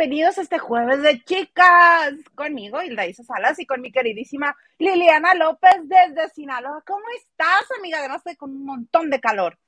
[0.00, 2.14] Bienvenidos a este jueves de chicas.
[2.34, 6.82] Conmigo, Hilda Isa Salas, y con mi queridísima Liliana López desde Sinaloa.
[6.86, 7.98] ¿Cómo estás, amiga?
[7.98, 9.58] Además de con un montón de calor.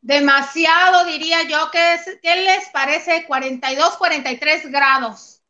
[0.00, 1.70] Demasiado, diría yo.
[1.70, 3.26] ¿Qué, ¿Qué les parece?
[3.26, 5.42] 42, 43 grados.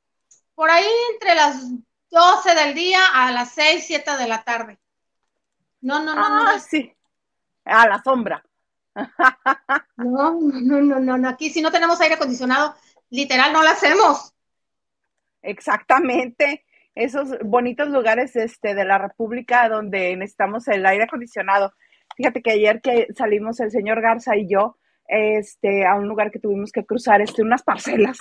[0.56, 1.70] Por ahí entre las
[2.10, 4.80] 12 del día a las 6, 7 de la tarde.
[5.80, 6.58] No, no, no, ah, no.
[6.58, 6.92] Sí,
[7.64, 8.44] a la sombra.
[9.96, 11.28] No, no, no, no, no.
[11.28, 12.74] Aquí si no tenemos aire acondicionado,
[13.10, 14.34] literal no lo hacemos.
[15.42, 16.64] Exactamente.
[16.94, 21.72] Esos bonitos lugares este, de la República donde necesitamos el aire acondicionado.
[22.16, 26.38] Fíjate que ayer que salimos el señor Garza y yo este, a un lugar que
[26.38, 28.19] tuvimos que cruzar este, unas parcelas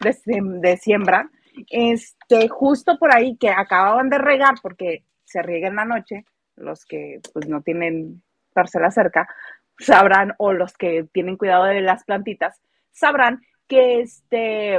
[0.00, 1.30] de, de siembra,
[1.70, 6.24] este, justo por ahí que acababan de regar, porque se riega en la noche,
[6.56, 9.28] los que pues no tienen parcela cerca,
[9.82, 14.78] sabrán, o los que tienen cuidado de las plantitas, sabrán que este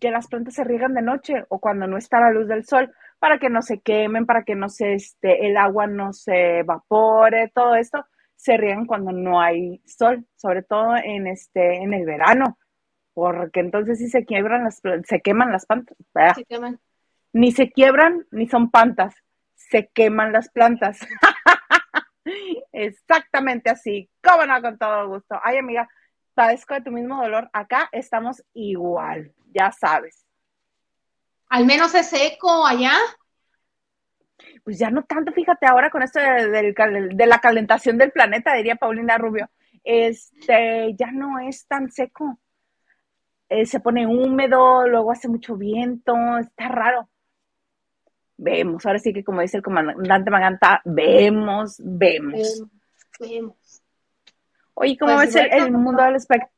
[0.00, 2.92] que las plantas se riegan de noche o cuando no está la luz del sol
[3.18, 7.50] para que no se quemen, para que no se este, el agua no se evapore,
[7.52, 12.58] todo esto se riegan cuando no hay sol, sobre todo en este en el verano,
[13.12, 15.96] porque entonces sí se quiebran las se queman las plantas.
[16.36, 16.78] Se queman.
[17.32, 19.14] Ni se quiebran ni son plantas,
[19.56, 21.00] se queman las plantas.
[22.72, 24.08] Exactamente así.
[24.22, 24.60] ¿Cómo no?
[24.60, 25.38] Con todo gusto.
[25.42, 25.88] Ay, amiga,
[26.34, 27.50] padezco de tu mismo dolor.
[27.52, 30.24] Acá estamos igual, ya sabes.
[31.48, 32.94] Al menos es seco allá.
[34.64, 36.74] Pues ya no tanto, fíjate, ahora con esto de,
[37.12, 39.50] de, la calentación del planeta, diría Paulina Rubio,
[39.82, 42.38] este, ya no es tan seco.
[43.48, 47.08] Eh, se pone húmedo, luego hace mucho viento, está raro
[48.38, 48.86] vemos.
[48.86, 52.62] Ahora sí que como dice el comandante Maganta, vemos, vemos.
[53.20, 53.82] Vemos.
[54.74, 56.56] Oye, ¿cómo pues ves el, mundo del espectáculo?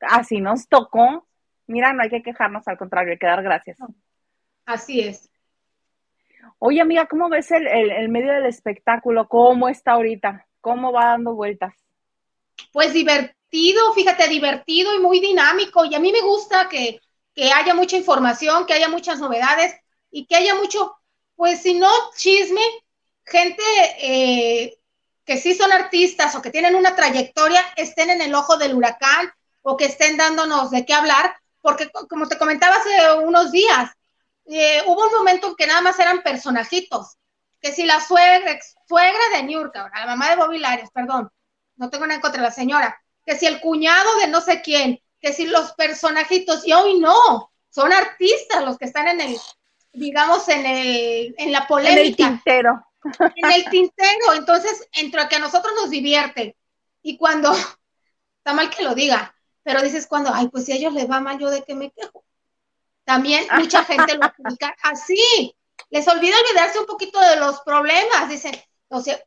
[0.00, 1.26] Así nos tocó.
[1.66, 3.78] Mira, no hay que quejarnos, al contrario, hay que dar gracias.
[4.64, 5.30] Así es.
[6.58, 9.28] Oye, amiga, ¿cómo ves el, el, medio del espectáculo?
[9.28, 10.46] ¿Cómo está ahorita?
[10.60, 11.74] ¿Cómo va dando vueltas?
[12.72, 15.84] Pues divertido, fíjate, divertido y muy dinámico.
[15.84, 17.00] Y a mí me gusta que,
[17.34, 19.78] que haya mucha información, que haya muchas novedades
[20.10, 20.96] y que haya mucho,
[21.36, 22.62] pues si no chisme,
[23.24, 23.62] gente
[23.98, 24.78] eh,
[25.24, 29.32] que sí son artistas o que tienen una trayectoria, estén en el ojo del huracán
[29.62, 33.90] o que estén dándonos de qué hablar, porque como te comentaba hace unos días,
[34.46, 37.16] eh, hubo un momento en que nada más eran personajitos,
[37.60, 41.30] que si la suegra, suegra de Niurka, la mamá de Bobby Larios, perdón,
[41.76, 45.32] no tengo nada contra la señora, que si el cuñado de no sé quién, que
[45.32, 49.38] si los personajitos, y hoy no, son artistas los que están en el,
[49.92, 52.00] digamos, en, el, en la polémica.
[52.00, 52.86] En el tintero.
[53.36, 54.34] En el tintero.
[54.34, 56.56] Entonces, entre que a nosotros nos divierte
[57.02, 57.52] y cuando,
[58.38, 61.20] está mal que lo diga, pero dices cuando, ay, pues si a ellos les va
[61.20, 62.24] mal, yo de qué me quejo.
[63.04, 65.54] También mucha gente lo explica así.
[65.90, 68.28] Les olvida olvidarse un poquito de los problemas.
[68.28, 68.54] Dicen,
[68.88, 69.18] o sea,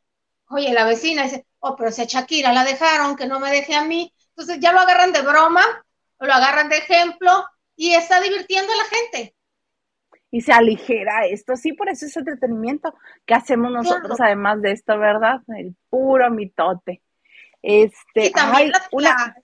[0.48, 3.74] oye, la vecina dice, oh, pero si a Shakira la dejaron, que no me deje
[3.74, 4.12] a mí.
[4.30, 5.64] Entonces ya lo agarran de broma,
[6.18, 7.44] o lo agarran de ejemplo
[7.76, 9.33] y está divirtiendo a la gente
[10.34, 11.54] y se aligera esto.
[11.54, 12.92] Sí, por eso es entretenimiento
[13.24, 15.36] que hacemos nosotros, además de esto, ¿verdad?
[15.56, 17.02] El puro mitote.
[17.62, 19.36] Este, y también la,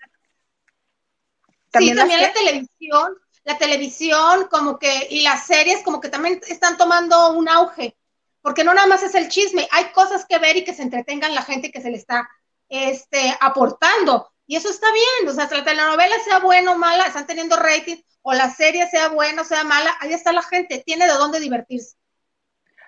[1.70, 3.14] ¿también, la televisión,
[3.44, 7.96] la televisión como que, y las series como que también están tomando un auge,
[8.42, 11.36] porque no nada más es el chisme, hay cosas que ver y que se entretengan
[11.36, 12.28] la gente que se le está
[12.68, 14.32] este, aportando.
[14.44, 18.02] Y eso está bien, o sea, la telenovela sea buena o mala, están teniendo rating,
[18.22, 21.40] o la serie sea buena o sea mala, ahí está la gente, tiene de dónde
[21.40, 21.96] divertirse.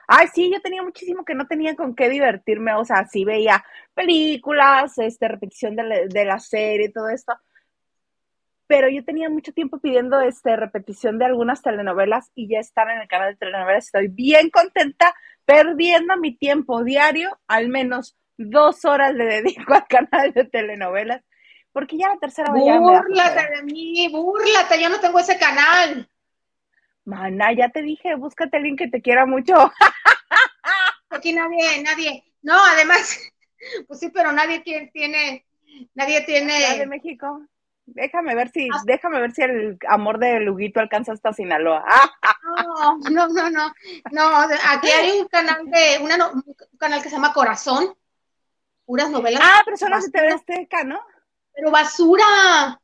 [0.08, 3.64] Ay, sí, yo tenía muchísimo que no tenía con qué divertirme, o sea, sí veía
[3.94, 7.32] películas, este, repetición de la, de la serie, todo esto,
[8.66, 13.00] pero yo tenía mucho tiempo pidiendo este, repetición de algunas telenovelas y ya estar en
[13.00, 15.14] el canal de telenovelas, estoy bien contenta,
[15.44, 21.22] perdiendo mi tiempo diario, al menos dos horas le dedico al canal de telenovelas
[21.72, 26.08] porque ya la tercera vez Búrlate de mí, búrlate, yo no tengo ese canal.
[27.04, 29.54] Mana, ya te dije, búscate a alguien que te quiera mucho.
[31.10, 32.24] Aquí nadie, nadie.
[32.42, 33.18] No, además,
[33.88, 35.44] pues sí, pero nadie tiene,
[35.94, 36.78] nadie tiene.
[36.78, 37.42] de México.
[37.84, 38.80] Déjame ver si, ah.
[38.84, 41.84] déjame ver si el amor de Luguito alcanza hasta Sinaloa.
[42.70, 43.72] no, no, no, no.
[44.12, 44.36] No,
[44.70, 46.44] aquí hay un canal de, una, un
[46.78, 47.94] canal que se llama Corazón,
[48.84, 49.42] puras novelas.
[49.42, 51.00] Ah, pero son las de TV Azteca, ¿no?
[51.52, 52.80] Pero basura.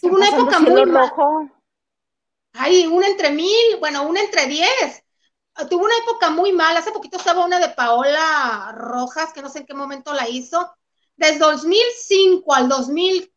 [0.00, 1.50] Tuvo una época muy rojo.
[2.52, 5.04] Ay, una entre mil, bueno, una entre diez.
[5.68, 6.80] Tuvo una época muy mala.
[6.80, 10.72] Hace poquito estaba una de Paola Rojas, que no sé en qué momento la hizo.
[11.16, 13.32] Desde 2005 al 2000,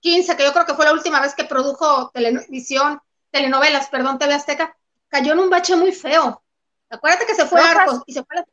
[0.00, 3.00] 15, que yo creo que fue la última vez que produjo televisión,
[3.30, 4.76] telenovelas, perdón, TV Azteca,
[5.08, 6.42] cayó en un bache muy feo.
[6.90, 8.46] Acuérdate que se fue a Arcos y se fue a la...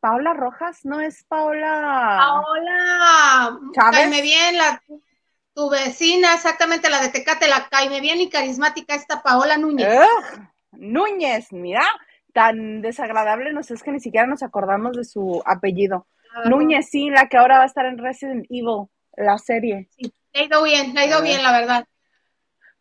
[0.00, 2.16] Paola Rojas, no es Paola.
[2.18, 4.22] Paola, Chávez.
[4.22, 4.82] bien, la,
[5.54, 9.88] tu vecina, exactamente la de Tecate, la caime bien y carismática esta Paola Núñez.
[10.72, 11.84] Núñez, mira,
[12.32, 16.06] tan desagradable nos es que ni siquiera nos acordamos de su apellido.
[16.46, 18.86] Núñez, sí, la que ahora va a estar en Resident Evil,
[19.16, 19.88] la serie.
[19.96, 21.84] Sí, le ha ido bien, le ha ido bien, la verdad.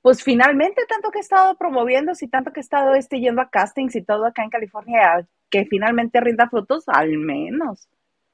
[0.01, 3.49] Pues finalmente, tanto que he estado promoviendo, y tanto que he estado este, yendo a
[3.49, 7.87] castings y todo acá en California, que finalmente rinda frutos, al menos.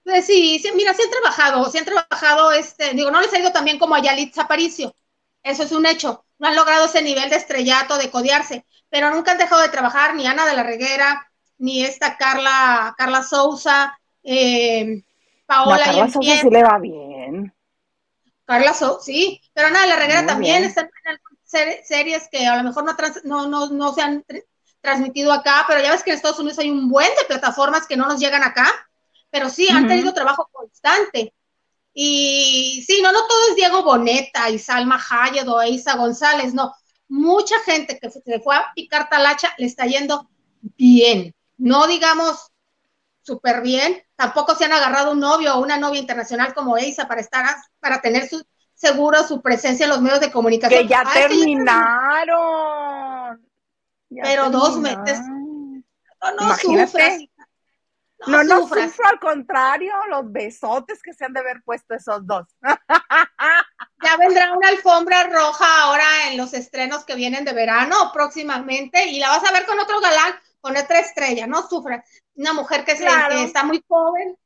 [0.03, 3.39] Pues sí, sí, mira, sí han trabajado, sí han trabajado, este, digo, no les ha
[3.39, 4.95] ido tan bien como a Yalitza Aparicio,
[5.41, 9.31] eso es un hecho, no han logrado ese nivel de estrellato, de codiarse, pero nunca
[9.31, 11.27] han dejado de trabajar ni Ana de la Reguera,
[11.57, 15.03] ni esta Carla, Carla Sousa, eh,
[15.45, 15.77] Paola.
[15.77, 17.53] La Carla Sousa sí le va bien.
[18.45, 20.89] Carla Sousa, sí, pero Ana de la Reguera también está en
[21.83, 22.85] series que a lo mejor
[23.23, 24.25] no, no, no, se han
[24.85, 27.97] transmitido acá, pero ya ves que en Estados Unidos hay un buen de plataformas que
[27.97, 28.71] no nos llegan acá,
[29.29, 31.33] pero sí, han tenido trabajo constante.
[31.93, 36.73] Y sí, no, no todo es Diego Boneta y Salma Hayed o Isa González, no.
[37.07, 40.29] Mucha gente que se fue a picar talacha le está yendo
[40.77, 41.33] bien.
[41.57, 42.51] No digamos
[43.21, 47.21] súper bien, tampoco se han agarrado un novio o una novia internacional como Isa para
[47.21, 48.45] estar, para tener su
[48.75, 50.83] seguro su presencia en los medios de comunicación.
[50.83, 53.04] Que ya terminaron.
[54.23, 55.19] Pero dos meses.
[55.19, 57.19] No, no sufras.
[58.27, 62.47] No, no, sufro, al contrario, los besotes que se han de haber puesto esos dos.
[64.03, 69.19] ya vendrá una alfombra roja ahora en los estrenos que vienen de verano próximamente y
[69.19, 72.03] la vas a ver con otro galán, con otra estrella, no sufra.
[72.35, 74.37] Una mujer que, está muy joven,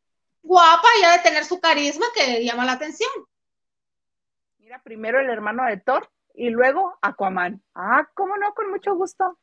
[0.41, 3.09] guapa y ha de tener su carisma que llama la atención.
[4.57, 7.63] Mira, primero el hermano de Thor y luego Aquaman.
[7.75, 9.37] Ah, cómo no, con mucho gusto.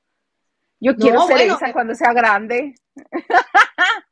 [0.80, 2.74] Yo quiero ser esa eh, cuando sea grande.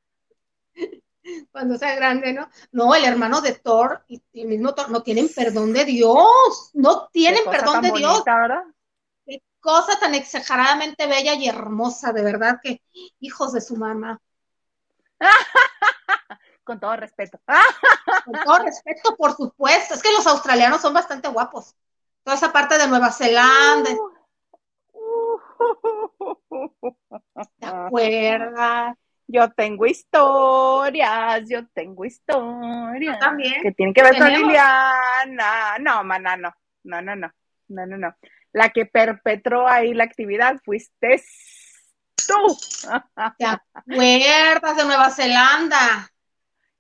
[1.52, 2.48] cuando sea grande, ¿no?
[2.72, 7.08] No, el hermano de Thor y el mismo Thor no tienen perdón de Dios, no
[7.08, 8.24] tienen perdón de Dios.
[8.24, 8.64] ¿verdad?
[9.26, 12.82] Qué cosa tan exageradamente bella y hermosa, de verdad que
[13.20, 14.20] hijos de su mamá.
[16.64, 17.38] Con todo respeto.
[18.24, 19.94] Con todo respeto, por supuesto.
[19.94, 21.74] Es que los australianos son bastante guapos.
[22.22, 23.90] Toda esa parte de Nueva Zelanda.
[27.60, 28.96] ¿Te acuerdas?
[29.26, 33.18] Yo tengo historias, yo tengo historias.
[33.18, 33.62] también.
[33.62, 35.78] Que tienen que ver con Liliana.
[35.80, 36.54] No, mana, no.
[36.82, 37.32] No, no, no.
[37.68, 38.14] No, no, no.
[38.52, 41.22] La que perpetró ahí la actividad fuiste
[42.26, 42.56] tú.
[43.38, 46.10] ¿Te acuerdas de Nueva Zelanda?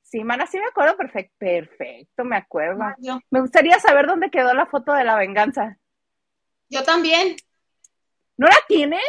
[0.02, 1.34] Sí, mana, sí me acuerdo perfecto.
[1.38, 2.84] Perfecto, me acuerdo.
[3.30, 5.78] Me gustaría saber dónde quedó la foto de la venganza.
[6.68, 7.36] Yo también.
[8.36, 9.02] ¿No la tienes?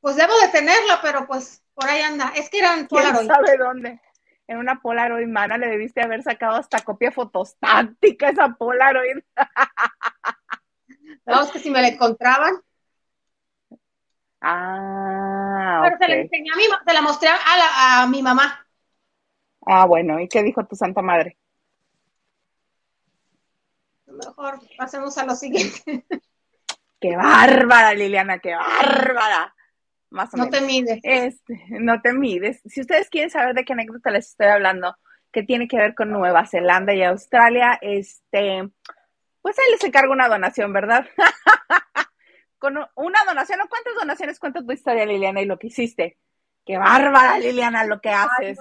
[0.00, 2.32] Pues debo de tenerla, pero pues por ahí anda.
[2.36, 3.16] Es que eran Polaroid.
[3.16, 4.00] ¿Quién sabe dónde?
[4.46, 9.18] En una Polaroid, mana, le debiste haber sacado hasta copia fotostática esa Polaroid.
[11.26, 12.54] Vamos que si me la encontraban.
[14.40, 18.66] Ah, Pero se la enseñé a mi, se la mostré a, a mi mamá.
[19.66, 21.36] Ah, bueno, ¿y qué dijo tu santa madre?
[24.06, 26.06] Mejor pasemos a lo siguiente.
[27.00, 29.54] Qué bárbara, Liliana, qué bárbara
[30.10, 31.00] más o no te mides.
[31.02, 32.60] Este, no te mides.
[32.64, 34.96] Si ustedes quieren saber de qué anécdota les estoy hablando,
[35.32, 38.68] que tiene que ver con Nueva Zelanda y Australia, este,
[39.42, 41.06] pues ahí les encargo una donación, ¿verdad?
[42.58, 46.18] con una donación, ¿o cuántas donaciones cuenta tu historia, Liliana, y lo que hiciste?
[46.64, 48.58] Qué bárbara, Liliana, lo que haces.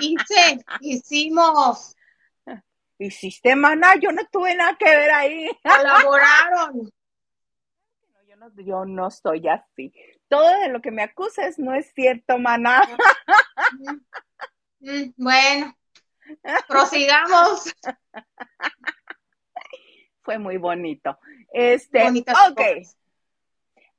[0.00, 1.96] hice, hicimos.
[3.06, 5.50] Hiciste, mana, yo no tuve nada que ver ahí.
[5.62, 6.90] Colaboraron
[8.56, 9.92] yo no soy así.
[10.28, 12.82] Todo de lo que me acuses no es cierto, maná.
[14.80, 15.76] Mm, mm, bueno,
[16.68, 17.72] prosigamos.
[20.22, 21.18] Fue muy bonito.
[21.52, 22.60] Este, ok.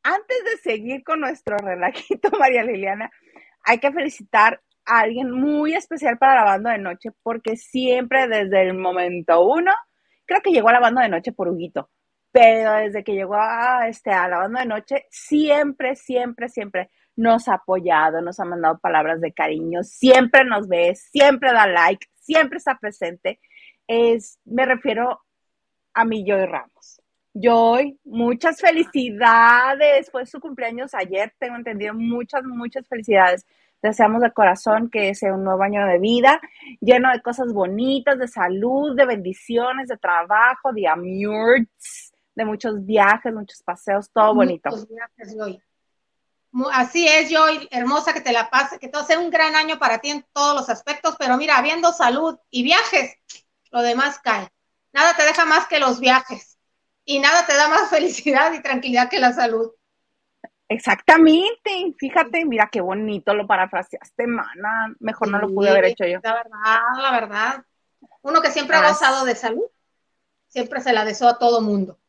[0.04, 3.12] Antes de seguir con nuestro relajito, María Liliana,
[3.64, 8.74] hay que felicitar alguien muy especial para la banda de noche, porque siempre desde el
[8.76, 9.72] momento uno,
[10.26, 11.90] creo que llegó a la banda de noche por Huguito,
[12.32, 17.48] pero desde que llegó a, este, a la banda de noche, siempre, siempre, siempre nos
[17.48, 22.58] ha apoyado, nos ha mandado palabras de cariño, siempre nos ve, siempre da like, siempre
[22.58, 23.40] está presente.
[23.88, 25.22] Es, me refiero
[25.94, 27.02] a mi Joy Ramos.
[27.34, 30.10] Joy, muchas felicidades.
[30.10, 31.94] Fue su cumpleaños ayer, tengo entendido.
[31.94, 33.46] Muchas, muchas felicidades
[33.86, 36.42] deseamos de corazón que sea un nuevo año de vida,
[36.82, 43.34] lleno de cosas bonitas, de salud, de bendiciones, de trabajo, de amores, de muchos viajes,
[43.34, 44.70] muchos paseos, todo bonito.
[44.70, 45.62] Viajes, Joy.
[46.72, 50.00] Así es, Joy, hermosa, que te la pase, que todo sea un gran año para
[50.00, 53.16] ti en todos los aspectos, pero mira, habiendo salud y viajes,
[53.72, 54.50] lo demás cae.
[54.94, 56.58] Nada te deja más que los viajes
[57.04, 59.72] y nada te da más felicidad y tranquilidad que la salud.
[60.68, 64.96] Exactamente, fíjate, mira qué bonito lo parafraseaste, mana.
[65.00, 66.20] Mejor no lo pude haber hecho yo.
[66.24, 67.66] La verdad, la verdad.
[68.24, 69.66] Uno que siempre ha gozado de salud,
[70.48, 72.00] siempre se la deseo a todo mundo.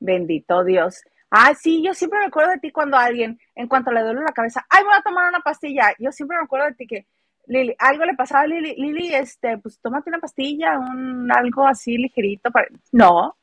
[0.00, 1.02] Bendito Dios.
[1.30, 4.32] Ah, sí, yo siempre me acuerdo de ti cuando alguien, en cuanto le duele la
[4.32, 5.94] cabeza, ay, voy a tomar una pastilla.
[5.98, 7.06] Yo siempre me acuerdo de ti que
[7.46, 11.96] Lili, algo le pasaba a Lili, Lili, este, pues tómate una pastilla, un algo así
[11.96, 12.68] ligerito para.
[12.92, 13.36] No,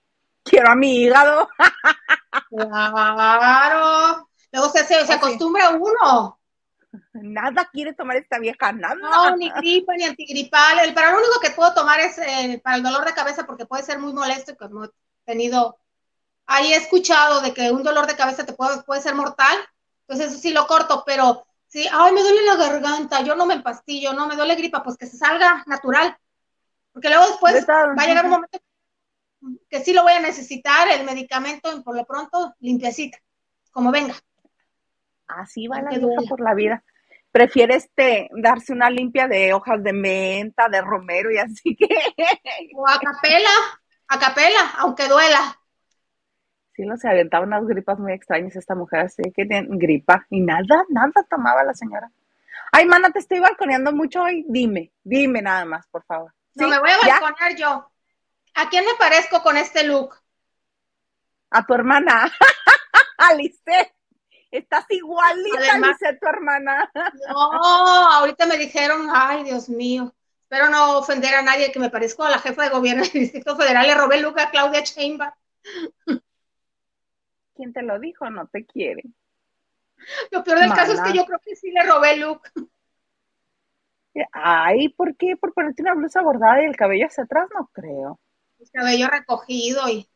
[0.43, 1.49] quiero a mi hígado.
[2.49, 4.29] Claro.
[4.51, 6.39] Luego se, se, se acostumbra uno.
[7.13, 8.95] Nada quiere tomar esta vieja, nada.
[8.95, 10.79] No, ni gripa, ni antigripal.
[10.79, 13.65] El, para lo único que puedo tomar es eh, para el dolor de cabeza porque
[13.65, 14.89] puede ser muy molesto y como he
[15.25, 15.77] tenido,
[16.45, 19.57] ahí he escuchado de que un dolor de cabeza te puede, puede ser mortal.
[20.01, 23.53] Entonces eso sí lo corto, pero sí, ay, me duele la garganta, yo no me
[23.53, 26.17] empastillo, no me duele gripa, pues que se salga natural.
[26.91, 28.65] Porque luego después va a llegar un momento que
[29.83, 33.17] sí lo voy a necesitar, el medicamento por lo pronto limpiecita,
[33.71, 34.15] como venga.
[35.27, 36.83] Así va la vieja por la vida.
[37.31, 41.87] Prefiere este, darse una limpia de hojas de menta, de romero y así que.
[42.75, 43.49] O a capela,
[44.09, 45.57] a capela, aunque duela.
[46.73, 50.83] Sí, no se aventaba unas gripas muy extrañas esta mujer, así que gripa y nada,
[50.89, 52.11] nada tomaba la señora.
[52.71, 54.45] Ay, mana, te estoy balconeando mucho hoy.
[54.47, 56.33] Dime, dime nada más, por favor.
[56.55, 57.91] No, me voy a balconear yo.
[58.53, 60.15] ¿A quién me parezco con este look?
[61.49, 62.31] A tu hermana,
[63.17, 63.61] Alice.
[64.49, 66.91] Estás igualita, Alice, tu hermana.
[67.29, 70.13] No, ahorita me dijeron, ay, Dios mío.
[70.43, 73.55] Espero no ofender a nadie que me parezco a la jefa de gobierno del Distrito
[73.55, 73.87] Federal.
[73.87, 75.31] Le robé look a Claudia Sheinbaum.
[77.55, 78.29] ¿Quién te lo dijo?
[78.29, 79.03] No te quiere.
[80.31, 82.41] Lo peor del caso es que yo creo que sí le robé look.
[84.33, 85.37] Ay, ¿por qué?
[85.37, 87.47] ¿Por ponerte una blusa bordada y el cabello hacia atrás?
[87.53, 88.19] No creo
[88.69, 90.07] cabello recogido y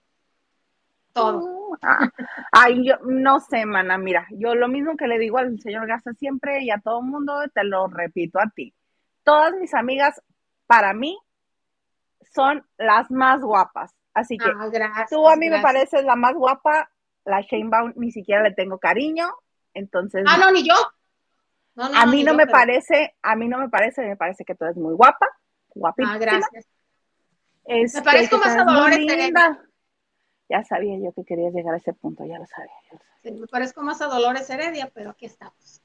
[1.13, 1.39] todo.
[1.39, 2.09] Mm, ah,
[2.51, 6.13] ay, yo no sé, mana, mira, yo lo mismo que le digo al señor Garza
[6.13, 8.73] siempre y a todo el mundo, te lo repito a ti.
[9.23, 10.21] Todas mis amigas,
[10.67, 11.17] para mí,
[12.33, 13.93] son las más guapas.
[14.13, 16.89] Así que ah, tú a mí me pareces la más guapa,
[17.25, 19.29] la Shane ni siquiera le tengo cariño,
[19.73, 20.23] entonces...
[20.27, 20.75] Ah, no, ni yo.
[21.75, 24.77] a mí no, me parece, a mí no me parece, me parece que tú eres
[24.77, 25.27] muy guapa,
[25.73, 26.13] guapísima.
[26.13, 26.74] Ah, gracias.
[27.65, 29.59] Este, me parezco más a Dolores Heredia.
[30.47, 33.39] Ya sabía yo que querías llegar a ese punto, ya lo sabía.
[33.39, 35.81] me parezco más a Dolores Heredia, pero aquí estamos.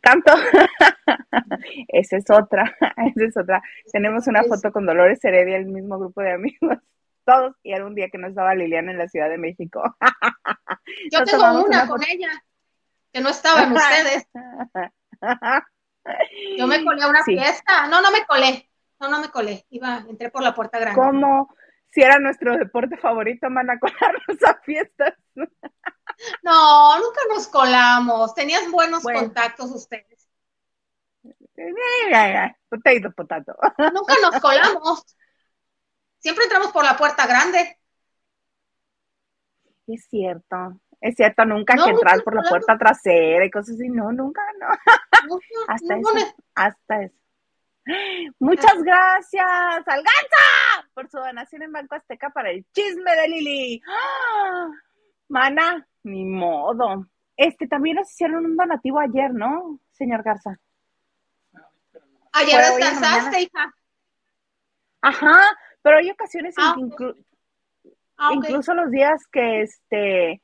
[0.00, 0.32] Canto.
[1.88, 2.64] esa es otra,
[2.96, 3.62] esa es otra.
[3.92, 6.78] Tenemos una foto con Dolores Heredia, el mismo grupo de amigos,
[7.24, 9.82] todos, y era un día que no estaba Liliana en la Ciudad de México.
[11.12, 12.30] Yo tengo una, con ella,
[13.12, 14.28] que no estaban ustedes.
[16.56, 17.88] Yo me colé a una fiesta.
[17.88, 18.69] No, no me colé.
[19.00, 21.00] No, no me colé, iba, entré por la puerta grande.
[21.00, 21.54] ¿Cómo?
[21.90, 25.14] Si era nuestro deporte favorito, van a colarnos a fiestas.
[26.42, 28.34] No, nunca nos colamos.
[28.34, 30.28] Tenías buenos contactos ustedes.
[32.68, 33.54] Potato, potato.
[33.78, 35.16] Nunca nos colamos.
[36.18, 37.78] Siempre entramos por la puerta grande.
[39.86, 43.88] Es cierto, es cierto, nunca hay que entrar por la puerta trasera y cosas así.
[43.88, 44.68] No, nunca, no.
[45.68, 47.16] hasta eso, hasta eso.
[48.38, 53.82] Muchas gracias, Alganza, por su donación en Banco Azteca para el chisme de Lili.
[55.28, 57.06] Mana, ni modo.
[57.36, 60.58] Este también nos hicieron un donativo ayer, ¿no, señor Garza?
[62.32, 63.74] Ayer descansaste, hija.
[65.02, 65.36] Ajá,
[65.82, 67.14] pero hay ocasiones en ah, que
[68.18, 70.42] ah, incluso los días que este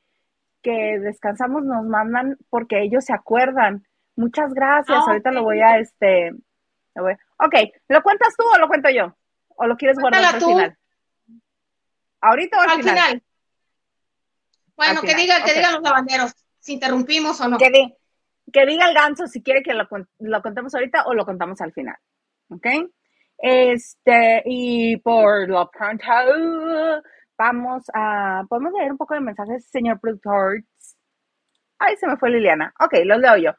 [0.63, 3.85] que descansamos nos mandan porque ellos se acuerdan.
[4.15, 4.97] Muchas gracias.
[4.97, 6.33] Ah, Ahorita lo voy a este
[7.39, 7.55] Ok,
[7.87, 9.15] ¿lo cuentas tú o lo cuento yo?
[9.49, 10.77] ¿O lo quieres guardar al final?
[12.21, 13.23] ¿Ahorita o al, final?
[14.75, 17.57] Bueno, que diga, que digan los lavanderos, si interrumpimos o no.
[17.57, 19.87] Que, diga el ganso si quiere que lo,
[20.19, 21.97] lo contemos ahorita o lo contamos al final.
[22.49, 22.65] ¿Ok?
[23.37, 26.05] Este, y por lo pronto,
[27.37, 30.63] vamos a, podemos leer un poco de mensajes, señor productor.
[31.77, 32.73] Ay, se me fue Liliana.
[32.79, 33.51] Ok, los leo yo.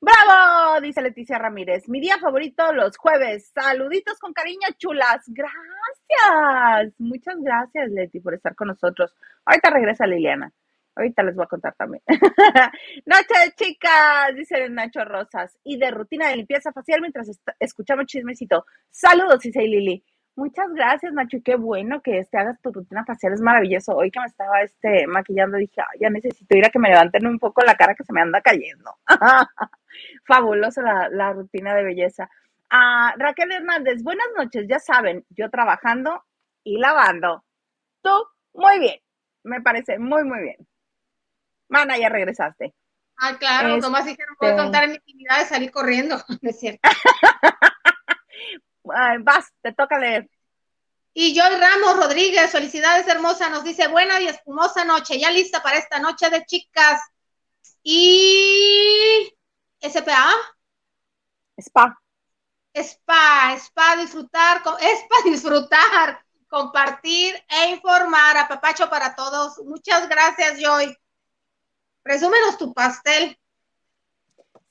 [0.00, 0.80] ¡Bravo!
[0.82, 1.88] Dice Leticia Ramírez.
[1.88, 3.50] Mi día favorito los jueves.
[3.54, 5.24] Saluditos con cariño, chulas.
[5.26, 6.94] Gracias.
[6.98, 9.14] Muchas gracias, Leti, por estar con nosotros.
[9.44, 10.52] Ahorita regresa Liliana.
[10.94, 12.02] Ahorita les voy a contar también.
[13.06, 15.58] Noche chicas, dice Nacho Rosas.
[15.64, 18.64] Y de rutina de limpieza facial mientras escuchamos chismecito.
[18.90, 20.04] Saludos, dice Lili.
[20.36, 21.38] Muchas gracias, Nacho.
[21.42, 23.32] Qué bueno que este hagas tu rutina facial.
[23.32, 23.96] Es maravilloso.
[23.96, 27.38] Hoy que me estaba este, maquillando, dije, ya necesito ir a que me levanten un
[27.38, 28.98] poco la cara que se me anda cayendo.
[30.26, 32.28] Fabulosa la, la, rutina de belleza.
[32.68, 34.66] Ah, Raquel Hernández, buenas noches.
[34.68, 36.22] Ya saben, yo trabajando
[36.62, 37.42] y lavando.
[38.02, 38.10] Tú,
[38.52, 39.00] muy bien.
[39.42, 40.68] Me parece muy, muy bien.
[41.68, 42.74] Mana, ya regresaste.
[43.16, 43.80] Ah, claro, este...
[43.80, 46.80] nomás dije, no puedo contar mi intimidad de salir corriendo, no es cierto.
[48.86, 50.28] Vas, te toca leer.
[51.12, 55.78] Y Joy Ramos Rodríguez, felicidades hermosa, nos dice buena y espumosa noche, ya lista para
[55.78, 57.00] esta noche de chicas.
[57.82, 59.32] Y
[59.80, 60.30] SPA.
[61.58, 61.98] Spa.
[62.74, 69.58] Spa, spa disfrutar, spa disfrutar, compartir e informar a Papacho para todos.
[69.64, 70.94] Muchas gracias, Joy.
[72.02, 73.38] Presúmenos tu pastel.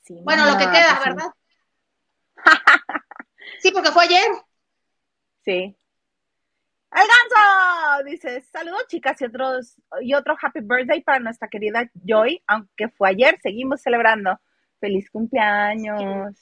[0.04, 1.32] Sí, bueno, lo que queda, pues ¿verdad?
[2.36, 3.02] Sí.
[3.60, 4.28] sí, porque fue ayer.
[5.44, 5.76] Sí.
[6.92, 12.42] El ganso dice, saludos chicas y otros y otro happy birthday para nuestra querida Joy,
[12.48, 14.40] aunque fue ayer, seguimos celebrando.
[14.80, 16.38] Feliz cumpleaños.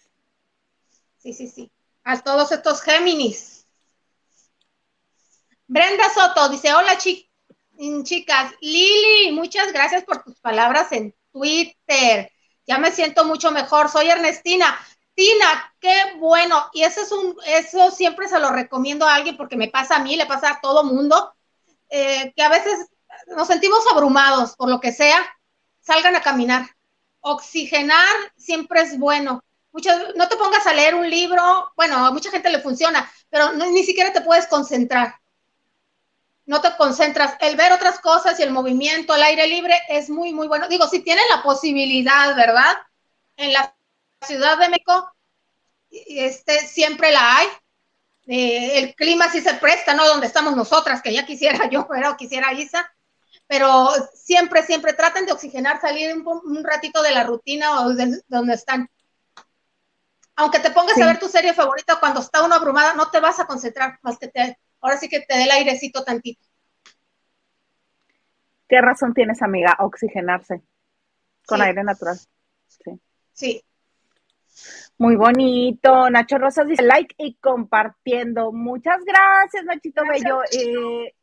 [1.17, 1.72] Sí, sí, sí.
[2.03, 3.67] A todos estos Géminis.
[5.67, 7.34] Brenda Soto dice, hola chicas
[7.77, 12.32] Mm, chicas, Lili, muchas gracias por tus palabras en Twitter.
[12.67, 13.89] Ya me siento mucho mejor.
[13.89, 14.78] Soy Ernestina.
[15.15, 16.69] Tina, qué bueno.
[16.73, 19.99] Y eso es un, eso siempre se lo recomiendo a alguien porque me pasa a
[19.99, 21.34] mí, le pasa a todo mundo,
[21.89, 22.89] eh, que a veces
[23.28, 25.19] nos sentimos abrumados por lo que sea.
[25.80, 26.69] Salgan a caminar.
[27.21, 29.43] Oxigenar siempre es bueno.
[30.15, 33.84] No te pongas a leer un libro, bueno, a mucha gente le funciona, pero ni
[33.84, 35.15] siquiera te puedes concentrar
[36.45, 37.36] no te concentras.
[37.39, 40.67] El ver otras cosas y el movimiento, el aire libre es muy, muy bueno.
[40.67, 42.76] Digo, si tienes la posibilidad, ¿verdad?
[43.38, 43.76] En la
[44.23, 45.12] Ciudad de México,
[45.89, 47.47] este, siempre la hay.
[48.25, 50.07] Eh, el clima sí se presta, ¿no?
[50.07, 52.89] Donde estamos nosotras, que ya quisiera yo, pero quisiera Isa.
[53.47, 58.21] Pero siempre, siempre traten de oxigenar, salir un, un ratito de la rutina o de
[58.27, 58.89] donde están.
[60.36, 61.01] Aunque te pongas sí.
[61.01, 64.17] a ver tu serie favorita cuando está uno abrumada, no te vas a concentrar más
[64.17, 66.45] que te ahora sí que te dé el airecito tantito.
[68.67, 69.75] ¿Qué razón tienes, amiga?
[69.79, 70.62] Oxigenarse
[71.45, 71.65] con sí.
[71.65, 72.19] aire natural.
[72.67, 73.01] Sí.
[73.33, 73.65] Sí.
[75.04, 76.10] Muy bonito.
[76.10, 78.54] Nacho Rosas dice like y compartiendo.
[78.54, 80.42] Muchas gracias, Nachito gracias, Bello.
[80.54, 81.13] Eh,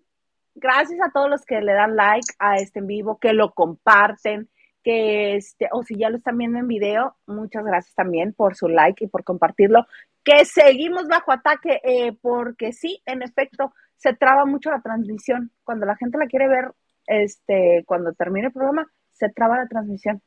[0.55, 4.51] gracias a todos los que le dan like a este en vivo, que lo comparten,
[4.85, 8.69] que este, o si ya lo están viendo en video, muchas gracias también por su
[8.69, 9.87] like y por compartirlo
[10.25, 15.53] que seguimos bajo ataque, eh, porque sí, en efecto, se traba mucho la transmisión.
[15.65, 16.73] Cuando la gente la quiere ver,
[17.07, 20.21] este, cuando termine el programa, se traba la transmisión.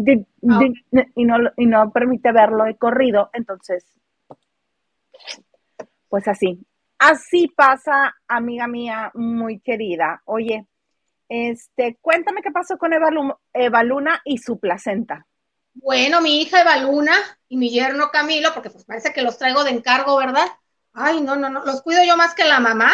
[0.00, 0.24] Okay.
[1.14, 3.84] y, no, y no permite verlo de corrido, entonces,
[6.08, 6.64] pues así.
[6.98, 10.20] Así pasa, amiga mía, muy querida.
[10.26, 10.66] Oye,
[11.28, 13.08] este, cuéntame qué pasó con Eva,
[13.54, 15.26] Eva Luna y su placenta.
[15.72, 17.14] Bueno, mi hija Eva Luna
[17.48, 20.46] y mi yerno Camilo, porque pues parece que los traigo de encargo, ¿verdad?
[20.92, 22.90] Ay, no, no, no, los cuido yo más que la mamá.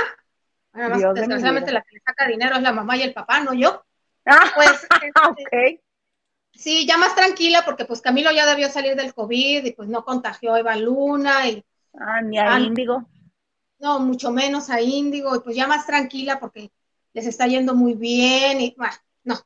[0.72, 3.84] Además, desgraciadamente la que le saca dinero es la mamá y el papá, no yo.
[4.26, 5.80] Ah, pues, este, ok.
[6.56, 10.04] Sí, ya más tranquila, porque pues Camilo ya debió salir del COVID y pues no
[10.04, 11.64] contagió a Eva Luna y.
[11.98, 13.08] Ah, ni a ah, Índigo.
[13.78, 16.70] No, mucho menos a Índigo, y pues ya más tranquila porque
[17.12, 19.36] les está yendo muy bien y bueno, no,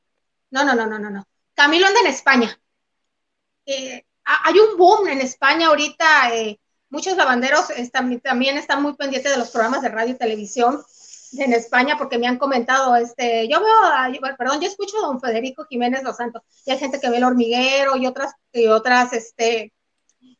[0.51, 1.27] no, no, no, no, no, no.
[1.55, 2.61] Camilo anda en España
[3.67, 9.33] eh, hay un boom en España ahorita, eh, muchos lavanderos están, también están muy pendientes
[9.33, 10.83] de los programas de radio y televisión
[11.33, 15.65] en España porque me han comentado, este, yo veo, perdón, yo escucho a don Federico
[15.69, 19.73] Jiménez Los Santos, y hay gente que ve el hormiguero y otras, y otras, este,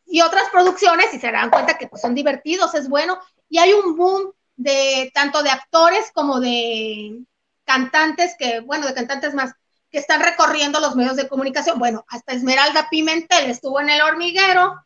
[0.07, 3.73] y otras producciones y se dan cuenta que pues, son divertidos, es bueno, y hay
[3.73, 7.25] un boom de tanto de actores como de
[7.65, 9.53] cantantes que, bueno, de cantantes más,
[9.91, 11.79] que están recorriendo los medios de comunicación.
[11.79, 14.85] Bueno, hasta Esmeralda Pimentel estuvo en El Hormiguero,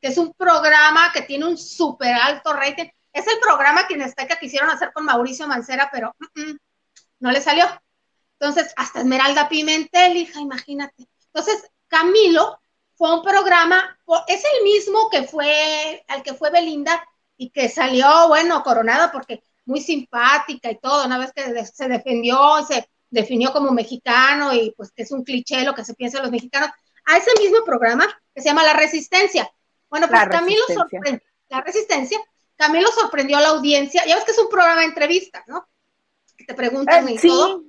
[0.00, 2.86] que es un programa que tiene un súper alto rating.
[3.16, 6.14] Es el programa que Azteca quisieron hacer con Mauricio Mancera, pero
[7.18, 7.64] no le salió.
[8.38, 11.08] Entonces, hasta Esmeralda Pimentel, hija, imagínate.
[11.32, 12.60] Entonces, Camilo
[12.94, 13.98] fue un programa,
[14.28, 17.02] es el mismo que fue, al que fue Belinda
[17.38, 22.38] y que salió, bueno, coronada porque muy simpática y todo, una vez que se defendió,
[22.68, 26.24] se definió como mexicano y pues que es un cliché lo que se piensa de
[26.24, 26.68] los mexicanos,
[27.06, 29.50] a ese mismo programa que se llama La Resistencia.
[29.88, 32.20] Bueno, pues Camilo sorprendió, La Resistencia,
[32.56, 35.68] Camilo sorprendió a la audiencia, ya ves que es un programa de entrevista, ¿no?
[36.36, 37.28] Que te preguntan eh, y sí.
[37.28, 37.64] todo.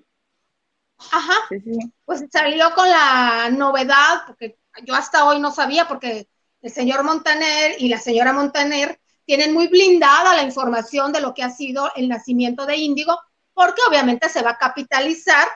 [1.11, 1.35] Ajá.
[2.05, 6.27] Pues salió con la novedad, porque yo hasta hoy no sabía, porque
[6.61, 11.43] el señor Montaner y la señora Montaner tienen muy blindada la información de lo que
[11.43, 13.19] ha sido el nacimiento de Índigo,
[13.53, 15.47] porque obviamente se va a capitalizar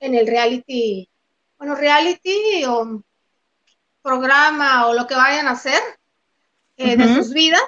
[0.00, 1.08] en el reality,
[1.58, 3.02] bueno, reality o
[4.02, 5.80] programa o lo que vayan a hacer
[6.76, 7.62] eh, de sus vidas.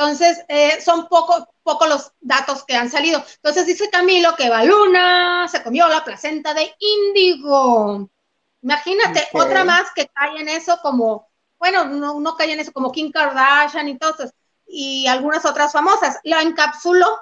[0.00, 3.22] Entonces, eh, son pocos poco los datos que han salido.
[3.34, 8.08] Entonces dice Camilo que Baluna se comió la placenta de índigo.
[8.62, 12.90] Imagínate, otra más que cae en eso como, bueno, no, no cae en eso como
[12.90, 14.14] Kim Kardashian y todo
[14.66, 16.18] y algunas otras famosas.
[16.24, 17.20] La encapsuló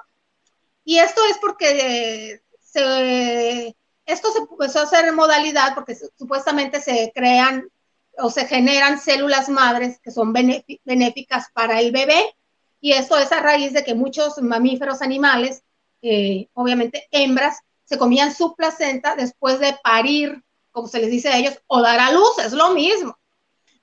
[0.85, 7.11] y esto es porque se, esto se empezó a hacer en modalidad porque supuestamente se
[7.13, 7.69] crean
[8.17, 12.37] o se generan células madres que son benéficas para el bebé
[12.81, 15.63] y esto es a raíz de que muchos mamíferos animales,
[16.01, 21.37] eh, obviamente hembras, se comían su placenta después de parir, como se les dice a
[21.37, 23.17] ellos, o dar a luz, es lo mismo,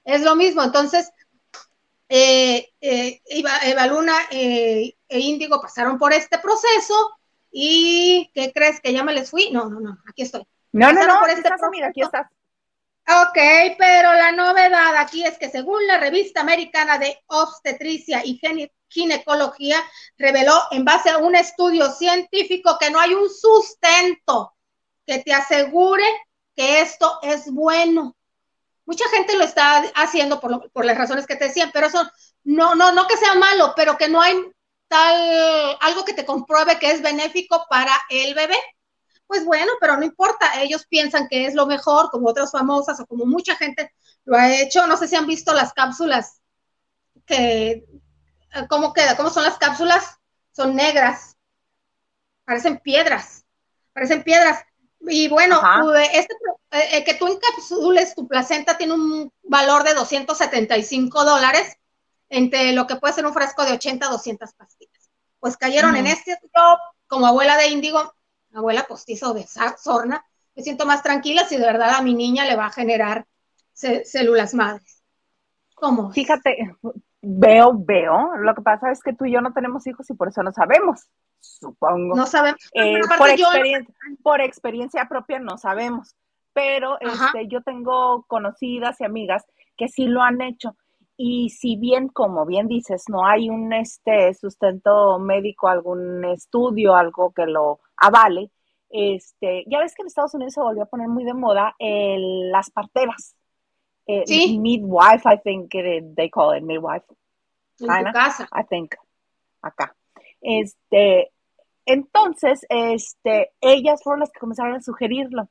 [0.05, 0.63] es lo mismo.
[0.63, 1.11] Entonces,
[2.09, 6.95] eh, eh, Eva, Luna e Índigo pasaron por este proceso
[7.51, 9.51] y ¿qué crees que ya me les fui?
[9.51, 10.47] No, no, no, aquí estoy.
[10.73, 12.29] No, no, no, por este estás, mira, aquí estás.
[13.09, 13.39] Ok,
[13.79, 18.41] pero la novedad aquí es que según la revista americana de obstetricia y
[18.89, 19.81] ginecología,
[20.19, 24.57] reveló en base a un estudio científico que no hay un sustento
[25.07, 26.05] que te asegure
[26.57, 28.17] que esto es bueno.
[28.87, 32.03] Mucha gente lo está haciendo por, por las razones que te decían, pero eso
[32.43, 34.35] no, no, no que sea malo, pero que no hay
[34.89, 38.57] tal algo que te compruebe que es benéfico para el bebé
[39.27, 43.07] pues bueno, pero no importa, ellos piensan que es lo mejor, como otras famosas o
[43.07, 43.93] como mucha gente
[44.25, 44.87] lo ha hecho.
[44.87, 46.41] No sé si han visto las cápsulas
[47.25, 49.17] que, eh, ¿cómo queda?
[49.17, 50.19] ¿Cómo son las cápsulas?
[50.53, 51.37] Son negras,
[52.45, 53.45] parecen piedras,
[53.93, 54.65] parecen piedras.
[55.01, 55.61] Y bueno,
[56.13, 56.35] este,
[56.71, 61.77] eh, que tú encapsules tu placenta tiene un valor de 275 dólares,
[62.29, 65.11] entre lo que puede ser un frasco de 80 a 200 pastillas.
[65.39, 68.15] Pues cayeron en este top, como abuela de índigo,
[68.59, 69.47] abuela postizo de
[69.79, 73.27] sorna, me siento más tranquila si de verdad a mi niña le va a generar
[73.73, 75.03] células madres.
[75.75, 76.11] ¿Cómo?
[76.11, 76.75] Fíjate,
[77.21, 78.37] veo, veo.
[78.39, 80.53] Lo que pasa es que tú y yo no tenemos hijos y por eso no
[80.53, 81.07] sabemos,
[81.41, 82.17] supongo.
[82.17, 82.61] No sabemos.
[82.73, 86.15] Eh, por, experiencia, por experiencia propia no sabemos.
[86.55, 89.45] Pero este, yo tengo conocidas y amigas
[89.77, 90.75] que sí lo han hecho.
[91.19, 97.33] Y si bien, como bien dices, no hay un este sustento médico, algún estudio, algo
[97.33, 98.51] que lo avale,
[98.89, 102.71] este, ya ves que en Estados Unidos se volvió a poner muy de moda las
[102.71, 103.37] parteras.
[104.07, 104.59] Eh, ¿Sí?
[104.59, 107.05] Midwife, I think they call it midwife.
[107.81, 108.49] En tu casa.
[108.53, 108.95] I think,
[109.61, 109.95] acá.
[110.41, 111.33] Este,
[111.85, 115.49] entonces, este, ellas fueron las que comenzaron a sugerirlo.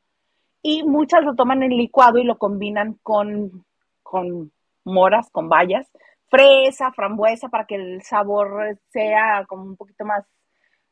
[0.62, 3.66] Y muchas lo toman en licuado y lo combinan con,
[4.02, 4.52] con
[4.84, 5.88] moras, con bayas,
[6.28, 10.26] fresa, frambuesa, para que el sabor sea como un poquito más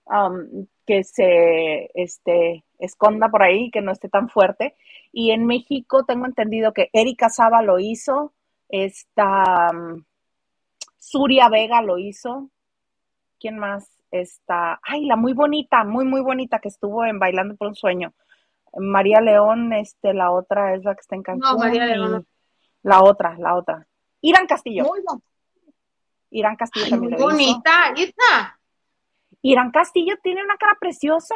[0.05, 4.75] um, que se este, esconda por ahí, que no esté tan fuerte.
[5.11, 8.33] Y en México tengo entendido que Erika Saba lo hizo,
[8.69, 10.03] esta um,
[10.97, 12.49] Suria Vega lo hizo.
[13.39, 13.89] ¿Quién más?
[14.11, 18.13] Está, ay, la muy bonita, muy, muy bonita que estuvo en Bailando por un Sueño.
[18.75, 21.41] María León, este, la otra es la que está en Cancún.
[21.41, 22.25] No, María León.
[22.83, 23.87] La otra, la otra.
[24.21, 24.83] Irán Castillo.
[24.85, 25.01] Muy
[26.31, 28.52] Irán Castillo también muy bonita, Irán.
[29.43, 31.35] Irán Castillo tiene una cara preciosa.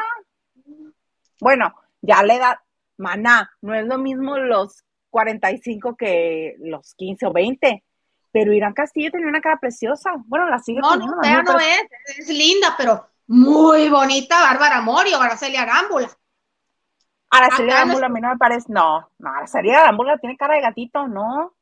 [1.39, 2.63] Bueno, ya le da,
[2.97, 7.83] maná, no es lo mismo los 45 que los 15 o 20,
[8.31, 10.11] pero Irán Castillo tiene una cara preciosa.
[10.25, 11.51] Bueno, la sigue no, teniendo.
[11.51, 11.81] No, no es,
[12.17, 16.09] es linda, pero muy bonita Bárbara Mori o Araceli Arámbula.
[17.29, 21.07] Araceli Arámbula a mí no me parece, no, no, Araceli Arámbula tiene cara de gatito,
[21.09, 21.53] no.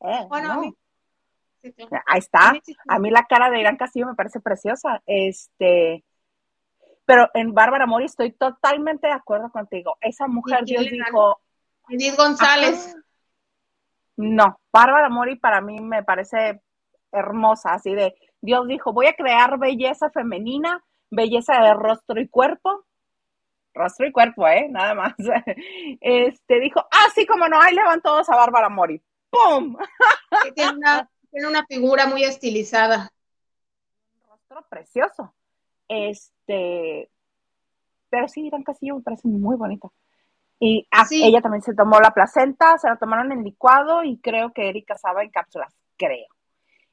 [0.00, 0.74] Eh, bueno, no.
[2.06, 2.52] Ahí está.
[2.88, 5.02] A mí la cara de Irán Castillo me parece preciosa.
[5.06, 6.04] Este,
[7.04, 9.96] pero en Bárbara Mori estoy totalmente de acuerdo contigo.
[10.00, 11.40] Esa mujer, Dios dijo.
[11.88, 12.96] Edith González.
[14.16, 16.60] no, Bárbara Mori para mí me parece
[17.10, 22.84] hermosa, así de Dios dijo, voy a crear belleza femenina, belleza de rostro y cuerpo.
[23.74, 24.66] Rostro y cuerpo, ¿eh?
[24.68, 25.14] Nada más.
[26.00, 29.02] Este dijo, ah, sí, como no, ahí levantó a Bárbara Mori.
[29.30, 29.76] ¡Pum!
[30.54, 33.10] Tiene una tiene una figura muy estilizada.
[34.14, 35.34] Un rostro precioso.
[35.88, 37.10] Este,
[38.10, 39.88] pero sí, Irán Castillo me parece muy bonita.
[40.60, 44.52] Y así ella también se tomó la placenta, se la tomaron en licuado y creo
[44.52, 46.26] que Erika estaba en cápsulas, creo.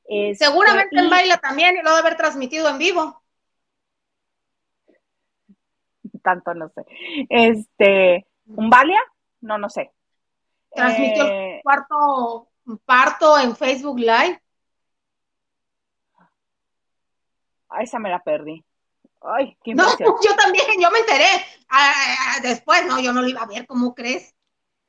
[0.03, 3.21] Este, Seguramente en baila también y lo debe haber transmitido en vivo.
[6.21, 6.85] tanto no sé.
[7.29, 8.99] Este, ¿un Valia?
[9.41, 9.91] No, no sé.
[10.71, 12.49] Transmitió eh, cuarto
[12.85, 14.41] parto en Facebook Live.
[17.81, 18.63] esa me la perdí.
[19.21, 21.25] Ay, qué No, yo también, yo me enteré.
[21.69, 24.33] Ah, ah, después, no, yo no lo iba a ver, ¿cómo crees?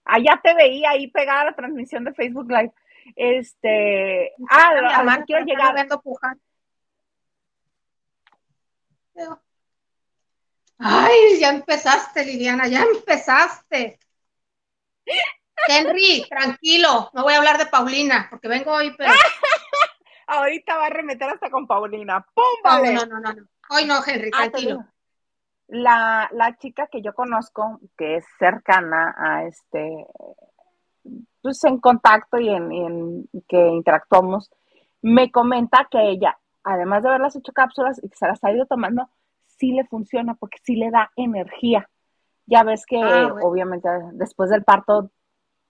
[0.05, 2.73] Allá ah, te veía ahí pegada la transmisión de Facebook Live.
[3.15, 5.75] Este, ah, además quiero llegar.
[10.79, 13.99] Ay, ya empezaste, Liliana, ya empezaste.
[15.69, 19.13] Henry, tranquilo, no voy a hablar de Paulina, porque vengo hoy, pero.
[20.29, 22.25] Ahorita va a remeter hasta con Paulina.
[22.35, 22.45] ¡Pum!
[22.65, 22.95] Vale.
[22.95, 23.47] No, no, no, no.
[23.71, 24.85] Hoy no, Henry, ah, tranquilo.
[25.69, 30.07] la, la chica que yo conozco, que es cercana a este,
[31.43, 34.51] pues en contacto y en, en que interactuamos,
[35.03, 38.67] me comenta que ella, además de haberlas hecho cápsulas y que se las ha ido
[38.67, 39.09] tomando,
[39.47, 41.89] sí le funciona porque sí le da energía.
[42.47, 45.11] Ya ves que ah, obviamente después del parto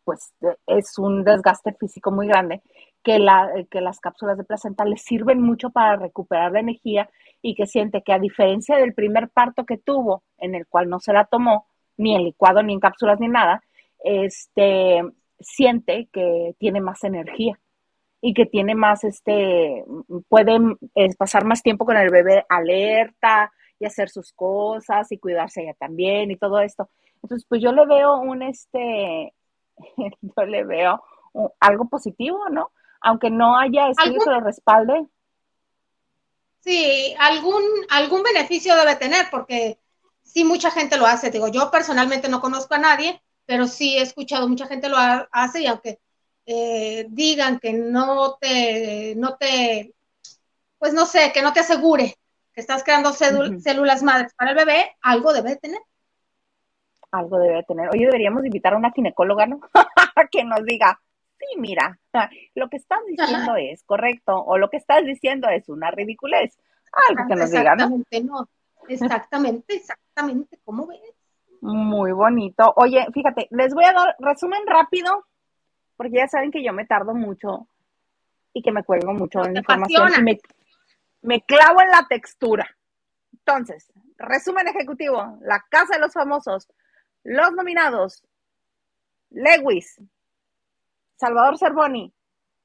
[0.06, 0.32] pues
[0.68, 2.62] es un desgaste físico muy grande,
[3.02, 7.10] que, la, que las cápsulas de placenta le sirven mucho para recuperar la energía
[7.42, 11.00] y que siente que a diferencia del primer parto que tuvo, en el cual no
[11.00, 11.66] se la tomó,
[11.96, 13.64] ni en licuado, ni en cápsulas, ni nada,
[14.04, 15.02] este,
[15.40, 17.58] siente que tiene más energía
[18.20, 19.84] y que tiene más, este,
[20.28, 20.58] puede
[21.18, 26.30] pasar más tiempo con el bebé alerta y hacer sus cosas y cuidarse ella también
[26.30, 26.88] y todo esto.
[27.22, 29.32] Entonces, pues yo le veo un, este,
[30.20, 31.02] yo le veo
[31.60, 32.70] algo positivo, ¿no?
[33.00, 35.06] Aunque no haya estudios que lo respalde.
[36.60, 39.78] Sí, algún, algún beneficio debe tener, porque
[40.22, 41.30] sí mucha gente lo hace.
[41.30, 45.62] Digo, yo personalmente no conozco a nadie, pero sí he escuchado mucha gente lo hace
[45.62, 46.00] y aunque
[46.46, 49.94] eh, digan que no te, no te,
[50.78, 52.16] pues no sé, que no te asegure
[52.52, 55.80] que estás creando células madres para el bebé, algo debe tener
[57.18, 57.88] algo debe tener.
[57.90, 59.60] Oye, deberíamos invitar a una ginecóloga, ¿no?
[60.30, 61.00] que nos diga,
[61.38, 61.98] sí, mira,
[62.54, 66.58] lo que estás diciendo es correcto o lo que estás diciendo es una ridiculez.
[67.08, 67.84] Algo que nos diga, ¿no?
[67.84, 68.48] Exactamente, no.
[68.88, 70.58] Exactamente, exactamente.
[70.64, 71.00] ¿Cómo ves?
[71.60, 72.72] Muy bonito.
[72.76, 75.26] Oye, fíjate, les voy a dar resumen rápido,
[75.96, 77.66] porque ya saben que yo me tardo mucho
[78.52, 80.40] y que me cuelgo mucho en información y me,
[81.22, 82.66] me clavo en la textura.
[83.32, 86.68] Entonces, resumen ejecutivo, la casa de los famosos,
[87.26, 88.24] los nominados,
[89.30, 90.00] Lewis,
[91.16, 92.12] Salvador Cervoni,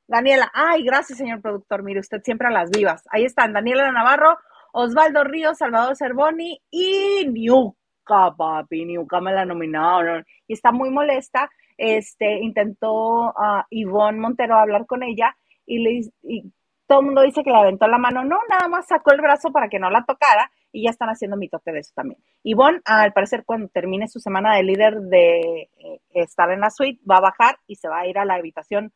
[0.08, 3.04] Daniela, ay, gracias señor productor, mire usted siempre a las vivas.
[3.10, 4.38] Ahí están, Daniela Navarro,
[4.74, 10.26] Osvaldo Ríos, Salvador Cervoni y Niuca, papi, Niuca me la nominaron.
[10.48, 16.54] Y está muy molesta, este, intentó a Ivonne Montero hablar con ella y, y
[16.86, 19.52] todo el mundo dice que le aventó la mano, no, nada más sacó el brazo
[19.52, 22.20] para que no la tocara y ya están haciendo mi toque de eso también.
[22.44, 27.02] Ivonne, al parecer, cuando termine su semana de líder de eh, estar en la suite,
[27.10, 28.94] va a bajar y se va a ir a la habitación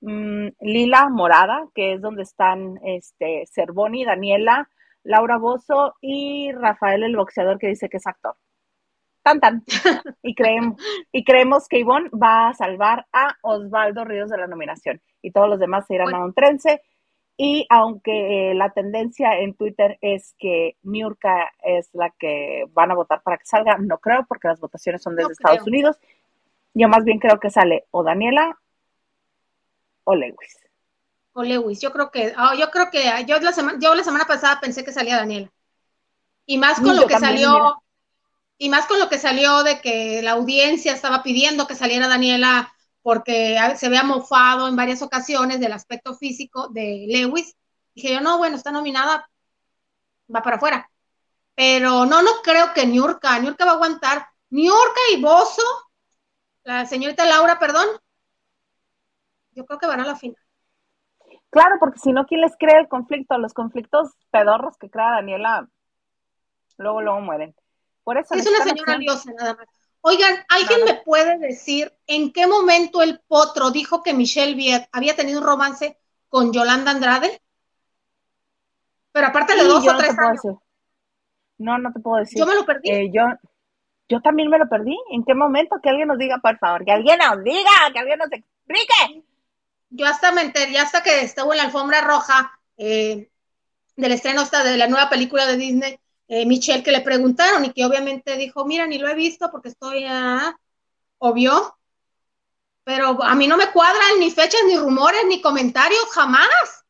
[0.00, 4.68] mm, lila morada, que es donde están este Cervoni, Daniela,
[5.04, 8.36] Laura Bozo y Rafael el boxeador que dice que es actor.
[9.22, 9.64] Tan tan.
[10.22, 10.80] Y creemos,
[11.12, 15.00] y creemos que Ivonne va a salvar a Osvaldo Ríos de la nominación.
[15.20, 16.80] Y todos los demás se irán a un trense
[17.44, 22.94] y aunque eh, la tendencia en Twitter es que Miurka es la que van a
[22.94, 25.98] votar para que salga, no creo porque las votaciones son desde Estados Unidos.
[26.72, 28.60] Yo más bien creo que sale o Daniela
[30.04, 30.56] o Lewis.
[31.32, 34.24] O Lewis, yo creo que, ah, yo creo que yo la, semana, yo la semana
[34.24, 35.50] pasada pensé que salía Daniela.
[36.46, 37.82] Y más con lo que salió,
[38.56, 42.72] y más con lo que salió de que la audiencia estaba pidiendo que saliera Daniela
[43.02, 47.56] porque se había mofado en varias ocasiones del aspecto físico de Lewis.
[47.94, 49.28] Dije yo, no, bueno, está nominada,
[50.34, 50.90] va para afuera.
[51.54, 54.26] Pero no, no creo que Niurka, Niurka va a aguantar.
[54.50, 55.62] Niurka y Bozo,
[56.64, 57.86] la señorita Laura, perdón,
[59.52, 60.36] yo creo que van a la final.
[61.50, 63.36] Claro, porque si no, ¿quién les crea el conflicto?
[63.36, 65.68] Los conflictos pedorros que crea Daniela,
[66.78, 67.54] luego, luego mueren.
[68.04, 69.68] Por eso es una señora liosa, nada más.
[70.02, 75.14] Oigan, ¿alguien me puede decir en qué momento el potro dijo que Michelle Viet había
[75.14, 75.96] tenido un romance
[76.28, 77.40] con Yolanda Andrade?
[79.12, 80.42] Pero aparte de dos o tres años.
[81.58, 82.36] No, no te puedo decir.
[82.36, 82.90] Yo me lo perdí.
[82.90, 83.22] Eh, yo,
[84.08, 84.98] yo también me lo perdí.
[85.12, 85.78] ¿En qué momento?
[85.80, 86.84] Que alguien nos diga, por favor.
[86.84, 89.24] Que alguien nos diga, que alguien nos explique.
[89.90, 93.30] Yo hasta me enteré, hasta que estuvo en la alfombra roja eh,
[93.94, 96.00] del estreno hasta de la nueva película de Disney,
[96.34, 99.68] eh, Michelle que le preguntaron y que obviamente dijo, mira, ni lo he visto porque
[99.68, 100.58] estoy, ah,
[101.18, 101.76] obvio,
[102.84, 106.86] pero a mí no me cuadran ni fechas, ni rumores, ni comentarios, jamás.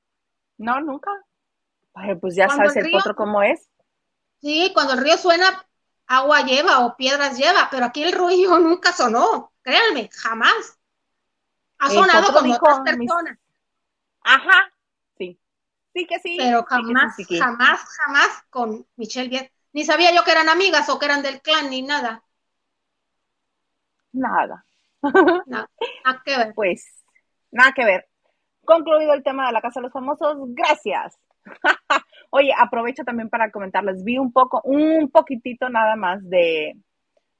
[0.58, 1.10] No, nunca.
[2.20, 3.68] pues ya sabes el, potro cómo es.
[4.40, 5.66] Sí, cuando el río suena,
[6.06, 10.78] agua lleva o piedras lleva, pero aquí el ruido nunca sonó, créanme, jamás.
[11.78, 13.38] Ha sonado con otras personas.
[14.22, 14.71] Ajá.
[15.94, 16.36] Sí que sí.
[16.38, 19.52] Pero jamás, jamás, jamás con Michelle Viet.
[19.72, 22.22] Ni sabía yo que eran amigas o que eran del clan ni nada.
[24.12, 24.64] Nada.
[25.46, 25.68] nada
[26.24, 26.52] que ver.
[26.54, 27.04] Pues,
[27.50, 28.08] nada que ver.
[28.64, 31.18] Concluido el tema de la Casa de los Famosos, gracias.
[32.30, 36.76] Oye, aprovecho también para comentarles, vi un poco, un poquitito nada más de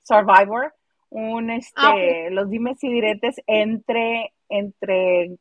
[0.03, 0.75] Survivor,
[1.11, 5.37] un este, ah, los dimes y diretes entre, entre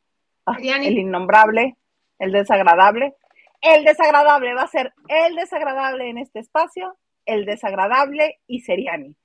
[0.46, 1.76] ah, el innombrable,
[2.22, 3.16] el desagradable.
[3.62, 9.16] El desagradable va a ser el desagradable en este espacio, el desagradable y Seriani.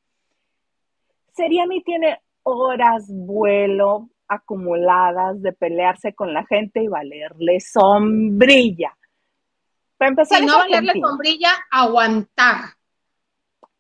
[1.32, 8.96] Seriani tiene horas vuelo acumuladas de pelearse con la gente y valerle sombrilla.
[9.98, 12.76] Para empezar, si no valerle sombrilla, aguantar.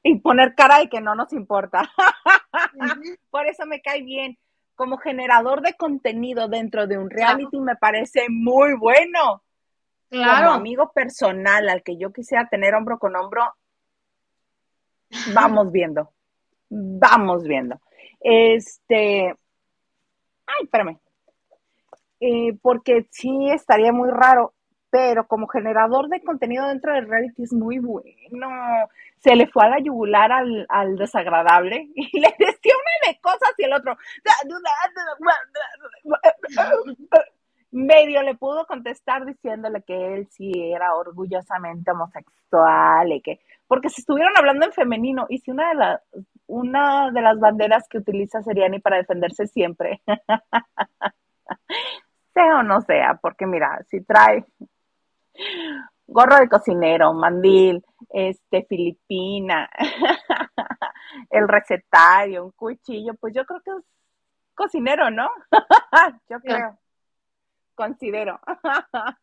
[0.02, 1.90] Y poner cara de que no nos importa.
[3.30, 4.38] Por eso me cae bien.
[4.76, 9.42] Como generador de contenido dentro de un reality me parece muy bueno.
[10.08, 10.46] Claro.
[10.46, 13.42] Como amigo personal al que yo quisiera tener hombro con hombro,
[15.34, 16.12] vamos viendo.
[16.68, 17.80] Vamos viendo.
[18.20, 19.34] Este.
[20.46, 21.00] Ay, espérame.
[22.20, 24.54] Eh, porque sí estaría muy raro
[24.90, 28.48] pero como generador de contenido dentro del reality es muy bueno.
[29.18, 33.64] Se le fue a la yugular al, desagradable y le decía una de cosas y
[33.64, 33.96] el otro
[37.72, 44.00] medio le pudo contestar diciéndole que él sí era orgullosamente homosexual y que porque se
[44.00, 46.00] estuvieron hablando en femenino y si una de las
[46.46, 50.00] una de las banderas que utiliza Seriani para defenderse siempre
[52.36, 54.44] sea o no sea, porque mira, si trae
[56.06, 59.68] gorro de cocinero, mandil, este, filipina,
[61.30, 63.84] el recetario, un cuchillo, pues yo creo que es
[64.54, 65.30] cocinero, ¿no?
[66.28, 66.78] yo creo,
[67.74, 68.40] considero.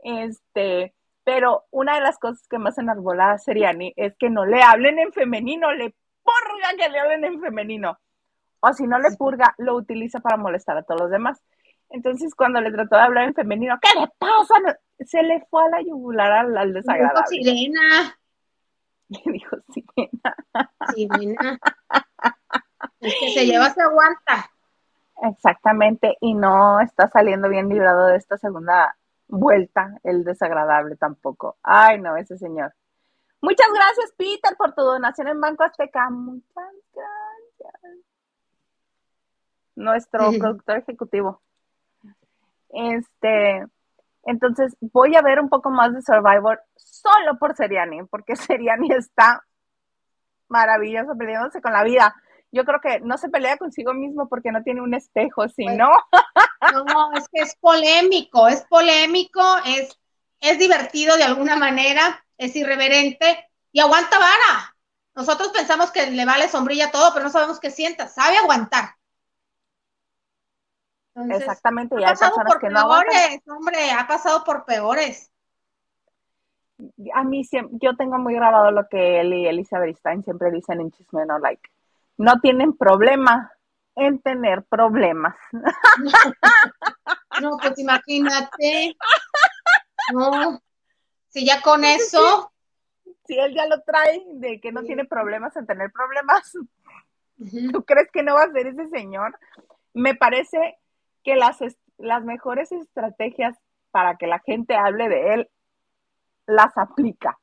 [0.00, 4.98] este, pero una de las cosas que más enarbolada sería es que no le hablen
[4.98, 7.98] en femenino, le purga que le hablen en femenino.
[8.60, 11.40] O si no le purga, lo utiliza para molestar a todos los demás.
[11.90, 14.78] Entonces, cuando le trató de hablar en femenino, ¿qué le pasa?
[15.06, 17.24] Se le fue a la yugular al, desagradable.
[17.30, 18.18] Dijo sirena.
[19.08, 20.36] Le dijo sirena.
[20.94, 21.58] Sirena.
[23.00, 24.50] Es que se lleva, se aguanta.
[25.22, 31.56] Exactamente, y no está saliendo bien librado de esta segunda vuelta, el desagradable tampoco.
[31.62, 32.72] Ay, no, ese señor.
[33.40, 36.08] Muchas gracias, Peter, por tu donación en Banco Azteca.
[36.10, 37.98] Muchas gracias.
[39.76, 41.40] Nuestro productor ejecutivo.
[42.70, 43.66] Este,
[44.28, 49.42] entonces voy a ver un poco más de Survivor solo por Seriani, porque Seriani está
[50.48, 52.14] maravilloso peleándose con la vida.
[52.52, 55.88] Yo creo que no se pelea consigo mismo porque no tiene un espejo, sino.
[56.60, 59.98] Pues, no, es que es polémico, es polémico, es,
[60.40, 64.76] es divertido de alguna manera, es irreverente y aguanta vara.
[65.14, 68.90] Nosotros pensamos que le vale sombrilla todo, pero no sabemos qué sienta, sabe aguantar.
[71.30, 75.30] Exactamente, y hay personas que no peores, hombre, ha pasado por peores.
[77.12, 80.92] A mí yo tengo muy grabado lo que él y Elizabeth Stein siempre dicen en
[80.92, 81.68] Chisme No Like.
[82.18, 83.52] No tienen problema
[83.96, 85.36] en tener problemas.
[87.40, 88.96] No, pues imagínate.
[90.12, 90.60] No,
[91.28, 92.52] si ya con eso.
[93.26, 96.52] Si él ya lo trae de que no tiene problemas en tener problemas,
[97.72, 99.38] ¿tú crees que no va a ser ese señor?
[99.92, 100.78] Me parece
[101.24, 101.58] que las,
[101.98, 103.56] las mejores estrategias
[103.90, 105.50] para que la gente hable de él
[106.46, 107.38] las aplica.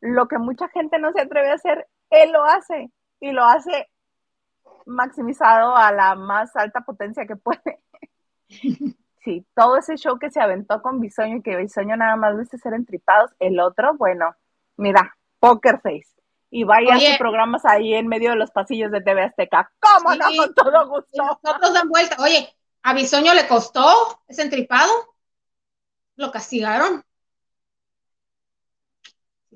[0.00, 2.90] Lo que mucha gente no se atreve a hacer, él lo hace
[3.20, 3.88] y lo hace
[4.86, 7.80] maximizado a la más alta potencia que puede.
[9.24, 12.58] Sí, todo ese show que se aventó con Bisoño y que Bisoño nada más viste
[12.58, 14.34] ser entripados, el otro, bueno,
[14.76, 16.08] mira, Poker Face.
[16.50, 19.70] Y vaya a programas ahí en medio de los pasillos de TV Azteca.
[19.78, 20.26] ¿Cómo no?
[20.36, 21.38] Con todo gusto.
[21.42, 22.16] Nosotros dan vuelta.
[22.20, 22.48] Oye,
[22.82, 24.90] ¿A Bisoño le costó ese entripado?
[26.16, 27.04] ¿Lo castigaron?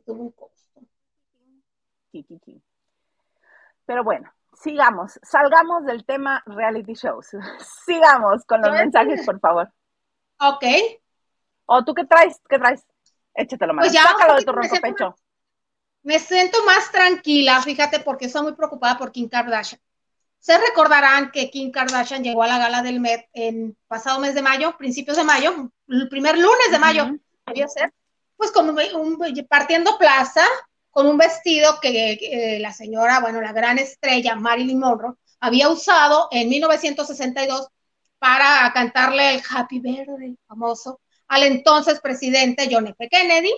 [0.07, 0.81] tuvo un costo.
[3.85, 7.29] Pero bueno, sigamos, salgamos del tema reality shows.
[7.85, 9.71] Sigamos con los mensajes, por favor.
[10.41, 10.65] Ok.
[11.67, 12.41] ¿O tú qué traes?
[12.49, 12.87] ¿Qué traes?
[13.35, 13.87] Échatelo, más.
[13.87, 15.17] Pues ya, Sácalo de tu ronco pecho.
[16.03, 19.81] Me siento más tranquila, fíjate, porque estoy muy preocupada por Kim Kardashian.
[20.41, 24.43] Se recordarán que Kim Kardashian llegó a la gala del Met en pasado mes de
[24.43, 27.11] mayo, principios de mayo, el primer lunes de mayo,
[27.69, 27.93] ser,
[28.37, 29.19] pues como un,
[29.49, 30.45] partiendo plaza
[30.91, 36.49] con un vestido que la señora, bueno, la gran estrella Marilyn Monroe había usado en
[36.49, 37.69] 1962
[38.19, 43.09] para cantarle el Happy Birthday famoso al entonces presidente John F.
[43.09, 43.53] Kennedy.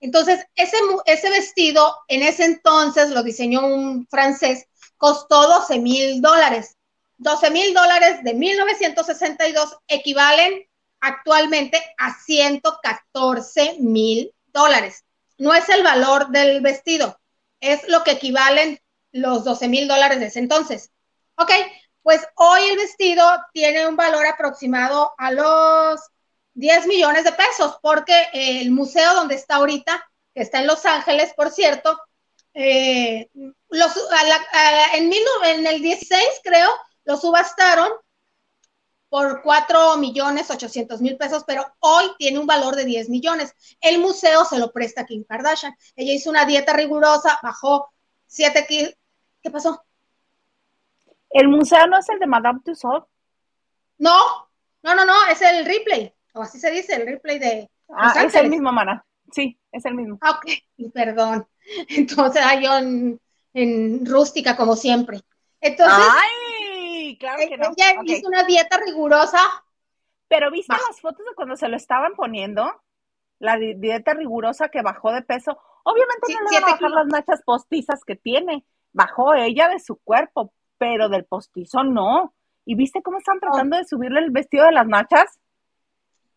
[0.00, 0.76] Entonces, ese,
[1.06, 4.66] ese vestido en ese entonces lo diseñó un francés,
[4.96, 6.76] costó 12 mil dólares.
[7.18, 10.64] 12 mil dólares de 1962 equivalen
[11.00, 15.04] actualmente a 114 mil dólares.
[15.38, 17.18] No es el valor del vestido,
[17.60, 18.80] es lo que equivalen
[19.12, 20.90] los 12 mil dólares de ese entonces.
[21.36, 21.50] Ok,
[22.02, 26.00] pues hoy el vestido tiene un valor aproximado a los
[26.54, 31.34] 10 millones de pesos, porque el museo donde está ahorita, que está en Los Ángeles,
[31.34, 31.98] por cierto,
[32.54, 33.28] eh,
[33.70, 33.92] los,
[34.94, 35.12] en,
[35.44, 36.68] en el 16 creo,
[37.04, 37.90] lo subastaron
[39.08, 43.54] por 4 millones 800 mil pesos, pero hoy tiene un valor de 10 millones.
[43.80, 45.74] El museo se lo presta a Kim Kardashian.
[45.94, 47.92] Ella hizo una dieta rigurosa, bajó
[48.26, 48.94] 7 kilos.
[49.42, 49.84] ¿Qué pasó?
[51.30, 53.06] ¿El museo no es el de Madame Tussauds?
[53.98, 54.48] No,
[54.82, 57.70] no, no, no, es el replay, o así se dice, el replay de...
[57.88, 59.04] Ah, es el mismo, mana.
[59.32, 60.18] Sí, es el mismo.
[60.20, 61.46] Ah, ok, perdón.
[61.88, 62.70] Entonces, hay yo
[63.56, 65.20] en, rústica como siempre.
[65.60, 67.16] Entonces, ¡Ay!
[67.18, 67.72] Claro que no.
[67.76, 69.38] Ella hizo una dieta rigurosa.
[70.28, 72.82] Pero ¿viste las fotos de cuando se lo estaban poniendo?
[73.38, 75.58] La dieta rigurosa que bajó de peso.
[75.84, 78.64] Obviamente no le van a bajar las nachas postizas que tiene.
[78.92, 82.34] Bajó ella de su cuerpo, pero del postizo no.
[82.64, 85.38] ¿Y viste cómo están tratando de subirle el vestido de las nachas?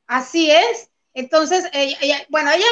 [0.05, 0.91] Así es.
[1.15, 2.65] Entonces, ella, bueno, ella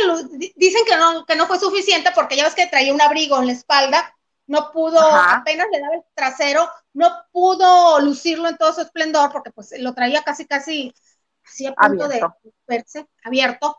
[0.56, 3.48] dicen que no, que no fue suficiente porque ya ves que traía un abrigo en
[3.48, 4.16] la espalda,
[4.48, 9.52] no pudo, apenas le daba el trasero, no pudo lucirlo en todo su esplendor porque
[9.52, 10.94] pues lo traía casi, casi
[11.46, 12.22] así a punto de
[12.66, 13.78] verse abierto.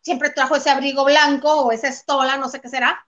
[0.00, 3.06] Siempre trajo ese abrigo blanco o esa estola, no sé qué será.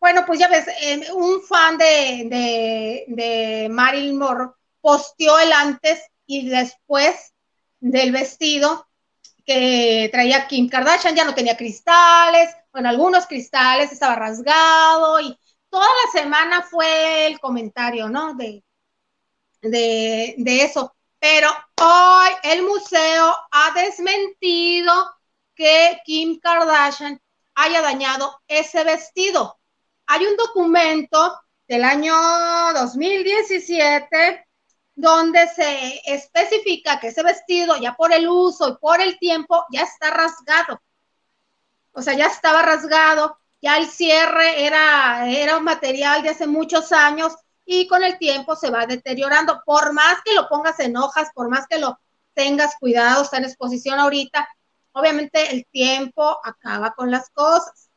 [0.00, 6.02] Bueno, pues ya ves, eh, un fan de, de, de Marilyn Monroe posteó el antes
[6.26, 7.32] y después
[7.80, 8.86] del vestido
[9.46, 15.38] que traía Kim Kardashian, ya no tenía cristales, bueno, algunos cristales, estaba rasgado y
[15.74, 18.34] toda la semana fue el comentario, ¿no?
[18.34, 18.62] De,
[19.60, 20.94] de, de eso.
[21.18, 21.48] Pero
[21.82, 24.92] hoy el museo ha desmentido
[25.52, 27.20] que Kim Kardashian
[27.56, 29.58] haya dañado ese vestido.
[30.06, 32.14] Hay un documento del año
[32.74, 34.46] 2017
[34.94, 39.82] donde se especifica que ese vestido ya por el uso y por el tiempo ya
[39.82, 40.80] está rasgado.
[41.90, 46.92] O sea, ya estaba rasgado, ya el cierre era, era un material de hace muchos
[46.92, 47.32] años
[47.64, 49.62] y con el tiempo se va deteriorando.
[49.64, 51.98] Por más que lo pongas en hojas, por más que lo
[52.34, 54.46] tengas cuidado, está en exposición ahorita,
[54.92, 57.88] obviamente el tiempo acaba con las cosas.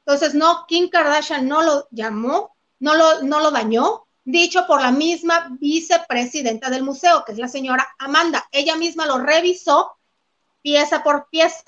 [0.00, 4.90] Entonces, no, Kim Kardashian no lo llamó, no lo, no lo dañó, dicho por la
[4.90, 8.46] misma vicepresidenta del museo, que es la señora Amanda.
[8.52, 9.96] Ella misma lo revisó
[10.60, 11.64] pieza por pieza.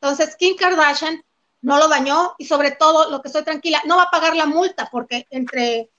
[0.00, 1.22] Entonces, Kim Kardashian
[1.62, 4.46] no lo dañó y sobre todo, lo que estoy tranquila, no va a pagar la
[4.46, 5.90] multa porque entre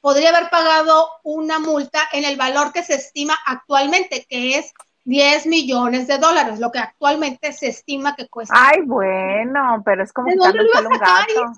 [0.00, 5.46] podría haber pagado una multa en el valor que se estima actualmente, que es 10
[5.46, 8.54] millones de dólares, lo que actualmente se estima que cuesta.
[8.54, 11.52] Ay, bueno, pero es como ¿De dónde lo un gato.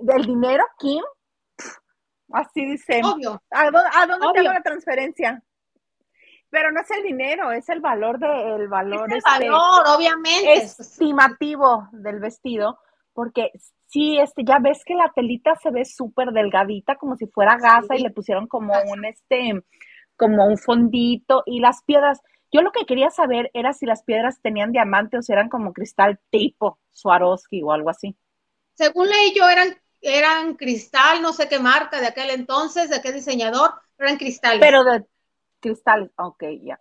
[0.00, 1.02] ¿Del dinero, Kim?
[2.32, 3.00] Así dice.
[3.04, 3.42] Obvio.
[3.50, 5.42] ¿A dónde, tengo la transferencia?
[6.50, 9.08] Pero no es el dinero, es el valor del valor.
[9.08, 10.54] Es el este, valor, obviamente.
[10.54, 12.78] Estimativo del vestido,
[13.12, 13.50] porque
[13.86, 17.96] sí, este, ya ves que la telita se ve súper delgadita, como si fuera gasa,
[17.96, 19.62] y le pusieron como un este
[20.16, 22.20] como un fondito y las piedras.
[22.50, 25.72] Yo lo que quería saber era si las piedras tenían diamante o si eran como
[25.72, 28.16] cristal tipo Swarovski o algo así.
[28.74, 33.12] Según leí yo, eran, eran cristal, no sé qué marca de aquel entonces, de qué
[33.12, 34.60] diseñador, eran cristales.
[34.60, 35.04] Pero de
[35.60, 36.80] cristal, ok, ya.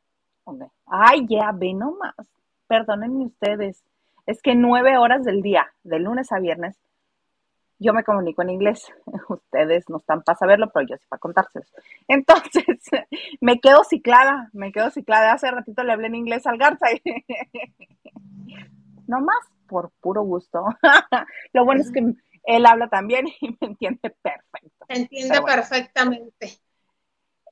[0.85, 2.15] Ay, ya, ve nomás.
[2.67, 3.83] Perdónenme ustedes.
[4.25, 6.77] Es que nueve horas del día, de lunes a viernes,
[7.79, 8.91] yo me comunico en inglés.
[9.29, 11.71] Ustedes no están para saberlo, pero yo sí para contárselos.
[12.07, 12.65] Entonces,
[13.41, 15.33] me quedo ciclada, me quedo ciclada.
[15.33, 16.87] Hace ratito le hablé en inglés al Garza.
[19.07, 20.65] no más por puro gusto.
[21.53, 22.03] Lo bueno es que
[22.43, 24.85] él habla también y me entiende perfecto.
[24.87, 26.59] entiende perfectamente.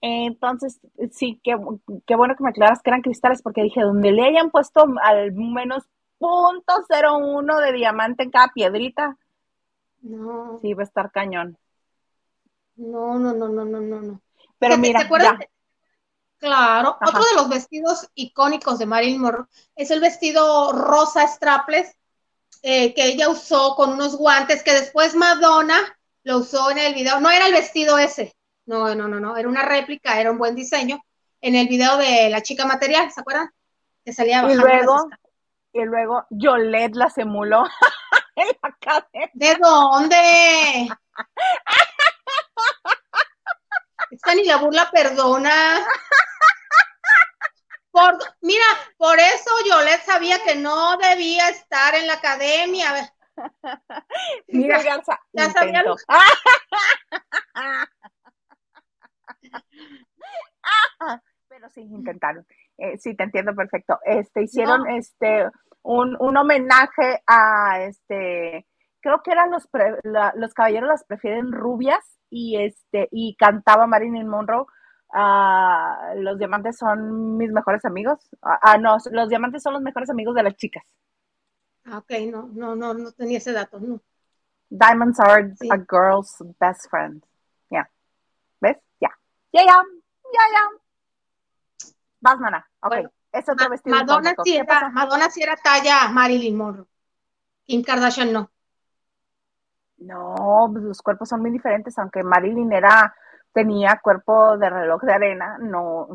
[0.08, 0.80] Entonces,
[1.12, 1.58] sí, qué,
[2.06, 5.32] qué bueno que me aclaras que eran cristales, porque dije, donde le hayan puesto al
[5.34, 5.84] menos
[6.20, 9.18] punto cero uno de diamante en cada piedrita,
[10.04, 10.60] no.
[10.62, 11.58] Sí, va a estar cañón.
[12.76, 14.22] No, no, no, no, no, no.
[14.60, 15.40] Pero mira, ¿te acuerdas?
[16.38, 21.96] Claro, otro de los vestidos icónicos de Marilyn Monroe es el vestido rosa strapless
[22.62, 25.80] eh, que ella usó con unos guantes que después Madonna
[26.22, 27.20] lo usó en el video.
[27.20, 28.35] No era el vestido ese,
[28.66, 31.00] no, no, no, no, era una réplica, era un buen diseño.
[31.42, 33.52] En el video de la chica material, ¿se acuerdan?
[34.04, 34.68] Que salía bajando.
[34.68, 35.10] Y luego,
[35.74, 37.66] y luego Yolette las emuló
[38.36, 39.32] en la cadena.
[39.34, 40.88] ¿De dónde?
[44.12, 45.86] Esta ni la burla perdona.
[47.92, 48.66] Por, mira,
[48.98, 53.14] por eso Yolette sabía que no debía estar en la academia.
[54.48, 55.84] Mira, Garza, ya sabía.
[61.70, 62.46] Sí, intentaron.
[62.78, 64.00] Eh, sí, te entiendo perfecto.
[64.06, 65.50] Este, hicieron este
[65.82, 68.66] un, un, homenaje a este,
[69.02, 69.68] creo que eran los,
[70.36, 74.66] los caballeros las prefieren rubias y este, y cantaba Marilyn Monroe.
[75.14, 78.20] Ah, los diamantes son mis mejores amigos.
[78.42, 80.84] Ah, ah, no, los diamantes son los mejores amigos de las chicas.
[81.86, 84.02] Ah, ok, no, no, no, no tenía ese dato, no.
[84.70, 87.24] Diamonds are a girl's best friend.
[87.70, 87.90] Ya.
[88.60, 88.78] ¿Ves?
[89.00, 89.10] Ya.
[89.54, 89.84] Ya, ya.
[90.34, 90.85] Ya, ya.
[92.26, 92.68] Vas, mana.
[92.82, 92.94] Ok.
[93.32, 93.96] es otro vestido.
[93.96, 96.88] Madonna sí, era, Madonna sí era talla Marilyn Monroe.
[97.64, 98.52] Kim Kardashian no.
[99.98, 103.16] No, pues los cuerpos son muy diferentes, aunque Marilyn era,
[103.54, 106.08] tenía cuerpo de reloj de arena, no,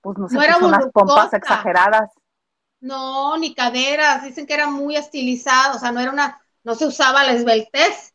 [0.00, 2.10] pues no sé, no unas pompas exageradas.
[2.80, 6.86] No, ni caderas, dicen que era muy estilizado, o sea, no era una, no se
[6.86, 8.14] usaba la esbeltez,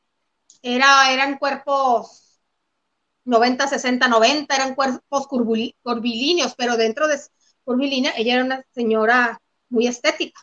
[0.64, 2.21] era, eran cuerpos
[3.26, 7.20] 90, 60, 90, eran cuerpos curvilíneos, pero dentro de
[7.64, 10.42] curvilínea ella era una señora muy estética,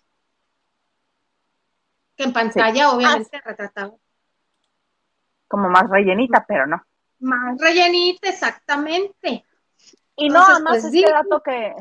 [2.17, 3.95] que en pantalla obviamente retrataba.
[5.47, 6.83] Como más rellenita, pero no.
[7.21, 9.45] Más rellenita, exactamente.
[10.17, 11.75] Y no, además pues, este dato que,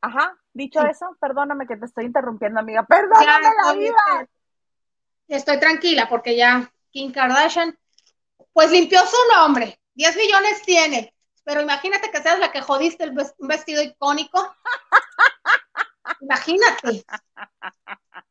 [0.00, 4.28] ajá, dicho eso, perdóname que te estoy interrumpiendo, amiga, perdóname la vida.
[5.26, 7.76] Estoy tranquila porque ya Kim Kardashian,
[8.52, 13.18] pues limpió su nombre, 10 millones tiene, pero imagínate que seas la que jodiste el
[13.38, 14.54] vestido icónico.
[16.20, 17.04] imagínate.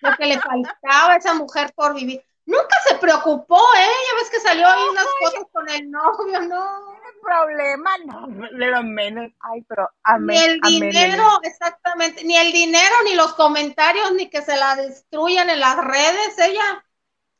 [0.00, 2.24] Lo que le faltaba a esa mujer por vivir.
[2.46, 3.94] Nunca se preocupó, ¿eh?
[4.08, 6.86] Ya ves que salió ahí unas fotos con el novio, no.
[6.86, 9.30] Tiene problema, no, de lo menos.
[9.40, 14.56] Ay, pero Ni el dinero, exactamente, ni el dinero, ni los comentarios, ni que se
[14.56, 16.84] la destruyan en las redes, ella.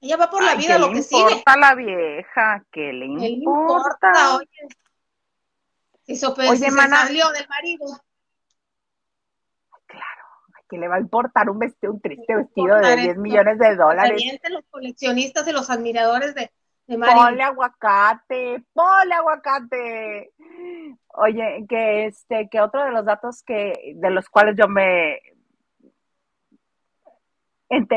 [0.03, 1.23] Ella va por la vida lo que sigue.
[1.23, 2.65] ¿Qué le importa a la vieja?
[2.71, 3.23] ¿Qué le importa?
[3.23, 4.37] ¿Qué le importa?
[4.37, 4.69] Oye.
[6.07, 7.87] Hizo, pues, oye, se salió del marido
[10.73, 14.23] que le va a importar un vestido, un triste vestido de 10 millones de dólares.
[14.49, 16.51] Los coleccionistas y los admiradores de,
[16.87, 20.33] de Ponle aguacate, ponle aguacate.
[21.09, 25.21] Oye, que este, que otro de los datos que, de los cuales yo me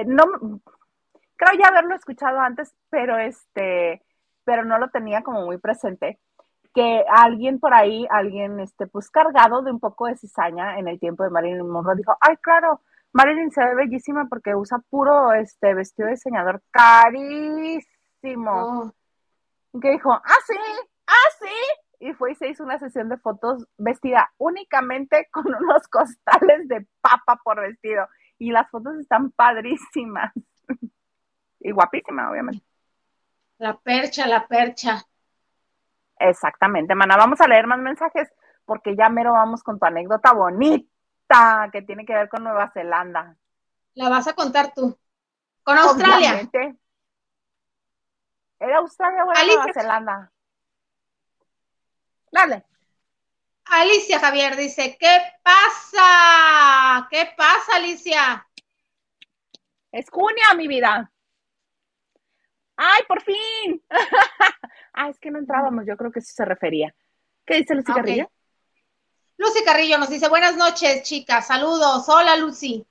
[0.06, 0.62] no
[1.36, 4.04] creo ya haberlo escuchado antes, pero este,
[4.44, 6.20] pero no lo tenía como muy presente
[6.74, 11.00] que alguien por ahí, alguien, este, pues cargado de un poco de cizaña en el
[11.00, 12.82] tiempo de Marilyn Monroe, dijo, ay, claro,
[13.14, 18.52] Marilyn se ve bellísima porque usa puro, este, vestido de diseñador carísimo.
[18.52, 18.92] Oh.
[19.72, 20.58] Y que dijo, ah, sí,
[21.08, 25.88] ah, sí, y fue y se hizo una sesión de fotos vestida únicamente con unos
[25.88, 28.08] costales de papa por vestido.
[28.38, 30.34] Y las fotos están padrísimas.
[31.66, 32.64] Y guapísima, obviamente.
[33.58, 35.04] La percha, la percha.
[36.20, 37.18] Exactamente, mana.
[37.18, 38.32] Vamos a leer más mensajes
[38.66, 43.36] porque ya mero vamos con tu anécdota bonita que tiene que ver con Nueva Zelanda.
[43.96, 44.98] La vas a contar tú.
[45.64, 46.48] Con Australia.
[48.60, 50.32] ¿Era Australia o era Nueva Zelanda?
[52.32, 52.66] Dale.
[53.66, 57.08] Alicia Javier dice, ¿qué pasa?
[57.10, 58.48] ¿Qué pasa, Alicia?
[59.92, 61.12] Es junio, mi vida.
[62.78, 63.82] ¡Ay, por fin!
[64.94, 66.94] ah, es que no entrábamos, yo creo que sí se refería.
[67.46, 68.30] ¿Qué dice Lucy Carrillo?
[69.38, 72.08] Lucy Carrillo nos dice, buenas noches, chicas, saludos.
[72.10, 72.86] Hola, Lucy.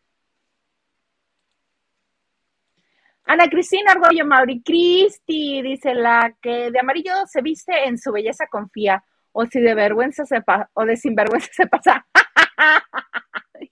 [3.26, 8.46] Ana Cristina Argollo Mauri Cristi dice la que de amarillo se viste en su belleza
[8.50, 12.06] confía o si de vergüenza se pasa o de sinvergüenza se pasa.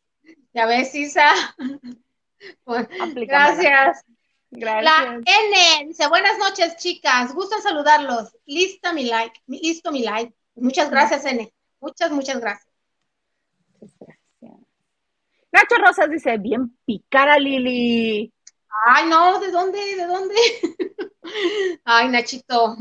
[0.55, 1.31] ya ves, Isa.
[3.15, 4.05] gracias.
[4.55, 4.85] Gracias.
[4.85, 7.35] La N dice, buenas noches, chicas.
[7.35, 8.37] Gusto saludarlos.
[8.45, 9.41] Lista mi like.
[9.47, 10.35] Listo mi like.
[10.55, 11.53] Muchas gracias, N.
[11.81, 12.69] Muchas, muchas gracias.
[15.51, 18.33] Nacho Rosas dice, bien picara, Lili.
[18.87, 19.79] Ay, no, ¿de dónde?
[19.97, 20.35] ¿De dónde?
[21.85, 22.77] Ay, Nachito.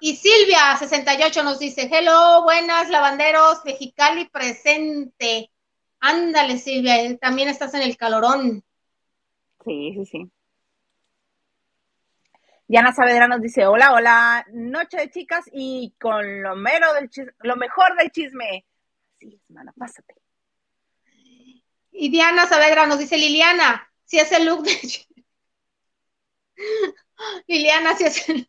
[0.00, 5.50] Y Silvia, 68, nos dice, hello, buenas, lavanderos, Mexicali presente.
[6.00, 8.62] Ándale, Silvia, también estás en el calorón.
[9.64, 10.30] Sí, sí, sí.
[12.68, 17.10] Diana Saavedra nos dice, hola, hola, noche de chicas y con lo, mero del
[17.40, 18.66] lo mejor del chisme.
[19.16, 20.14] Así es, mana, pásate.
[21.90, 25.06] Y Diana Saavedra nos dice, Liliana, si es el look de...
[27.46, 28.48] Liliana, si es el...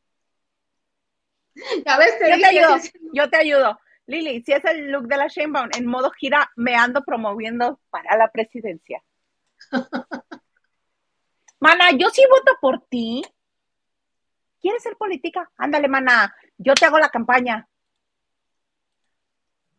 [1.85, 2.77] Ya ves, te yo te ayudo,
[3.13, 3.79] yo te ayudo.
[4.05, 8.17] Lili, si es el look de la Sheinbaum, en modo gira, me ando promoviendo para
[8.17, 9.01] la presidencia.
[11.59, 13.23] Mana, yo sí voto por ti.
[14.61, 15.49] ¿Quieres ser política?
[15.57, 17.67] Ándale, mana, yo te hago la campaña.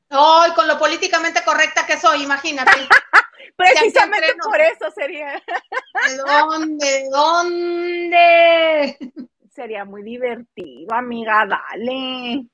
[0.08, 2.70] Ay, con lo políticamente correcta que soy, imagínate.
[3.56, 5.32] Precisamente por eso sería.
[5.32, 7.08] ¿De dónde?
[7.10, 8.98] ¿Dónde?
[9.50, 12.46] Sería muy divertido, amiga, dale.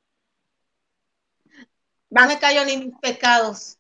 [2.11, 3.79] No me callo ni mis pecados.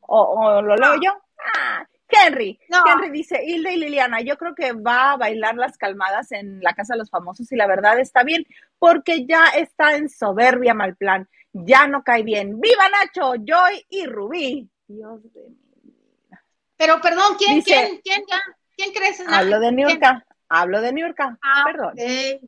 [0.00, 1.12] ¿O, lo leo yo?
[1.38, 6.32] Ah, Henry, Henry dice, Hilda y Liliana, yo creo que va a bailar las calmadas
[6.32, 8.46] en la Casa de los Famosos y la verdad está bien,
[8.78, 12.60] porque ya está en soberbia mal plan, ya no cae bien.
[12.60, 14.68] ¡Viva Nacho, Joy y Rubí!
[14.86, 16.44] Dios de mi vida.
[16.76, 18.40] Pero perdón, ¿quién, quién, quién, ya?
[18.76, 19.22] ¿Quién crees?
[19.26, 21.94] Hablo de Niurka, hablo de Niurka, ah, perdón.
[21.96, 22.40] Eh,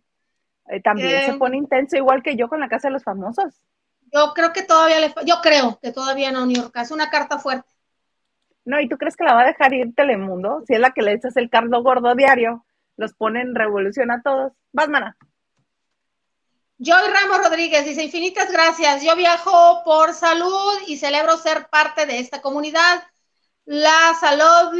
[0.83, 3.55] también se pone intenso igual que yo con la Casa de los Famosos.
[4.13, 7.72] Yo creo que todavía le, yo creo que todavía no, Niurka, es una carta fuerte.
[8.65, 10.63] No, ¿y tú crees que la va a dejar ir Telemundo?
[10.67, 12.65] Si es la que le echas el cardo gordo diario,
[12.97, 14.53] los pone en revolución a todos.
[14.73, 15.17] Vas, mana.
[16.79, 19.03] Joy Ramos Rodríguez dice, infinitas gracias.
[19.03, 23.05] Yo viajo por salud y celebro ser parte de esta comunidad.
[23.65, 24.77] La salud,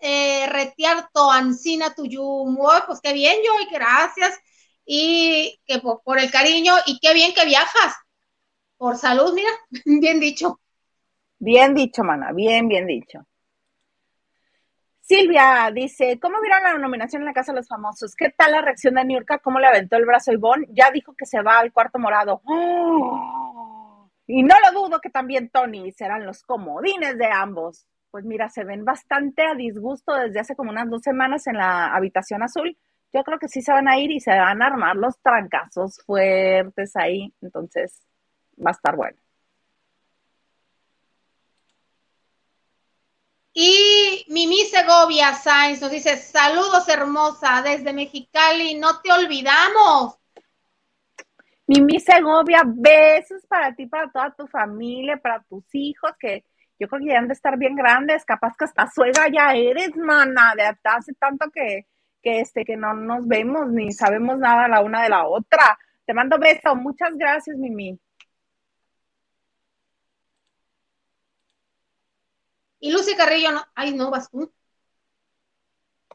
[0.00, 2.56] eh, retiarto ancina tuyum.
[2.86, 4.38] pues qué bien, Joy, gracias.
[4.86, 7.94] Y que por el cariño y qué bien que viajas.
[8.78, 9.50] Por salud, mira,
[9.84, 10.58] bien dicho.
[11.38, 13.26] Bien dicho, mana, bien, bien dicho.
[15.00, 18.14] Silvia dice, ¿cómo vieron la nominación en la Casa de los Famosos?
[18.14, 19.38] ¿Qué tal la reacción de Niurka?
[19.38, 20.66] ¿Cómo le aventó el brazo Ivonne?
[20.70, 22.42] Ya dijo que se va al cuarto morado.
[22.44, 24.10] ¡Oh!
[24.26, 27.86] Y no lo dudo que también Tony serán los comodines de ambos.
[28.10, 31.94] Pues mira, se ven bastante a disgusto desde hace como unas dos semanas en la
[31.94, 32.76] habitación azul.
[33.10, 36.02] Yo creo que sí se van a ir y se van a armar los trancazos
[36.04, 37.32] fuertes ahí.
[37.40, 37.98] Entonces,
[38.58, 39.18] va a estar bueno.
[43.60, 50.16] Y Mimi Segovia Sainz nos dice, saludos hermosa desde Mexicali, no te olvidamos.
[51.66, 56.44] Mimi Segovia, besos para ti, para toda tu familia, para tus hijos, que
[56.78, 59.96] yo creo que ya han de estar bien grandes, capaz que hasta suegra ya eres,
[59.96, 61.88] mana, de hace tanto que,
[62.22, 65.76] que, este, que no nos vemos ni sabemos nada la una de la otra.
[66.06, 67.98] Te mando besos, muchas gracias, Mimi.
[72.80, 74.52] Y Lucy Carrillo, no, ay, no, vas tú.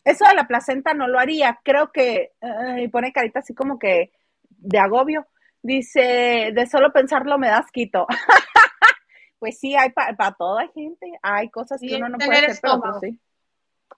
[0.04, 1.60] Eso de la placenta no lo haría.
[1.64, 2.34] Creo que,
[2.78, 4.12] y pone carita así como que
[4.50, 5.28] de agobio.
[5.62, 8.06] Dice, de solo pensarlo me das quito.
[9.40, 11.12] pues sí, hay para toda gente.
[11.22, 13.20] Hay cosas que uno no puede hacer, pero pues sí.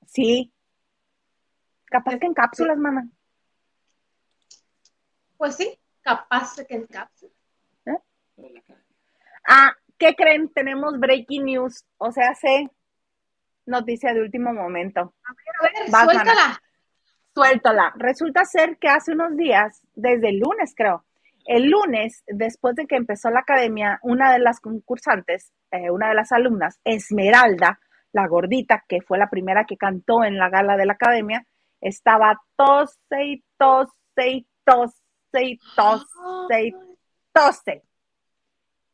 [0.05, 0.53] Sí.
[1.86, 3.07] Capaz que en cápsulas, mamá.
[5.38, 7.34] Pues sí, capaz que en cápsulas.
[7.86, 8.61] ¿Eh?
[9.47, 10.50] Ah, ¿qué creen?
[10.50, 12.70] Tenemos breaking news, o sea, sé
[13.66, 15.14] noticia de último momento.
[15.24, 16.62] A ver, a ver, suéltala.
[17.34, 17.93] Suéltala.
[17.98, 21.04] Resulta ser que hace unos días, desde el lunes creo,
[21.46, 26.16] el lunes, después de que empezó la academia, una de las concursantes, eh, una de
[26.16, 27.80] las alumnas, Esmeralda,
[28.14, 31.46] la gordita, que fue la primera que cantó en la gala de la academia,
[31.82, 33.91] estaba tose y tose
[34.28, 36.74] y tose y tose y
[37.32, 37.84] tose.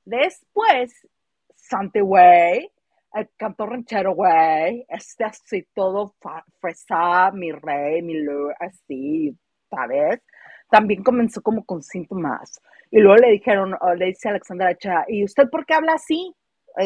[0.06, 1.08] Después,
[1.56, 2.72] Santi, güey,
[3.14, 6.16] el cantor ranchero, güey, este así todo
[6.60, 9.36] fresa, mi rey, mi lord, así,
[9.70, 10.22] ¿sabes?
[10.70, 12.62] También comenzó como con síntomas.
[12.90, 14.76] Y luego le dijeron, le dice Alexandra
[15.08, 16.34] ¿y usted por qué habla así?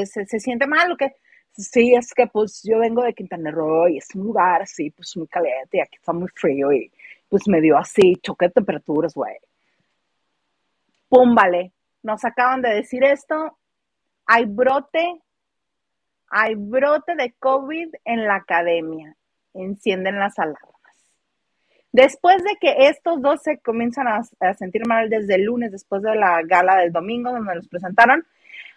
[0.06, 1.14] ¿Se, se siente mal o qué?
[1.58, 5.16] Sí, es que pues yo vengo de Quintana Roo y es un lugar así, pues
[5.16, 6.92] muy caliente y aquí está muy frío y
[7.30, 9.36] pues me dio así, choque de temperaturas, güey.
[11.08, 11.36] Pum,
[12.06, 13.58] nos acaban de decir esto,
[14.28, 15.22] hay brote,
[16.30, 19.16] hay brote de COVID en la academia,
[19.56, 20.72] encienden las alarmas.
[21.92, 26.16] Después de que estos dos se comienzan a, sentir mal desde el lunes, después de
[26.16, 28.24] la gala del domingo donde los presentaron,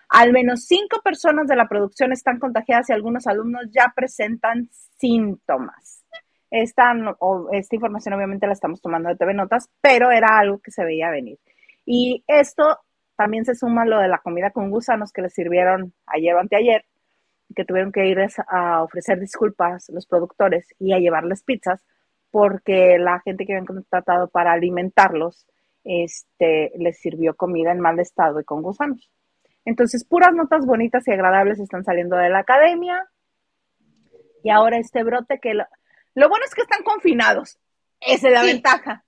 [0.09, 6.03] al menos cinco personas de la producción están contagiadas y algunos alumnos ya presentan síntomas.
[6.51, 6.95] Esta,
[7.53, 11.11] esta información obviamente la estamos tomando de TV Notas, pero era algo que se veía
[11.11, 11.39] venir.
[11.85, 12.79] Y esto
[13.19, 16.85] también se suma lo de la comida con gusanos que les sirvieron ayer o anteayer.
[17.57, 21.81] que tuvieron que ir a ofrecer disculpas los productores y a llevarles pizzas
[22.31, 25.47] porque la gente que habían contratado para alimentarlos
[25.83, 29.11] este, les sirvió comida en mal estado y con gusanos.
[29.64, 33.09] Entonces, puras notas bonitas y agradables están saliendo de la academia.
[34.45, 35.64] Y ahora este brote que lo,
[36.14, 37.59] bueno es que están confinados.
[38.01, 39.05] Esa es la ventaja.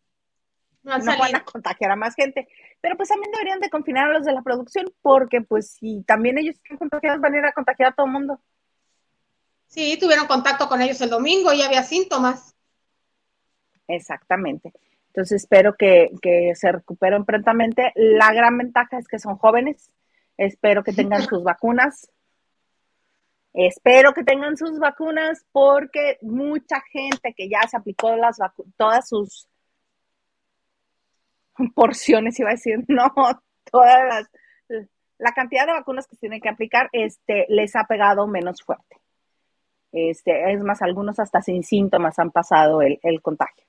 [0.82, 2.48] No, van a contagiar a más gente.
[2.80, 6.38] Pero pues también deberían de confinar a los de la producción, porque pues si también
[6.38, 8.40] ellos están contagiados, van a ir a contagiar a todo el mundo.
[9.66, 12.54] Sí, tuvieron contacto con ellos el domingo y había síntomas.
[13.86, 14.72] Exactamente.
[15.08, 17.92] Entonces espero que, que se recuperen prontamente.
[17.94, 19.90] La gran ventaja es que son jóvenes.
[20.36, 22.10] Espero que tengan sus vacunas.
[23.52, 28.38] Espero que tengan sus vacunas porque mucha gente que ya se aplicó las
[28.76, 29.49] todas sus
[31.74, 33.12] porciones, iba a decir, no,
[33.70, 34.86] todas las,
[35.18, 38.96] la cantidad de vacunas que se tienen que aplicar, este, les ha pegado menos fuerte.
[39.92, 43.66] Este, es más, algunos hasta sin síntomas han pasado el, el contagio.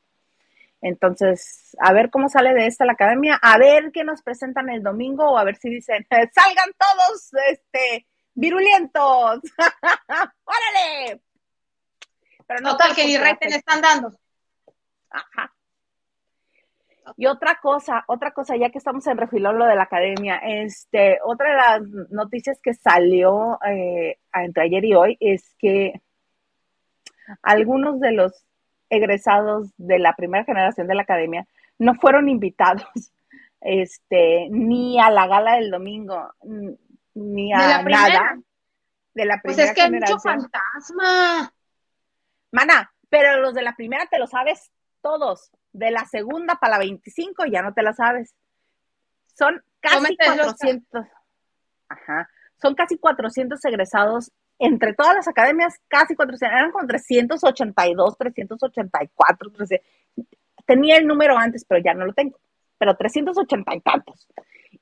[0.82, 4.82] Entonces, a ver cómo sale de esta la academia, a ver qué nos presentan el
[4.82, 9.42] domingo o a ver si dicen, salgan todos, este, virulentos.
[10.44, 11.22] ¡Órale!
[12.48, 14.12] Pero no Total, que ni reten están dando.
[15.10, 15.54] Ajá.
[17.18, 21.20] Y otra cosa, otra cosa, ya que estamos en refilón lo de la academia, este,
[21.24, 26.02] otra de las noticias que salió eh, entre ayer y hoy es que
[27.42, 28.46] algunos de los
[28.90, 31.48] egresados de la primera generación de la academia
[31.80, 32.86] no fueron invitados
[33.62, 36.34] este, ni a la gala del domingo,
[37.14, 38.38] ni a nada
[39.14, 41.54] de la primera pues es que hay mucho fantasma.
[42.52, 44.72] Mana, pero los de la primera te lo sabes
[45.02, 45.52] todos.
[45.74, 48.36] De la segunda para la 25 ya no te la sabes.
[49.34, 51.06] Son casi 400.
[51.90, 52.30] Ajá.
[52.62, 56.56] Son casi 400 egresados entre todas las academias, casi 400.
[56.56, 59.52] Eran con 382, 384.
[60.66, 62.40] Tenía el número antes, pero ya no lo tengo.
[62.78, 64.28] Pero 380 y tantos.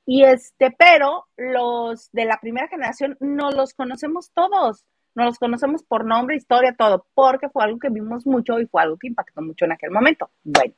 [0.04, 4.84] Y este, pero los de la primera generación no los conocemos todos
[5.14, 8.82] no los conocemos por nombre, historia, todo, porque fue algo que vimos mucho y fue
[8.82, 10.30] algo que impactó mucho en aquel momento.
[10.44, 10.74] Bueno,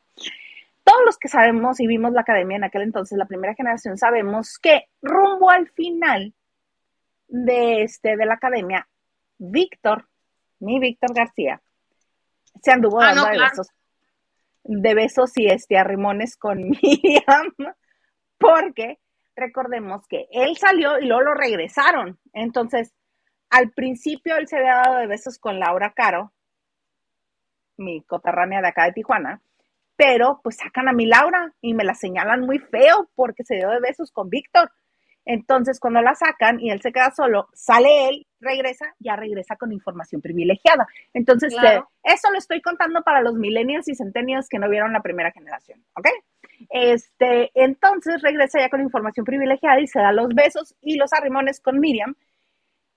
[0.84, 4.58] todos los que sabemos y vimos la academia en aquel entonces, la primera generación, sabemos
[4.58, 6.34] que rumbo al final
[7.28, 8.88] de, este, de la academia,
[9.38, 10.08] Víctor,
[10.58, 11.62] mi Víctor García,
[12.62, 13.68] se anduvo ah, dando de besos,
[14.64, 17.54] de besos y este arrimones con Miriam,
[18.38, 18.98] porque
[19.34, 22.18] recordemos que él salió y luego lo regresaron.
[22.32, 22.92] Entonces,
[23.50, 26.32] al principio él se había dado de besos con Laura Caro,
[27.76, 29.42] mi coterránea de acá de Tijuana,
[30.03, 33.70] pero pues sacan a mi Laura y me la señalan muy feo porque se dio
[33.70, 34.72] de besos con Víctor.
[35.24, 39.72] Entonces, cuando la sacan y él se queda solo, sale él, regresa, ya regresa con
[39.72, 40.88] información privilegiada.
[41.14, 45.03] Entonces, eh, eso lo estoy contando para los millennials y centennials que no vieron la
[45.03, 46.09] primera generación, ¿ok?
[46.70, 51.61] Este, entonces regresa ya con información privilegiada y se da los besos y los arrimones
[51.61, 52.16] con Miriam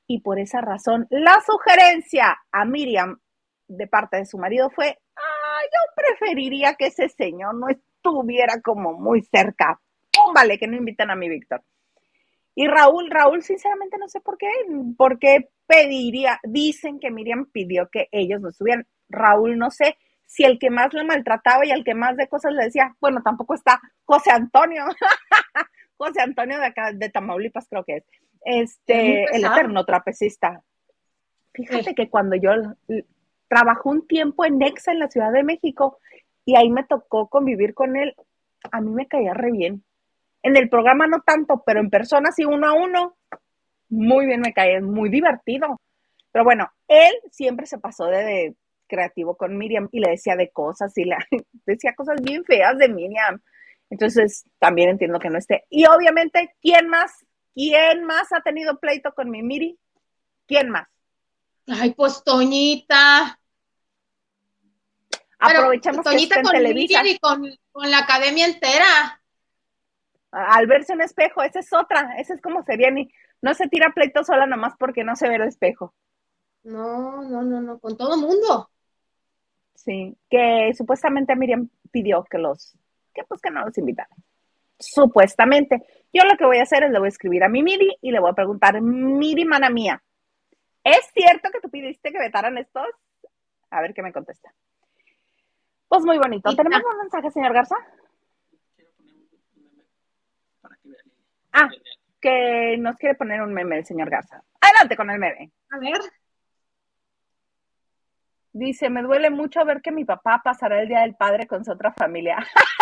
[0.08, 3.20] y por esa razón la sugerencia a Miriam
[3.68, 5.35] de parte de su marido fue, ah,
[5.66, 9.80] yo preferiría que ese señor no estuviera como muy cerca.
[10.12, 11.64] Póngale que no invitan a mi Víctor.
[12.56, 14.48] Y Raúl, Raúl, sinceramente no sé por qué,
[14.98, 18.88] por qué pediría, dicen que Miriam pidió que ellos no estuvieran.
[19.10, 22.54] Raúl, no sé si el que más le maltrataba y el que más de cosas
[22.54, 24.86] le decía, bueno, tampoco está José Antonio,
[25.98, 28.04] José Antonio de acá, de Tamaulipas creo que es
[28.46, 30.64] este, el eterno trapecista.
[31.54, 32.52] Fíjate que cuando yo
[33.48, 36.00] trabajé un tiempo en Nexa en la Ciudad de México
[36.46, 38.16] y ahí me tocó convivir con él,
[38.72, 39.84] a mí me caía re bien.
[40.44, 43.18] En el programa no tanto, pero en persona sí uno a uno,
[43.90, 45.82] muy bien me caía, muy divertido.
[46.32, 48.56] Pero bueno, él siempre se pasó de,
[48.88, 51.18] creativo con Miriam y le decía de cosas y le
[51.66, 53.42] decía cosas bien feas de Miriam.
[53.90, 55.64] Entonces, también entiendo que no esté.
[55.70, 57.26] Y obviamente, ¿quién más
[57.56, 59.80] ¿Quién más ha tenido pleito con mi Miri?
[60.46, 60.90] ¿Quién más?
[61.68, 63.40] Ay, pues Toñita.
[65.40, 67.44] Aprovechamos Toñita con Miriam y con,
[67.90, 69.22] la academia entera.
[70.32, 73.10] Al verse un espejo, esa es otra, esa es como sería ni
[73.42, 75.94] no se tira pleito sola nomás porque no se ve el espejo.
[76.64, 78.70] No, no, no, no, con todo mundo.
[79.76, 82.76] Sí, que supuestamente Miriam pidió que los,
[83.14, 84.18] que pues que no los invitaran.
[84.80, 85.84] Supuestamente.
[86.12, 88.12] Yo lo que voy a hacer es le voy a escribir a mi Miri y
[88.12, 90.02] le voy a preguntar, Miri, mana mía,
[90.86, 92.88] ¿es cierto que tú pidiste que vetaran estos?
[93.72, 94.54] A ver qué me contesta.
[95.90, 96.56] Pues muy bonito.
[96.56, 97.76] ¿Tenemos un mensaje, señor Garza?
[101.52, 101.70] Ah,
[102.22, 104.44] que nos quiere poner un meme el señor Garza.
[104.62, 105.52] Adelante con el meme.
[105.72, 106.00] A ver.
[108.52, 111.72] Dice, me duele mucho ver que mi papá pasará el Día del Padre con su
[111.72, 112.38] otra familia.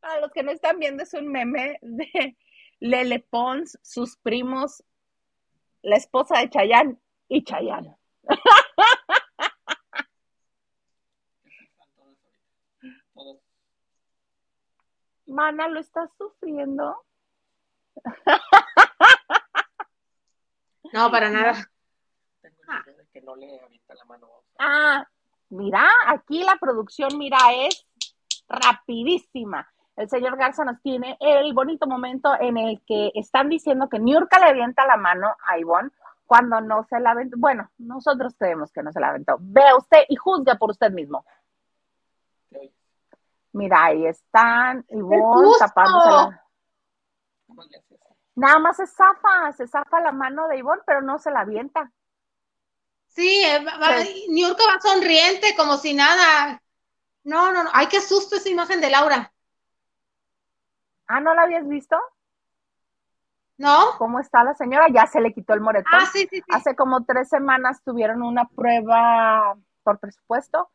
[0.00, 2.38] Para los que no están viendo, es un meme de
[2.80, 4.82] Lele Pons, sus primos,
[5.82, 6.98] la esposa de Chayán
[7.28, 7.94] y Chayán.
[15.26, 17.04] Mana, ¿lo estás sufriendo?
[20.92, 21.68] No, para nada.
[24.58, 25.06] Ah,
[25.48, 27.86] mira, aquí la producción, mira, es
[28.46, 29.66] rapidísima.
[29.96, 34.38] El señor Garza nos tiene el bonito momento en el que están diciendo que Niurka
[34.38, 35.90] le avienta la mano a Ivonne
[36.24, 37.36] cuando no se la aventó.
[37.38, 39.36] Bueno, nosotros creemos que no se la aventó.
[39.38, 41.24] Vea usted y juzgue por usted mismo.
[43.52, 46.42] Mira, ahí están Ivonne tapándose la...
[48.34, 51.92] Nada más se zafa, se zafa la mano de Ivonne, pero no se la avienta.
[53.08, 56.62] Sí, eh, va, va, va sonriente, como si nada.
[57.24, 57.70] No, no, no.
[57.74, 59.31] Ay, qué susto esa imagen de Laura.
[61.12, 61.96] Ah, ¿no la habías visto?
[63.58, 63.78] ¿No?
[63.98, 64.86] ¿Cómo está la señora?
[64.88, 65.92] Ya se le quitó el moretón.
[65.92, 66.42] Ah, sí, sí, sí.
[66.50, 70.70] Hace como tres semanas tuvieron una prueba por presupuesto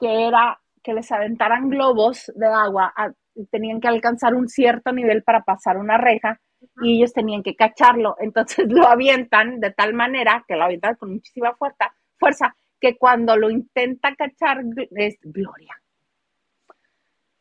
[0.00, 3.12] que era que les aventaran globos de agua, a,
[3.50, 6.40] tenían que alcanzar un cierto nivel para pasar una reja
[6.82, 8.16] y ellos tenían que cacharlo.
[8.18, 13.36] Entonces lo avientan de tal manera que lo avientan con muchísima fuerza, fuerza que cuando
[13.36, 15.80] lo intenta cachar es Gloria.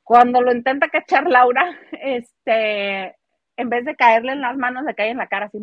[0.08, 3.14] Cuando lo intenta cachar Laura, este,
[3.58, 5.60] en vez de caerle en las manos, le cae en la cara así,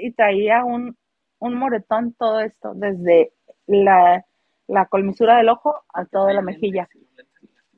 [0.00, 0.98] y traía un,
[1.38, 3.32] un moretón todo esto, desde
[3.68, 4.26] la,
[4.66, 6.88] la colmisura del ojo a toda la mejilla.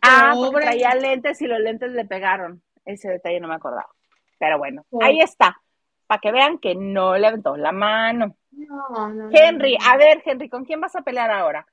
[0.00, 2.62] Ah, porque traía lentes y los lentes le pegaron.
[2.86, 3.90] Ese detalle no me acordaba.
[4.38, 5.04] Pero bueno, oh.
[5.04, 5.60] ahí está.
[6.06, 8.38] Para que vean que no le aventó la mano.
[8.52, 11.66] No, no, Henry, no, a ver, Henry, ¿con quién vas a pelear ahora?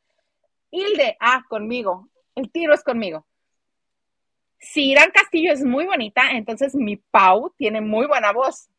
[0.70, 2.10] Hilde, ah, conmigo.
[2.36, 3.26] El tiro es conmigo.
[4.62, 8.70] Si Irán Castillo es muy bonita, entonces mi Pau tiene muy buena voz.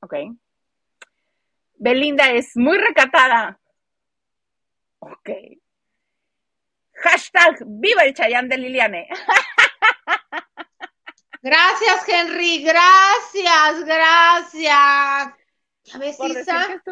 [0.00, 0.14] Ok.
[1.76, 3.60] Belinda es muy recatada.
[4.98, 5.30] Ok.
[6.94, 9.08] Hashtag viva el Chayán de Liliane.
[11.42, 12.62] Gracias, Henry.
[12.62, 15.34] Gracias, gracias.
[15.84, 16.82] Ya ves, Isa.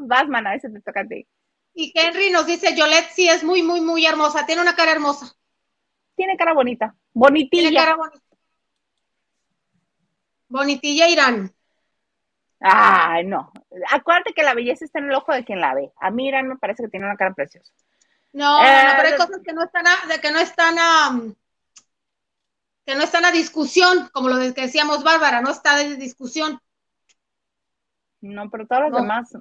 [0.00, 1.26] Vas, mana, ese te toca a ti.
[1.74, 4.44] Y Henry nos dice, Yolette sí es muy, muy, muy hermosa.
[4.44, 5.34] Tiene una cara hermosa.
[6.14, 6.94] Tiene cara bonita.
[7.12, 7.68] Bonitilla.
[7.70, 8.26] Tiene cara bonita.
[10.48, 11.52] Bonitilla Irán.
[12.60, 13.50] Ay, no.
[13.90, 15.92] Acuérdate que la belleza está en el ojo de quien la ve.
[15.98, 17.72] A mí Irán me parece que tiene una cara preciosa.
[18.32, 21.20] No, eh, no pero hay cosas que no están a, de que no están a,
[22.86, 26.60] que no están a discusión, como lo que decíamos Bárbara, no está de discusión.
[28.20, 28.98] No, pero todas las No.
[28.98, 29.32] demás.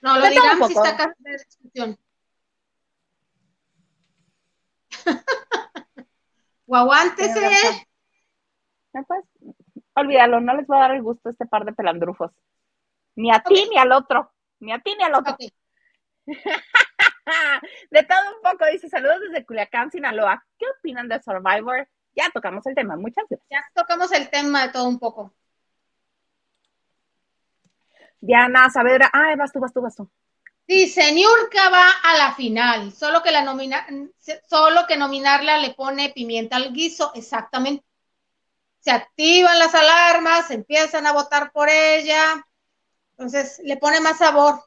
[0.00, 1.98] No, lo dirán si está acá de discusión.
[6.66, 7.32] o aguántese.
[7.32, 7.76] Tiene razón.
[8.92, 9.24] No, pues,
[9.94, 12.32] olvídalo, no les va a dar el gusto a este par de pelandrufos.
[13.16, 14.32] Ni a ti ni al otro.
[14.60, 15.36] Ni a ti ni al otro.
[17.90, 20.44] De todo un poco, dice saludos desde Culiacán, Sinaloa.
[20.58, 21.88] ¿Qué opinan de Survivor?
[22.14, 23.48] Ya tocamos el tema, muchas gracias.
[23.50, 25.32] Ya tocamos el tema de todo un poco.
[28.20, 30.10] Diana Saavedra, ay, vas tú, vas tú, vas tú.
[30.66, 33.84] Dice, Niurka va a la final, solo que la nomina,
[34.46, 37.84] solo que nominarla le pone pimienta al guiso, exactamente.
[38.78, 42.46] Se activan las alarmas, empiezan a votar por ella,
[43.12, 44.60] entonces le pone más sabor.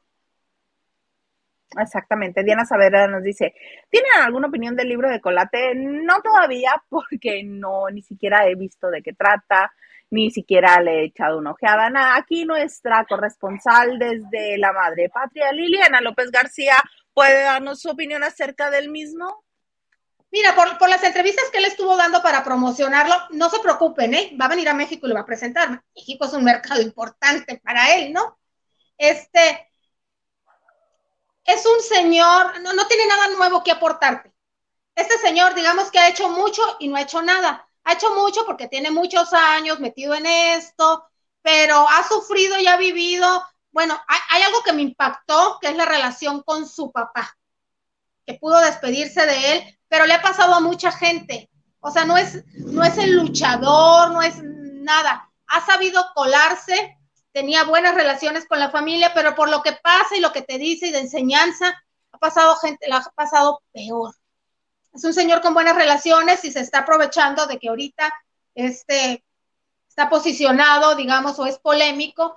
[1.78, 3.54] Exactamente, Diana Saavedra nos dice,
[3.88, 5.74] ¿tienen alguna opinión del libro de Colate?
[5.74, 9.72] No todavía, porque no, ni siquiera he visto de qué trata,
[10.14, 11.90] ni siquiera le he echado una ojeada.
[11.90, 16.76] Nada, aquí nuestra corresponsal desde la madre patria, Liliana López García,
[17.12, 19.44] ¿puede darnos su opinión acerca del mismo?
[20.30, 24.36] Mira, por, por las entrevistas que él estuvo dando para promocionarlo, no se preocupen, ¿eh?
[24.40, 25.82] Va a venir a México y lo va a presentar.
[25.94, 28.38] México es un mercado importante para él, ¿no?
[28.96, 29.72] Este
[31.44, 34.32] es un señor, no, no tiene nada nuevo que aportarte.
[34.94, 37.68] Este señor, digamos que ha hecho mucho y no ha hecho nada.
[37.84, 41.04] Ha hecho mucho porque tiene muchos años metido en esto,
[41.42, 43.44] pero ha sufrido y ha vivido.
[43.70, 47.36] Bueno, hay, algo que me impactó, que es la relación con su papá,
[48.26, 51.50] que pudo despedirse de él, pero le ha pasado a mucha gente.
[51.80, 55.30] O sea, no es, no es el luchador, no es nada.
[55.46, 56.96] Ha sabido colarse,
[57.32, 60.56] tenía buenas relaciones con la familia, pero por lo que pasa y lo que te
[60.56, 61.74] dice y de enseñanza,
[62.12, 64.14] ha pasado gente, la ha pasado peor.
[64.94, 68.12] Es un señor con buenas relaciones y se está aprovechando de que ahorita
[68.54, 69.24] este,
[69.88, 72.36] está posicionado, digamos, o es polémico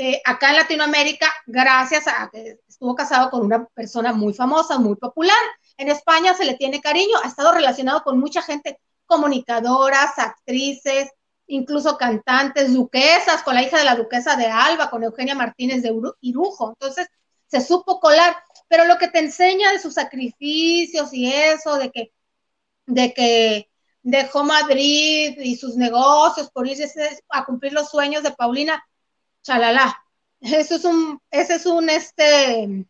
[0.00, 4.94] eh, acá en Latinoamérica gracias a que estuvo casado con una persona muy famosa, muy
[4.94, 5.36] popular.
[5.76, 11.10] En España se le tiene cariño, ha estado relacionado con mucha gente, comunicadoras, actrices,
[11.48, 15.92] incluso cantantes, duquesas, con la hija de la duquesa de Alba, con Eugenia Martínez de
[16.20, 16.68] Irujo.
[16.70, 17.08] Entonces,
[17.48, 18.36] se supo colar,
[18.68, 22.12] pero lo que te enseña de sus sacrificios y eso, de que,
[22.86, 23.70] de que
[24.02, 26.86] dejó Madrid y sus negocios por irse
[27.30, 28.82] a cumplir los sueños de Paulina,
[29.42, 29.98] chalala.
[30.40, 32.86] Eso es un, ese es un, este,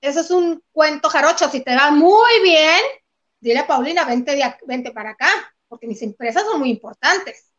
[0.00, 1.48] eso es un cuento jarocho.
[1.48, 2.80] Si te va muy bien,
[3.40, 5.28] dile a Paulina, vente, vente para acá,
[5.68, 7.52] porque mis empresas son muy importantes.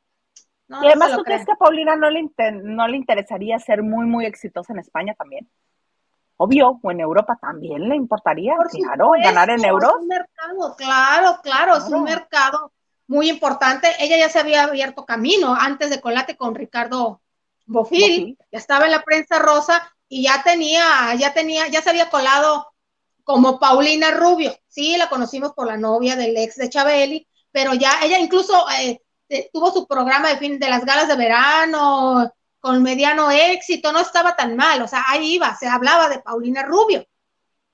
[0.68, 2.30] y además, ¿tú crees que a Paulina no le,
[2.64, 5.50] no le interesaría ser muy, muy exitosa en España también?
[6.38, 9.92] Obvio, o en Europa también le importaría, claro, ganar en euros.
[9.92, 12.72] Es un mercado, claro, claro, es un mercado
[13.08, 13.90] muy importante.
[14.00, 17.22] Ella ya se había abierto camino antes de Colate con Ricardo
[17.66, 22.10] Bofil, ya estaba en la prensa rosa y ya tenía, ya tenía, ya se había
[22.10, 22.68] colado
[23.24, 24.56] como Paulina Rubio.
[24.68, 29.02] Sí, la conocimos por la novia del ex de Chabeli, pero ya ella incluso eh,
[29.28, 32.32] eh, tuvo su programa de fin de las galas de verano,
[32.68, 36.64] con mediano éxito, no estaba tan mal, o sea, ahí iba, se hablaba de Paulina
[36.64, 37.08] Rubio,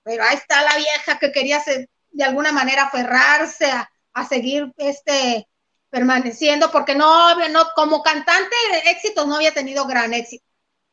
[0.03, 1.63] pero ahí está la vieja que quería
[2.11, 5.47] de alguna manera aferrarse a, seguir este
[5.89, 10.45] permaneciendo, porque no, no, como cantante de éxitos no había tenido gran éxito.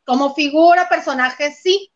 [0.07, 1.93] Como figura, personaje, sí,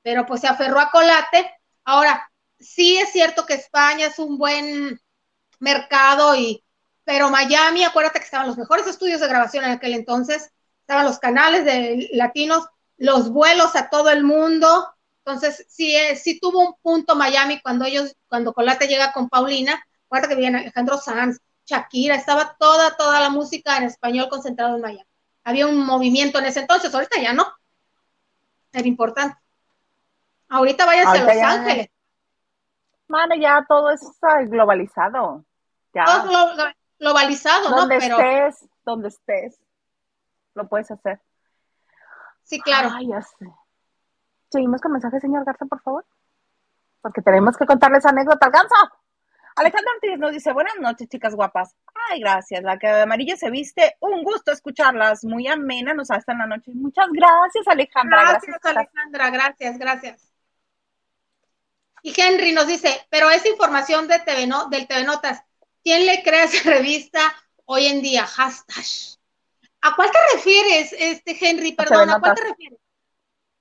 [0.00, 1.50] pero pues se aferró a Colate.
[1.84, 2.30] Ahora,
[2.60, 5.00] sí es cierto que España es un buen
[5.58, 6.64] mercado y,
[7.02, 10.52] pero Miami, acuérdate que estaban los mejores estudios de grabación en aquel entonces,
[10.92, 12.68] estaban los canales de latinos,
[12.98, 14.92] los vuelos a todo el mundo.
[15.24, 19.82] Entonces, sí, eh, sí tuvo un punto Miami cuando ellos, cuando Colate llega con Paulina,
[20.04, 24.82] acuérdate que viene Alejandro Sanz, Shakira, estaba toda, toda la música en español concentrado en
[24.82, 25.06] Miami.
[25.44, 27.46] Había un movimiento en ese entonces, ahorita ya no.
[28.70, 29.38] Era importante.
[30.50, 31.88] Ahorita vayas a Los Ángeles.
[33.08, 34.02] Mano, ya todo es
[34.50, 35.42] globalizado.
[35.94, 36.04] Ya.
[36.04, 36.54] Todo
[36.98, 37.76] globalizado, ¿no?
[37.76, 39.58] Donde estés, donde estés
[40.54, 41.20] lo puedes hacer.
[42.42, 42.90] Sí, claro.
[42.92, 43.46] Ay, ya sé.
[44.50, 46.04] Seguimos con mensaje, señor Garza, por favor.
[47.00, 48.74] Porque tenemos que contarles anécdota al ganso.
[49.56, 51.74] Alejandra Ortiz nos dice, buenas noches, chicas guapas.
[52.10, 52.62] Ay, gracias.
[52.62, 55.24] La que de amarillo se viste, un gusto escucharlas.
[55.24, 56.72] Muy amena, nos hasta en la noche.
[56.74, 58.22] Muchas gracias, Alejandra.
[58.22, 59.30] Gracias, Alejandra.
[59.30, 60.32] Gracias, gracias.
[62.02, 65.44] Y Henry nos dice, pero esa información de TV no, del TV Notas,
[65.84, 67.20] ¿quién le crea esa revista
[67.64, 68.26] hoy en día?
[68.26, 69.21] Hashtag.
[69.82, 71.74] ¿A cuál te refieres, este Henry?
[71.74, 72.78] Perdón, ¿a cuál te refieres?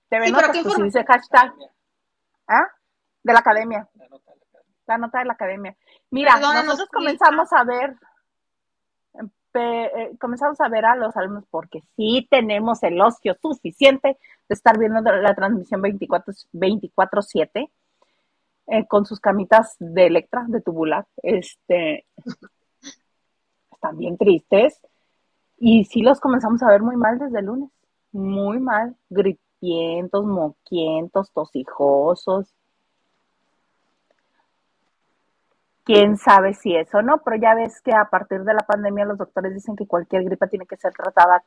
[0.07, 1.51] TV sí, notas, pues, dice hashtag.
[2.47, 2.67] ¿Ah?
[3.24, 3.89] De la academia.
[4.86, 5.76] La nota de la academia.
[6.11, 7.95] Mira, nosotros comenzamos a ver,
[9.53, 14.78] eh, comenzamos a ver a los alumnos porque sí tenemos el ocio suficiente de estar
[14.78, 17.72] viendo la transmisión 24-7
[18.67, 21.07] eh, con sus camitas de Electra, de tubular.
[21.24, 22.05] Este,
[23.72, 24.80] están bien tristes
[25.64, 27.70] y sí los comenzamos a ver muy mal desde el lunes,
[28.12, 32.51] muy mal, gripientos, moquientos, tosijosos.
[35.84, 39.20] Quién sabe si eso no, pero ya ves que a partir de la pandemia los
[39.20, 41.43] doctores dicen que cualquier gripa tiene que ser tratada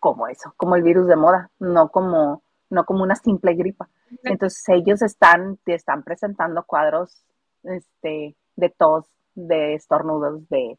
[0.00, 3.88] como eso, como el virus de moda, no como, no como una simple gripa.
[4.24, 7.24] Entonces ellos están, están presentando cuadros
[7.62, 10.76] este, de tos, de estornudos, de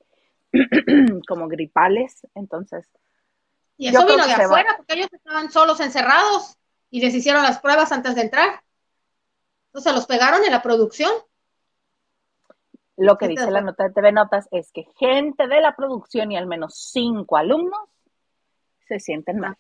[1.28, 2.89] como gripales, entonces.
[3.78, 6.58] Y eso vino de afuera, porque ellos estaban solos encerrados
[6.89, 8.62] y les hicieron las pruebas antes de entrar.
[9.68, 11.12] Entonces los pegaron en la producción.
[12.97, 16.38] Lo que dice la nota de TV Notas es que gente de la producción y
[16.38, 17.89] al menos cinco alumnos
[18.88, 19.58] se sienten mal.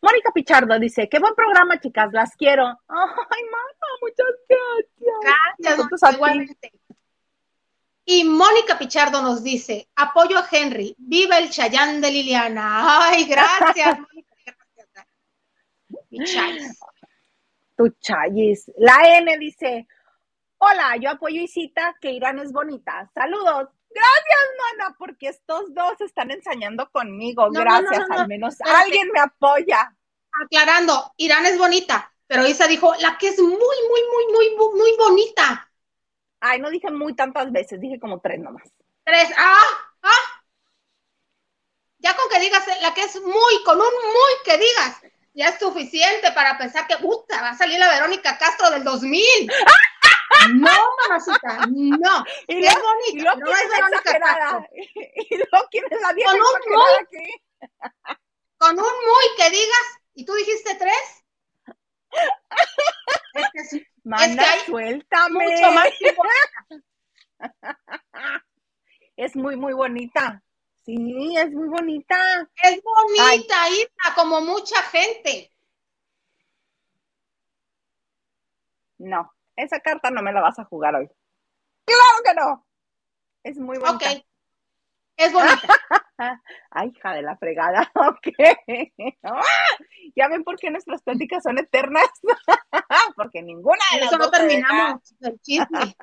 [0.00, 2.64] Mónica Pichardo dice, qué buen programa, chicas, las quiero.
[2.88, 5.88] Ay, mamá, muchas gracias.
[5.88, 6.72] Gracias, igualmente.
[8.10, 13.02] Y Mónica Pichardo nos dice, apoyo a Henry, viva el Chayán de Liliana.
[13.02, 14.56] Ay, gracias, Mónica.
[17.76, 18.72] Tu chayis.
[18.78, 19.86] La N dice,
[20.56, 23.10] hola, yo apoyo Isita, que Irán es bonita.
[23.12, 23.68] Saludos.
[23.90, 27.50] Gracias, mana, porque estos dos están ensañando conmigo.
[27.50, 29.94] Gracias, al menos alguien me apoya.
[30.46, 34.02] Aclarando, Irán es bonita, pero Isa dijo, la que es muy, muy,
[34.32, 35.67] muy, muy, muy bonita.
[36.40, 38.68] Ay, no dije muy tantas veces, dije como tres nomás.
[39.04, 39.64] Tres, ah,
[40.02, 40.42] ah.
[41.98, 45.00] Ya con que digas la que es muy, con un muy que digas,
[45.34, 49.50] ya es suficiente para pensar que, puta, va a salir la Verónica Castro del 2000.
[50.54, 50.70] No,
[51.08, 52.24] mamacita, no.
[52.46, 52.76] Y bonita,
[53.12, 54.18] y no ¿quién es Verónica?
[54.18, 54.66] Castro.
[55.30, 57.32] Y luego quién es la Con un exagerada aquí?
[58.56, 61.24] Con un muy que digas, ¿y tú dijiste tres?
[63.34, 65.44] Es que sí, Mana, hay suéltame.
[65.44, 66.22] mucho más tiempo.
[69.16, 70.42] Es muy, muy bonita.
[70.84, 72.16] Sí, es muy bonita.
[72.62, 75.52] Es bonita, Isa, como mucha gente.
[78.98, 81.08] No, esa carta no me la vas a jugar hoy.
[81.84, 82.66] ¡Claro que no!
[83.44, 83.84] Es muy Ok.
[83.86, 84.10] bonita.
[85.16, 85.58] Es bonita.
[86.70, 87.90] Ay, hija de la fregada.
[87.94, 88.28] Ok.
[90.16, 92.08] Ya ven por qué nuestras pláticas son eternas.
[93.16, 95.96] Porque ninguna de las eso no terminamos el chisme.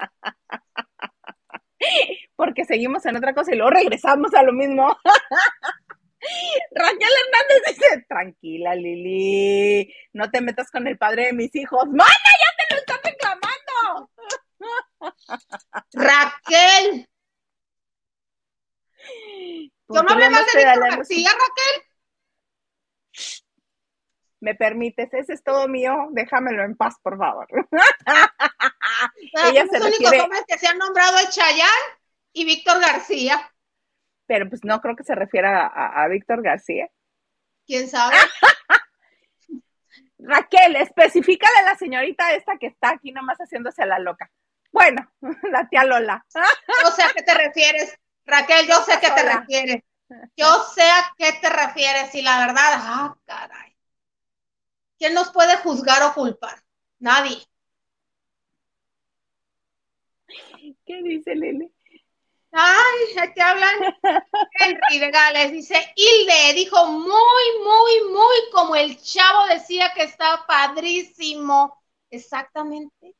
[2.35, 4.87] Porque seguimos en otra cosa y luego regresamos a lo mismo.
[6.71, 11.85] Raquel Hernández dice, tranquila Lili, no te metas con el padre de mis hijos.
[11.87, 14.11] ¡Mana, ya te lo están reclamando!
[15.93, 17.07] Raquel.
[19.87, 20.89] ¿Por Yo no hablé de Víctor?
[20.89, 21.83] García, Raquel.
[24.41, 25.13] ¿Me permites?
[25.13, 26.07] Ese es todo mío.
[26.11, 27.47] Déjamelo en paz, por favor.
[29.45, 31.69] Ella Los se únicos refiere- hombres que se han nombrado es Chayanne
[32.33, 33.51] y Víctor García.
[34.27, 36.87] Pero pues no creo que se refiera a, a- a Víctor García.
[37.65, 38.15] ¿Quién sabe?
[40.19, 44.31] Raquel, especificale a la señorita esta que está aquí nomás haciéndose la loca.
[44.71, 45.07] Bueno,
[45.51, 46.25] la tía Lola.
[46.83, 47.97] Yo sé a qué te refieres.
[48.25, 49.83] Raquel, yo sé a qué te refieres.
[50.37, 53.75] Yo sé a qué te refieres y la verdad, ah, caray.
[54.97, 56.63] ¿Quién nos puede juzgar o culpar?
[56.99, 57.37] Nadie.
[60.85, 61.71] ¿Qué dice Lili?
[62.51, 63.75] Ay, ¿a qué hablan?
[64.59, 70.45] Henry de Gales dice, Hilde dijo muy, muy, muy como el chavo decía que está
[70.47, 71.83] padrísimo.
[72.09, 73.15] Exactamente.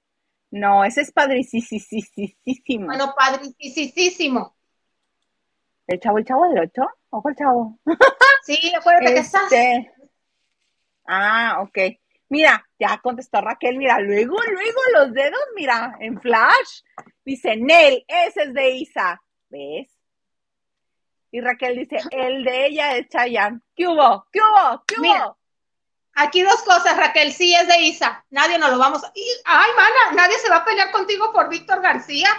[0.51, 2.85] No, ese es padricísimo.
[2.85, 4.54] Bueno, padrísimo.
[5.87, 6.81] ¿El chavo, el chavo del ocho?
[7.09, 7.79] ¿O cuál chavo?
[8.43, 9.43] Sí, acuérdate que estás.
[9.43, 9.91] Este.
[11.07, 11.77] Ah, ok.
[12.29, 16.81] Mira, ya contestó Raquel, mira, luego, luego los dedos, mira, en flash.
[17.23, 19.21] Dice, Nel, ese es de Isa.
[19.49, 19.91] ¿Ves?
[21.31, 23.61] Y Raquel dice, el de ella es Chayanne.
[23.75, 24.25] ¿Qué hubo?
[24.31, 24.83] ¿Qué hubo?
[24.87, 25.01] ¿Qué hubo?
[25.03, 25.35] Mira.
[26.17, 28.25] Aquí dos cosas, Raquel, sí es de Isa.
[28.29, 29.11] Nadie nos lo vamos a...
[29.13, 32.29] y- Ay, mana, nadie se va a pelear contigo por Víctor García.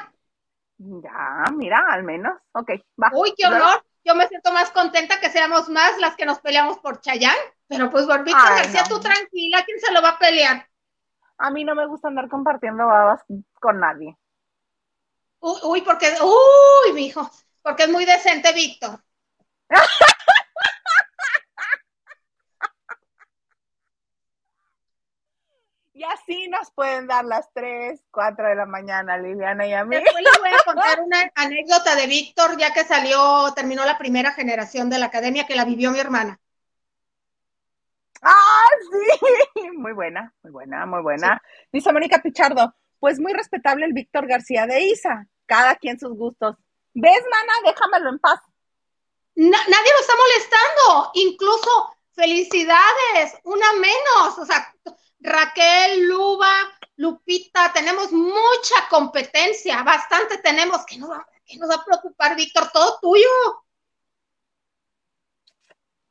[0.79, 2.39] Ya, mira, al menos.
[2.53, 2.71] Ok,
[3.03, 3.11] va.
[3.15, 3.85] Uy, qué honor.
[4.05, 7.37] Yo me siento más contenta que seamos más las que nos peleamos por Chayanne.
[7.67, 8.89] Pero pues Ay, García, no.
[8.89, 10.69] tú tranquila, ¿quién se lo va a pelear?
[11.39, 13.23] A mí no me gusta andar compartiendo babas
[13.61, 14.17] con nadie.
[15.41, 17.29] Uy, uy, porque, uy, mijo,
[17.63, 19.01] porque es muy decente Víctor.
[25.97, 29.97] Y así nos pueden dar las 3, 4 de la mañana, Liliana y a mí.
[29.97, 34.33] Después les voy a contar una anécdota de Víctor, ya que salió, terminó la primera
[34.33, 36.39] generación de la academia que la vivió mi hermana.
[38.21, 39.71] ¡Ah, sí!
[39.79, 41.41] Muy buena, muy buena, muy buena.
[41.73, 45.27] Dice Mónica Pichardo, pues muy respetable el Víctor García de Isa.
[45.47, 46.57] Cada quien sus gustos.
[46.93, 47.71] ¿Ves, mana?
[47.73, 48.41] Déjamelo en paz.
[49.35, 54.75] Na- nadie lo está molestando, incluso felicidades, una menos, o sea,
[55.21, 56.51] Raquel, Luba,
[56.97, 62.71] Lupita, tenemos mucha competencia, bastante tenemos, que nos va, que nos va a preocupar, Víctor?
[62.73, 63.29] Todo tuyo.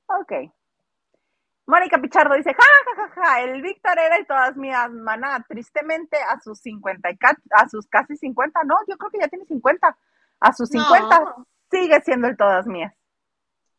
[0.07, 0.31] Ok.
[1.67, 2.63] Mónica Pichardo dice, ja,
[2.95, 7.17] ja, ja, ja, el Víctor era el todas mías, mana, tristemente a sus 50, y
[7.17, 9.97] ca- a sus casi 50, no, yo creo que ya tiene 50,
[10.41, 10.83] a sus No.
[10.83, 11.35] 50
[11.71, 12.93] sigue siendo el todas mías.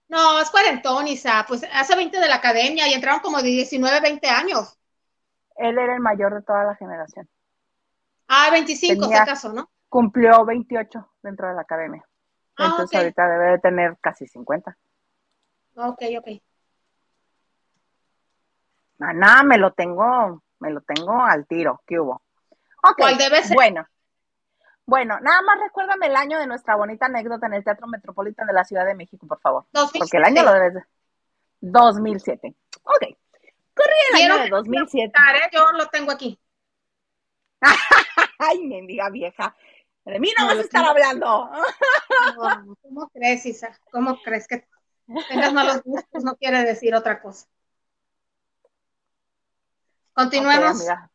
[0.09, 4.01] No, es cuarentón, Isa, pues hace 20 de la academia y entraron como de 19,
[4.01, 4.77] 20 años.
[5.57, 7.28] Él era el mayor de toda la generación.
[8.28, 9.70] Ah, 25, Tenía- si acaso, ¿no?
[9.89, 12.05] Cumplió 28 dentro de la academia.
[12.59, 14.77] Ah, Entonces ahorita debe de tener casi 50.
[15.77, 16.28] Ok, ok.
[18.99, 21.83] Maná, me lo tengo, me lo tengo al tiro.
[21.87, 22.23] ¿Qué hubo?
[22.83, 23.55] Ok, ¿Cuál debe ser?
[23.55, 23.87] bueno.
[24.87, 28.53] Bueno, nada más recuérdame el año de nuestra bonita anécdota en el Teatro Metropolitan de
[28.53, 29.65] la Ciudad de México, por favor.
[29.73, 29.99] 2007.
[29.99, 30.85] Porque el año lo debes de...
[31.61, 32.55] 2007.
[32.85, 33.16] Ok.
[33.77, 35.12] Corría el año de que 2007.
[35.16, 35.48] ¿eh?
[35.53, 36.39] Yo lo tengo aquí.
[38.39, 39.55] Ay, mendiga vieja.
[40.05, 40.90] De mí no, No, vas a estar tengo.
[40.90, 41.51] hablando.
[42.36, 43.78] No, ¿Cómo crees, Isa?
[43.90, 44.66] ¿Cómo crees que
[45.28, 46.24] tengas malos gustos?
[46.24, 47.47] No quiere decir otra cosa.
[50.12, 50.77] Continuemos.
[50.77, 51.11] Ok, amiga.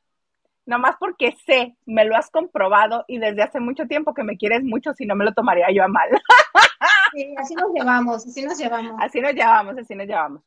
[0.65, 4.63] Nomás porque sé, me lo has comprobado y desde hace mucho tiempo que me quieres
[4.63, 6.09] mucho, si no me lo tomaría yo a mal.
[7.13, 8.95] Sí, así nos llevamos, así nos llevamos.
[9.01, 10.41] Así nos llevamos, así nos llevamos.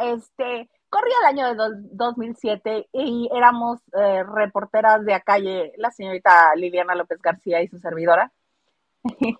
[0.00, 6.54] Este, corría el año de 2007 y éramos eh, reporteras de a calle, la señorita
[6.56, 8.32] Liliana López García y su servidora.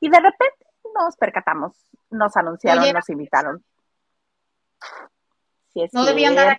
[0.00, 1.72] y de repente nos percatamos,
[2.10, 3.64] nos anunciaron, nos invitaron.
[5.72, 6.56] Si no debían dar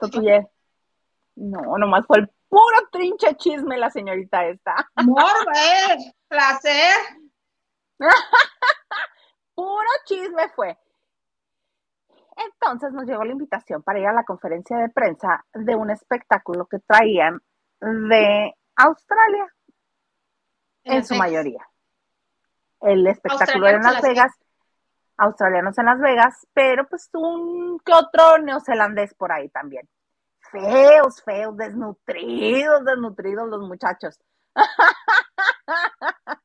[1.35, 4.89] No, nomás fue el puro trinche chisme la señorita esta.
[5.05, 6.95] Morbe, placer.
[9.55, 10.77] puro chisme fue.
[12.35, 16.65] Entonces nos llegó la invitación para ir a la conferencia de prensa de un espectáculo
[16.65, 17.41] que traían
[17.79, 19.47] de Australia,
[20.83, 21.65] en, su mayoría.
[22.81, 24.33] El espectáculo era en Las Vegas,
[25.17, 29.87] australianos en Las Vegas, pero pues un que otro neozelandés por ahí también.
[30.51, 34.19] Feos, feos, desnutridos, desnutridos los muchachos.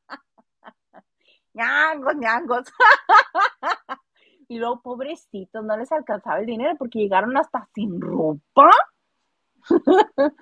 [1.52, 2.72] ñangos, ñangos.
[4.50, 8.68] y luego, pobrecitos, no les alcanzaba el dinero porque llegaron hasta sin ropa.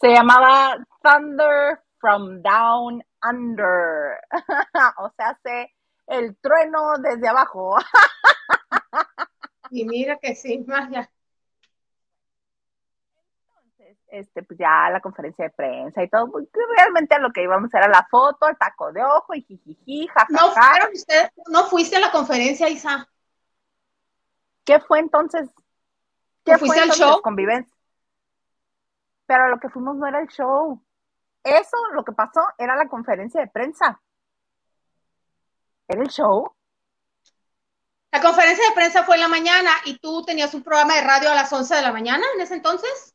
[0.00, 4.20] Se llamaba Thunder from Down Under.
[4.98, 5.72] o sea, se
[6.06, 7.74] el trueno desde abajo.
[9.70, 11.10] y mira que sí, más ya.
[13.56, 16.46] Entonces, este, pues ya la conferencia de prensa y todo, pues,
[16.76, 20.90] realmente a lo que íbamos era la foto, el taco de ojo y jijiji, jajaja.
[21.48, 23.08] No, no fuiste a la conferencia, Isa.
[24.64, 25.48] ¿Qué fue entonces?
[26.44, 27.20] ¿Qué fuiste al show?
[27.22, 27.74] Convivencia.
[29.26, 30.82] Pero lo que fuimos no era el show.
[31.42, 34.00] Eso, lo que pasó, era la conferencia de prensa.
[35.88, 36.54] ¿Era el show?
[38.12, 41.30] La conferencia de prensa fue en la mañana y tú tenías un programa de radio
[41.30, 43.14] a las 11 de la mañana en ese entonces.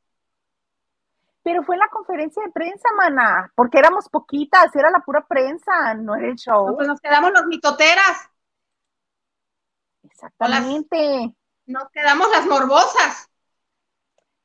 [1.43, 6.15] Pero fue la conferencia de prensa, mana, porque éramos poquitas, era la pura prensa, no
[6.15, 6.75] era el show.
[6.75, 8.29] pues nos quedamos los mitoteras.
[10.17, 11.35] Exactamente.
[11.67, 13.29] nos quedamos las morbosas.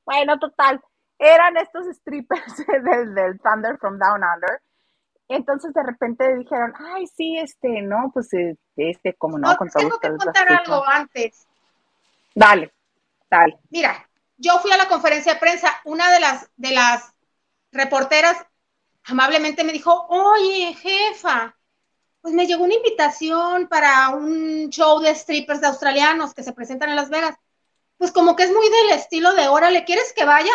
[0.04, 0.82] Bueno, total.
[1.18, 4.60] Eran estos strippers del, del Thunder from Down Under
[5.28, 8.28] entonces de repente dijeron, ay, sí, este, no, pues
[8.76, 11.46] este, como no, con todo Tengo que contar algo antes.
[12.34, 12.72] Dale,
[13.30, 13.58] dale.
[13.70, 17.14] Mira, yo fui a la conferencia de prensa, una de las, de las
[17.70, 18.36] reporteras
[19.04, 21.56] amablemente me dijo, oye, jefa,
[22.22, 26.90] pues me llegó una invitación para un show de strippers de australianos que se presentan
[26.90, 27.36] en Las Vegas.
[27.98, 30.52] Pues como que es muy del estilo de, órale, ¿quieres que vaya?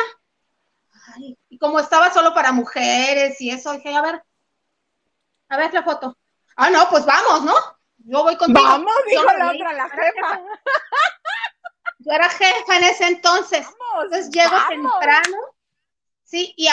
[1.14, 4.23] Ay, y como estaba solo para mujeres y eso, dije, a ver,
[5.49, 6.18] a ver la foto.
[6.56, 7.53] Ah, no, pues vamos, ¿no?
[7.98, 8.65] Yo voy contigo.
[8.65, 10.41] Vamos, dijo la otra, la jefa.
[11.99, 13.65] Yo era jefa en ese entonces.
[13.65, 15.38] Vamos, entonces llego temprano.
[16.27, 16.67] Sí, y,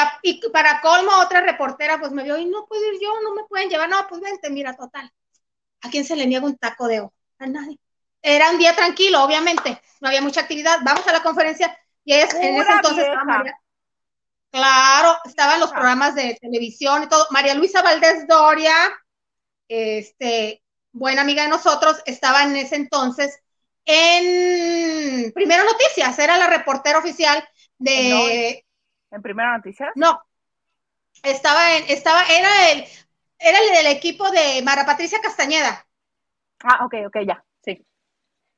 [0.50, 3.68] para colmo, otra reportera pues me vio y no puedo ir yo, no me pueden
[3.68, 3.88] llevar.
[3.88, 5.08] No, pues vente, mira, total.
[5.82, 7.14] ¿A quién se le niega un taco de ojo?
[7.38, 7.78] A nadie.
[8.20, 9.80] Era un día tranquilo, obviamente.
[10.00, 10.80] No había mucha actividad.
[10.82, 13.06] Vamos a la conferencia y es, en ese entonces
[14.50, 17.24] Claro, estaban los programas de televisión y todo.
[17.30, 18.74] María Luisa Valdés Doria,
[19.68, 23.38] este, buena amiga de nosotros, estaba en ese entonces
[23.84, 27.46] en Primera Noticias, era la reportera oficial
[27.78, 28.64] de.
[29.14, 29.92] ¿En Primera Noticias?
[29.94, 30.20] No.
[31.22, 32.84] Estaba en, estaba, era el,
[33.38, 35.86] era el del equipo de Mara Patricia Castañeda.
[36.64, 37.86] Ah, ok, ok, ya, sí.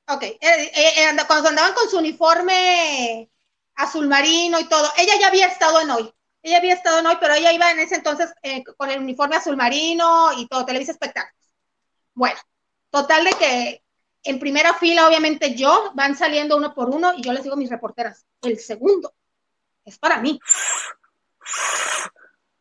[0.08, 3.30] Ok, eh, eh, eh, cuando andaban con su uniforme
[3.74, 4.90] azul marino y todo.
[4.96, 6.10] Ella ya había estado en hoy.
[6.42, 9.36] Ella había estado en hoy, pero ella iba en ese entonces eh, con el uniforme
[9.36, 11.50] azul marino y todo, Televisa Espectáculos.
[12.14, 12.40] Bueno,
[12.88, 13.84] total de que
[14.22, 17.58] en primera fila, obviamente yo, van saliendo uno por uno y yo les digo a
[17.58, 19.12] mis reporteras, el segundo
[19.86, 20.38] es para mí.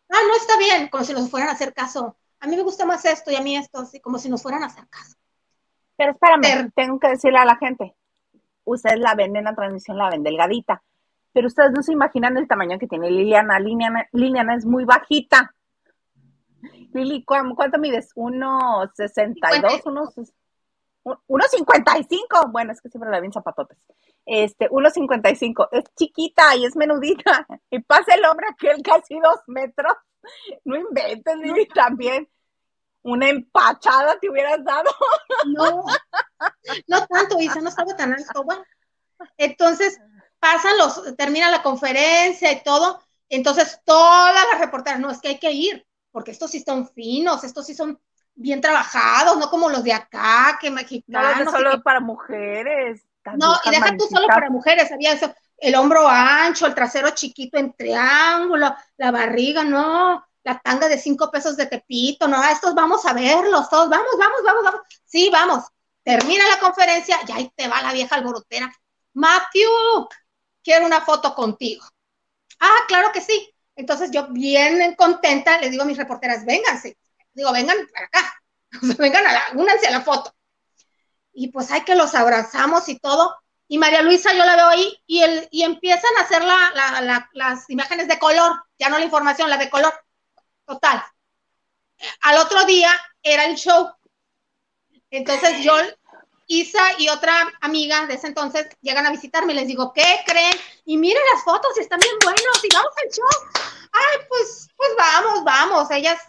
[0.09, 2.15] Ah, no está bien, como si nos fueran a hacer caso.
[2.39, 4.63] A mí me gusta más esto y a mí esto, así como si nos fueran
[4.63, 5.17] a hacer caso.
[5.97, 7.95] Pero espérame, tengo que decirle a la gente,
[8.63, 10.81] ustedes la ven en la transmisión, la ven delgadita
[11.35, 13.59] pero ustedes no se imaginan el tamaño que tiene Liliana.
[13.59, 15.53] Liliana, Liliana es muy bajita.
[16.93, 18.11] Lili, ¿cuánto mides?
[18.15, 19.85] ¿Unos 62?
[19.85, 20.13] ¿Unos,
[21.27, 22.47] unos 55?
[22.53, 23.77] Bueno, es que siempre la ven zapatotes.
[24.25, 25.69] Este, unos 55.
[25.71, 27.45] Es chiquita y es menudita.
[27.69, 29.93] Y pasa el hombre aquel casi dos metros.
[30.63, 32.27] No inventes, Lili, también.
[33.03, 34.89] Una empachada te hubieras dado.
[35.47, 35.83] No,
[36.87, 38.43] no tanto, Isa, no estaba tan alto.
[38.43, 38.63] Bueno,
[39.37, 39.99] entonces,
[40.39, 45.39] pasan los, termina la conferencia y todo, entonces todas las reporteras, no, es que hay
[45.39, 47.99] que ir, porque estos sí son finos, estos sí son
[48.35, 51.45] bien trabajados, no como los de acá, que mexicanos.
[51.45, 53.03] No, solo para mujeres.
[53.37, 57.57] No, y deja tú solo para mujeres, había eso, el hombro ancho, el trasero chiquito
[57.57, 63.05] en triángulo, la barriga, no, la tanga de cinco pesos de tepito, no, estos vamos
[63.05, 65.63] a verlos, todos, vamos, vamos, vamos, vamos, sí, vamos.
[66.03, 68.71] Termina la conferencia y ahí te va la vieja alborotera
[69.15, 70.07] Matthew,
[70.61, 71.85] quiero una foto contigo.
[72.59, 73.51] Ah, claro que sí.
[73.75, 76.97] Entonces yo bien contenta les digo a mis reporteras, vénganse.
[77.33, 78.33] Digo, vengan para acá.
[78.99, 80.34] vengan a la, únanse a la foto.
[81.35, 83.35] Y pues hay que los abrazamos y todo.
[83.67, 86.43] Y María Luisa yo la veo ahí y, el, y empiezan a hacer
[87.33, 89.93] las imágenes de color, ya no la información, la de color.
[90.65, 91.03] Total.
[92.21, 92.91] Al otro día
[93.21, 93.91] era el show.
[95.11, 95.73] Entonces yo
[96.47, 100.55] Isa y otra amiga de ese entonces llegan a visitarme y les digo, ¿qué creen?
[100.85, 103.71] Y miren las fotos, están bien buenos y vamos al show.
[103.91, 105.91] Ay, pues, pues vamos, vamos.
[105.91, 106.19] Ellas.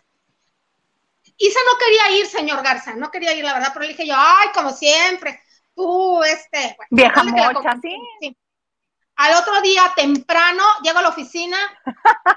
[1.36, 4.14] Isa no quería ir, señor Garza, no quería ir, la verdad, pero le dije yo,
[4.16, 5.42] ay, como siempre,
[5.74, 6.76] tú, este.
[6.90, 8.36] Vieja mocha, ¿sí?
[9.16, 11.58] Al otro día, temprano, llego a la oficina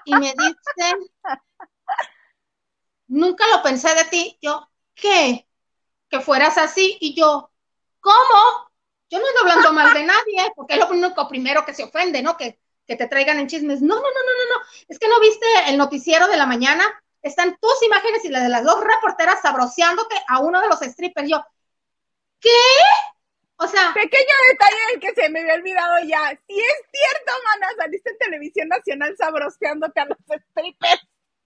[0.05, 0.97] y me dicen,
[3.07, 4.37] nunca lo pensé de ti.
[4.41, 5.45] Yo, ¿qué?
[6.09, 6.97] Que fueras así.
[7.01, 7.49] Y yo,
[7.99, 8.69] ¿Cómo?
[9.09, 12.21] Yo no ando hablando mal de nadie, porque es lo único primero que se ofende,
[12.21, 12.37] ¿no?
[12.37, 13.81] Que, que te traigan en chismes.
[13.81, 14.65] No, no, no, no, no, no.
[14.87, 16.85] Es que no viste el noticiero de la mañana.
[17.21, 21.29] Están tus imágenes y las de las dos reporteras sabroseándote a uno de los strippers.
[21.29, 21.43] Yo,
[22.39, 22.49] ¿qué?
[23.57, 23.93] O sea.
[23.93, 26.29] Pequeño detalle del que se me había olvidado ya.
[26.47, 31.01] Si es cierto, mana, saliste en televisión nacional sabroseándote a los strippers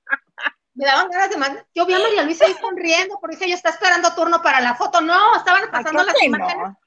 [0.75, 1.65] me daban ganas de mandar.
[1.73, 4.75] Yo vi a María Luisa ahí sonriendo, porque dije, yo está esperando turno para la
[4.75, 5.01] foto.
[5.01, 6.77] No, estaban pasando las imágenes.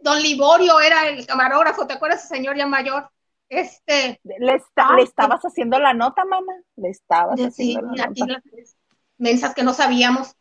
[0.00, 3.10] Don Liborio era el camarógrafo, ¿te acuerdas, ese señor ya mayor?
[3.60, 4.20] Este.
[4.24, 6.52] Le, le estabas haciendo la nota, mamá.
[6.76, 8.26] Le estabas haciendo la nota.
[8.26, 8.76] Las
[9.18, 10.36] mensas que no sabíamos.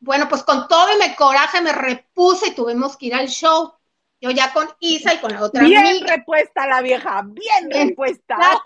[0.00, 3.72] Bueno, pues con todo y mi coraje me repuse y tuvimos que ir al show.
[4.20, 8.36] Yo ya con Isa y con la otra Bien repuesta la vieja, bien, repuesta.
[8.38, 8.60] Ya,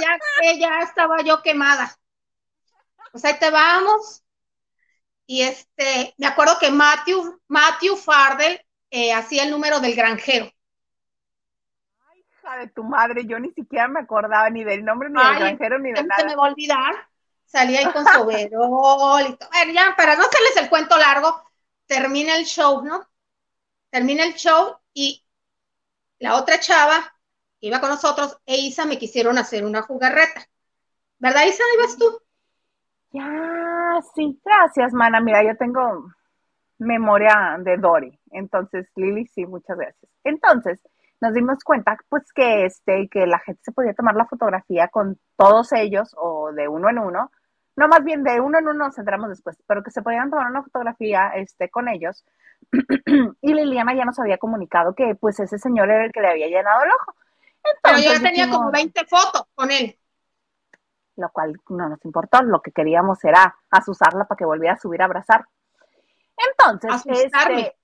[0.00, 1.96] ya, ya, ya estaba yo quemada
[3.12, 4.24] pues ahí te vamos.
[5.26, 10.50] Y este, me acuerdo que Matthew, Matthew Fardel eh, hacía el número del granjero.
[12.42, 15.78] Hija de tu madre, yo ni siquiera me acordaba ni del nombre, ni del granjero,
[15.78, 16.20] ni de nada.
[16.20, 16.94] Se me va a olvidar.
[17.44, 19.48] Salía ahí con su overol y todo.
[19.52, 21.42] Bueno, ya, para no hacerles el cuento largo,
[21.86, 23.06] termina el show, ¿no?
[23.90, 25.24] Termina el show y
[26.18, 27.14] la otra chava
[27.60, 30.46] que iba con nosotros e Isa me quisieron hacer una jugarreta.
[31.18, 31.62] ¿Verdad, Isa?
[31.76, 32.20] ¿Ibas tú?
[33.12, 35.20] Ya, sí, gracias, mana.
[35.20, 36.06] Mira, yo tengo
[36.78, 38.18] memoria de Dory.
[38.30, 40.10] Entonces, Lili, sí, muchas gracias.
[40.24, 40.80] Entonces,
[41.22, 45.20] nos dimos cuenta, pues, que este, que la gente se podía tomar la fotografía con
[45.36, 47.30] todos ellos o de uno en uno.
[47.76, 50.50] No, más bien de uno en uno nos centramos después, pero que se podían tomar
[50.50, 52.24] una fotografía este, con ellos.
[53.40, 56.48] y Liliana ya nos había comunicado que, pues, ese señor era el que le había
[56.48, 57.14] llenado el ojo.
[57.62, 59.96] Entonces, pero yo tenía como 20 fotos con él
[61.14, 65.02] lo cual no nos importó, lo que queríamos era asusarla para que volviera a subir
[65.02, 65.46] a abrazar.
[66.36, 67.76] Entonces, este,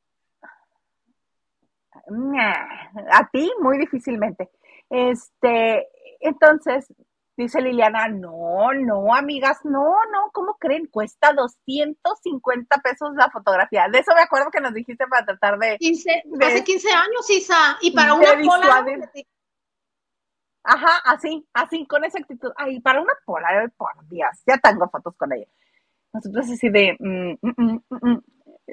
[2.09, 4.51] a ti muy difícilmente.
[4.91, 5.87] Este,
[6.21, 6.93] entonces,
[7.37, 10.87] dice Liliana, no, no, amigas, no, no, ¿cómo creen?
[10.87, 13.87] Cuesta 250 pesos la fotografía.
[13.91, 15.79] De eso me acuerdo que nos dijiste para tratar de...
[16.47, 18.85] hace 15 años, Isa, y para una cola...
[20.65, 22.51] Ajá, así, así, con esa actitud.
[22.57, 25.47] Ay, para una polar, por Dios, ya tengo fotos con ella.
[26.13, 28.23] Nosotros así de, mm, mm, mm,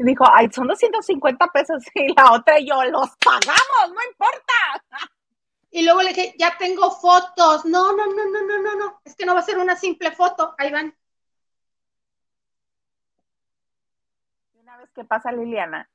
[0.04, 5.10] dijo, ay, son 250 pesos y la otra y yo, los pagamos, no importa.
[5.72, 7.66] Y luego le dije, ya tengo fotos.
[7.66, 9.02] No, no, no, no, no, no, no.
[9.04, 10.56] Es que no va a ser una simple foto.
[10.58, 10.96] Ahí van.
[14.54, 15.90] Una vez que pasa Liliana,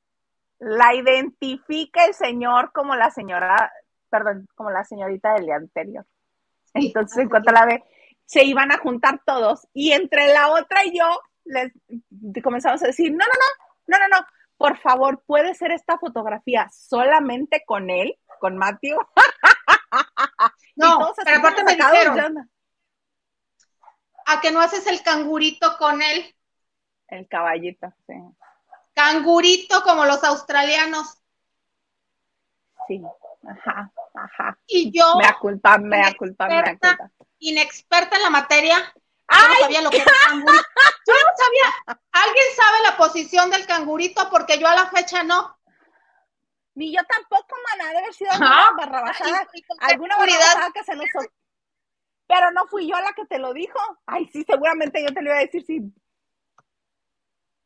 [0.59, 3.72] la identifica el señor como la señora
[4.10, 6.05] perdón, como la señorita del día anterior.
[6.74, 7.85] Entonces, en cuanto la ve,
[8.27, 11.06] se iban a juntar todos y entre la otra y yo
[11.44, 11.72] les
[12.43, 14.27] comenzamos a decir, no, no, no, no, no, no,
[14.57, 18.97] por favor, puede ser esta fotografía solamente con él, con Matthew.
[20.77, 22.51] no, pero aparte me dijeron,
[24.27, 26.35] a que no haces el cangurito con él.
[27.09, 28.15] El caballito, sí.
[28.95, 31.19] Cangurito como los australianos.
[32.87, 33.03] Sí,
[33.49, 33.93] ajá.
[34.15, 34.59] Ajá.
[34.67, 35.17] Y yo.
[35.17, 37.11] Me culpa, me culpa, me culpa.
[37.39, 38.95] Inexperta en la materia.
[39.31, 40.65] Yo no sabía lo que era cangurito.
[41.07, 41.98] Yo no sabía.
[42.12, 44.28] ¿Alguien sabe la posición del cangurito?
[44.31, 45.57] Porque yo a la fecha no.
[46.74, 49.48] Ni yo tampoco, maná, debe haber sido alguna barrabasada.
[49.81, 51.07] Alguna barrabasada que se nos.
[52.27, 53.78] Pero no fui yo la que te lo dijo.
[54.07, 55.81] Ay, sí, seguramente yo te lo iba a decir, sí.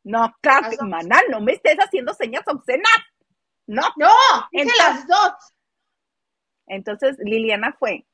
[0.03, 2.91] No, claro, maná, no me estés haciendo señas obscenas.
[3.67, 3.83] No.
[3.95, 4.09] No,
[4.51, 5.33] dije las dos.
[6.67, 8.05] Entonces Liliana fue.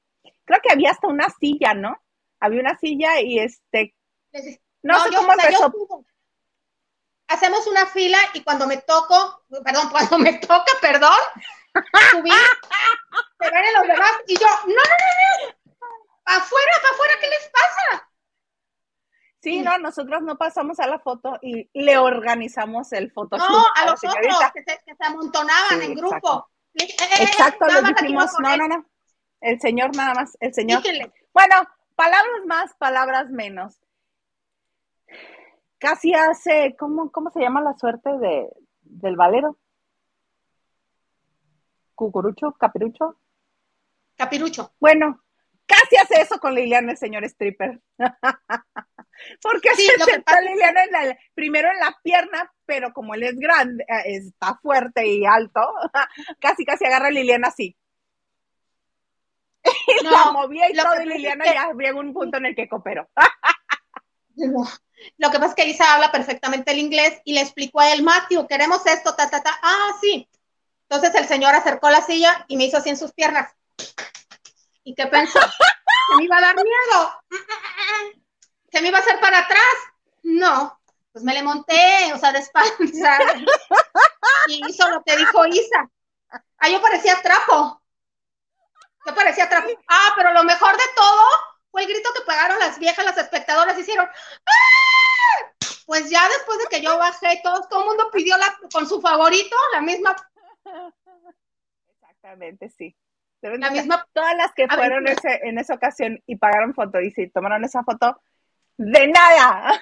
[0.45, 2.01] Creo que había hasta una silla, ¿no?
[2.41, 3.95] Había una silla y este.
[4.81, 5.71] No, sé cómo empezó.
[7.27, 11.19] hacemos una fila y cuando me toco, perdón, cuando me toca, perdón,
[12.11, 12.33] subir,
[13.39, 15.55] se ven los demás y yo, no, no, no, no,
[16.25, 18.09] afuera, para afuera, ¿qué les pasa?
[19.41, 23.37] Sí, no, nosotros no pasamos a la foto y le organizamos el foto.
[23.37, 23.45] No,
[23.75, 26.49] a, los otros que se, que se amontonaban en grupo.
[26.73, 28.85] Exacto, le dijimos, no, no, no.
[29.41, 30.83] El señor nada más, el señor.
[31.33, 31.55] Bueno,
[32.01, 33.79] palabras más, palabras menos.
[35.77, 38.49] Casi hace, ¿cómo, cómo se llama la suerte de,
[38.81, 39.57] del valero?
[41.93, 42.53] ¿Cucurucho?
[42.53, 43.17] ¿Capirucho?
[44.15, 44.73] Capirucho.
[44.79, 45.21] Bueno,
[45.67, 47.79] casi hace eso con Liliana, el señor stripper.
[49.41, 50.81] Porque sí, se Liliana
[51.35, 55.61] primero en la pierna, pero como él es grande, eh, está fuerte y alto,
[56.39, 57.77] casi casi agarra a Liliana así.
[60.01, 63.07] Y la movía y todo, y Liliana ya había un punto en el que cooperó.
[65.17, 68.03] Lo que pasa es que Isa habla perfectamente el inglés y le explicó a él,
[68.03, 69.57] Matthew, queremos esto, ta, ta, ta.
[69.61, 70.27] Ah, sí.
[70.89, 73.51] Entonces el señor acercó la silla y me hizo así en sus piernas.
[74.83, 75.39] ¿Y qué pensó?
[76.09, 77.13] que me iba a dar miedo.
[78.69, 79.75] ¿Que me iba a hacer para atrás?
[80.23, 80.79] No.
[81.11, 82.71] Pues me le monté, o sea, de espalda.
[84.47, 85.89] y hizo lo que dijo Isa.
[86.57, 87.80] Ah, yo parecía trapo.
[89.05, 89.69] Yo parecía trapo.
[89.87, 91.23] Ah, pero lo mejor de todo
[91.71, 94.05] fue el grito que pegaron las viejas, las espectadoras, hicieron.
[94.05, 95.51] ¡Ah!
[95.85, 99.01] Pues ya después de que yo bajé, todo, todo el mundo pidió la, con su
[99.01, 100.15] favorito, la misma.
[101.89, 102.95] Exactamente, sí.
[103.41, 107.29] la misma, todas las que fueron ese, en esa ocasión y pagaron foto y si
[107.29, 108.21] tomaron esa foto,
[108.77, 109.81] de nada.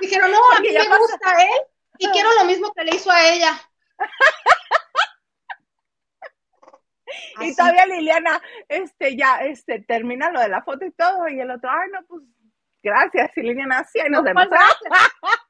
[0.00, 1.60] Dijeron, no, a mí me gusta él
[1.98, 3.60] y quiero lo mismo que le hizo a ella.
[7.40, 11.50] y todavía Liliana, este, ya, este, termina lo de la foto y todo, y el
[11.50, 12.22] otro, ay, no, pues,
[12.82, 14.46] gracias, y Liliana, así, ahí nos vemos.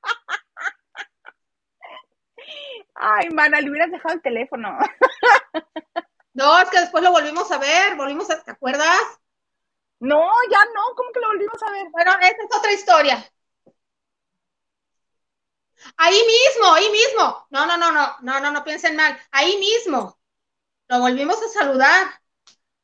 [2.94, 4.78] ay, mana, le hubieras dejado el teléfono.
[6.34, 9.00] no, es que después lo volvimos a ver, volvimos a, ¿te acuerdas?
[10.00, 11.88] No, ya no, ¿cómo que lo volvimos a ver?
[11.90, 13.32] Bueno, esta es otra historia.
[15.96, 17.46] Ahí mismo, ahí mismo.
[17.50, 19.18] No, no, no, no, no, no, no piensen mal.
[19.30, 20.18] Ahí mismo.
[20.92, 22.06] Lo volvimos a saludar.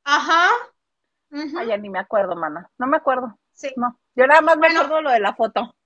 [0.02, 0.48] Ajá.
[1.30, 2.70] Ay, ya ni me acuerdo, mana.
[2.78, 3.38] No me acuerdo.
[3.52, 3.70] Sí.
[3.76, 4.00] No.
[4.14, 5.76] Yo nada más me acuerdo lo de la foto.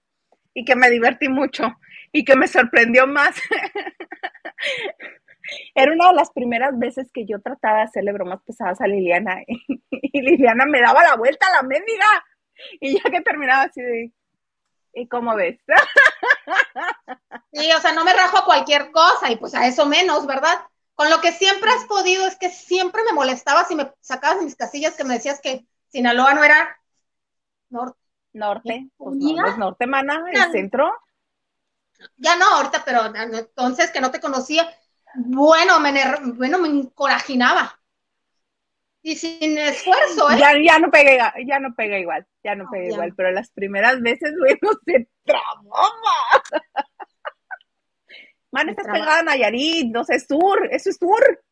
[0.55, 1.65] Y que me divertí mucho.
[2.13, 3.35] Y que me sorprendió más.
[5.75, 9.43] Era una de las primeras veces que yo trataba de hacerle bromas pesadas a Liliana
[9.49, 12.07] y, Liliana me daba la vuelta a la mendiga
[12.81, 14.13] y ya que terminaba así de,
[14.95, 15.59] ¿y cómo ves?
[17.53, 20.59] Sí, o sea, no me rajo a cualquier cosa y pues a eso menos, ¿verdad?
[20.95, 24.45] Con lo que siempre has podido es que siempre me molestabas y me sacabas de
[24.45, 26.79] mis casillas que me decías que Sinaloa no era
[27.71, 27.99] norte.
[28.35, 30.91] Norte, pues no, es norte, mana, el centro.
[32.17, 34.67] Ya no, ahorita, pero entonces que no te conocía
[35.15, 35.93] bueno, me,
[36.35, 37.79] bueno, me encorajinaba.
[39.03, 40.37] Y sin esfuerzo, ¿eh?
[40.39, 44.01] Ya, ya no pega, ya no pega igual, ya no, pega igual, pero las primeras
[44.01, 46.43] veces, bueno, se tramaba.
[48.53, 51.43] Man, estás pegada a Nayarit, no sé, sur, eso es sur.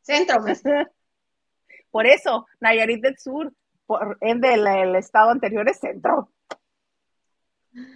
[0.00, 0.62] Centro, pues.
[1.90, 3.52] Por eso, Nayarit del sur,
[3.86, 6.30] por ende, el, estado anterior es centro.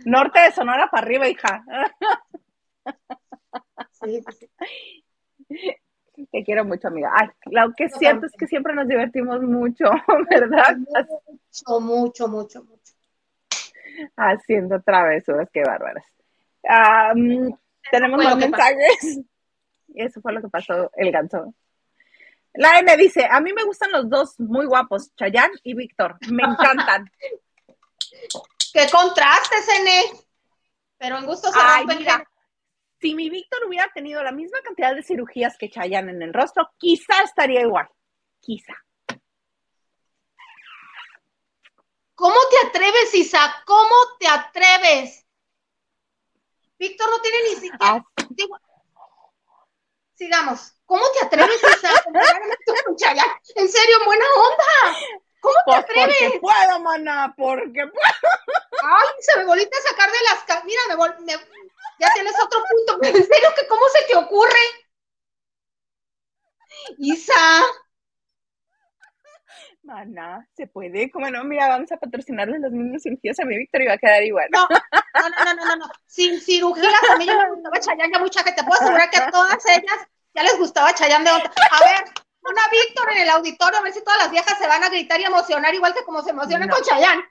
[0.06, 1.62] Norte de Sonora para arriba, hija.
[6.30, 7.10] Te quiero mucho, amiga.
[7.14, 9.84] Ay, lo que es cierto es que siempre nos divertimos mucho,
[10.30, 10.76] ¿verdad?
[10.78, 12.92] Mucho, mucho, mucho, mucho.
[14.16, 16.04] Haciendo travesuras, qué bárbaras.
[17.90, 19.18] Tenemos más mensajes.
[19.94, 21.54] Y eso fue lo que pasó el ganso.
[22.54, 26.16] La N dice, a mí me gustan los dos muy guapos, Chayán y Víctor.
[26.30, 27.10] Me encantan.
[28.72, 29.90] ¡Qué contrastes, N!
[30.98, 32.24] Pero en gusto se Ay, mira,
[33.00, 36.70] si mi Víctor hubiera tenido la misma cantidad de cirugías que Chayanne en el rostro,
[36.78, 37.88] quizá estaría igual.
[38.40, 38.74] Quizá.
[42.14, 43.52] ¿Cómo te atreves, Isa?
[43.66, 45.26] ¿Cómo te atreves?
[46.82, 47.76] Víctor no tiene ni siquiera.
[47.80, 48.04] Ah.
[50.14, 50.74] Sigamos.
[50.84, 51.90] ¿Cómo te atreves, Isa?
[53.54, 54.98] En serio, buena onda.
[55.40, 56.16] ¿Cómo te pues atreves?
[56.20, 58.32] Porque puedo, mana, porque puedo.
[58.82, 60.64] Ay, se me volviste a sacar de las.
[60.64, 61.32] Mira, me, me,
[62.00, 63.06] ya tienes otro punto.
[63.06, 64.64] ¿En serio que cómo se te ocurre?
[66.98, 67.62] Isa.
[69.84, 71.12] Mana, se puede.
[71.12, 73.98] Como no, mira, vamos a patrocinarle los mismos cirugías a mi Víctor y va a
[73.98, 74.48] quedar igual.
[74.50, 74.66] No,
[75.14, 75.92] no, no, no, no, no.
[76.06, 79.64] Sin cirugías, a mí ya me gustaba Chayanne, ya te puedo asegurar que a todas
[79.66, 81.52] ellas ya les gustaba Chayanne de otra.
[81.70, 82.04] A ver,
[82.42, 85.20] una Víctor en el auditorio, a ver si todas las viejas se van a gritar
[85.20, 87.24] y emocionar igual que como se emocionan con Chayanne.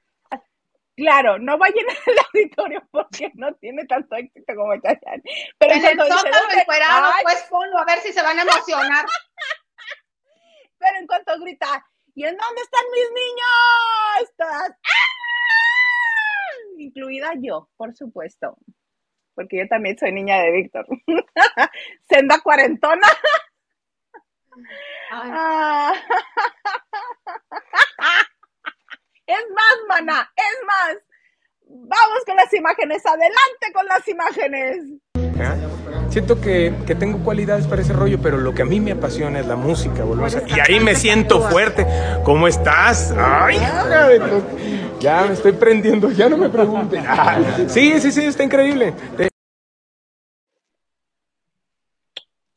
[0.95, 5.23] Claro, no va a llenar el auditorio porque no tiene tanto éxito como Chayanne.
[5.57, 9.05] Pero en el zócalo encuerado, pues ponlo a ver si se van a emocionar.
[10.77, 11.85] Pero en cuanto grita,
[12.15, 14.29] ¿y en dónde están mis niños?
[14.29, 14.71] Estás...
[14.71, 15.10] ¡Ah!
[16.81, 18.57] Incluida yo, por supuesto.
[19.35, 20.85] Porque yo también soy niña de Víctor.
[22.09, 23.07] Senda cuarentona.
[25.13, 25.93] Ah.
[29.25, 30.97] Es más, mana, es más.
[31.65, 35.01] Vamos con las imágenes, adelante con las imágenes.
[36.09, 39.39] Siento que, que, tengo cualidades para ese rollo, pero lo que a mí me apasiona
[39.39, 40.03] es la música,
[40.47, 41.87] Y ahí me siento fuerte.
[42.25, 43.13] ¿Cómo estás?
[43.17, 43.57] Ay,
[45.01, 47.03] ya me estoy prendiendo, ya no me pregunten.
[47.67, 48.93] sí, sí, sí, está increíble.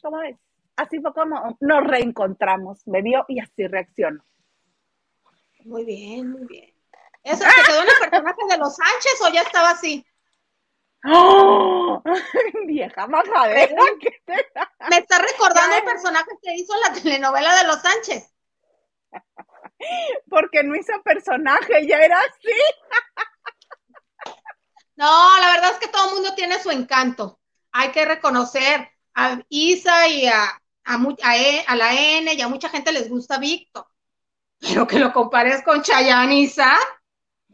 [0.02, 0.36] ¿Cómo es?
[0.76, 4.22] Así fue como nos reencontramos, me vio y así reaccionó.
[5.64, 6.74] Muy bien, muy bien.
[7.22, 10.06] ¿Eso te quedó en el personaje de los Sánchez o ya estaba así?
[11.06, 12.02] ¡Oh!
[12.66, 13.82] Vieja majadera.
[14.90, 18.30] Me está recordando el personaje que hizo en la telenovela de los Sánchez.
[20.28, 22.52] Porque no hizo personaje, ya era así.
[24.96, 27.40] No, la verdad es que todo el mundo tiene su encanto.
[27.72, 30.44] Hay que reconocer a Isa y a,
[30.84, 33.88] a, a, e, a la N y a mucha gente les gusta Víctor.
[34.60, 36.78] Pero que lo compares con Chayanne Isa.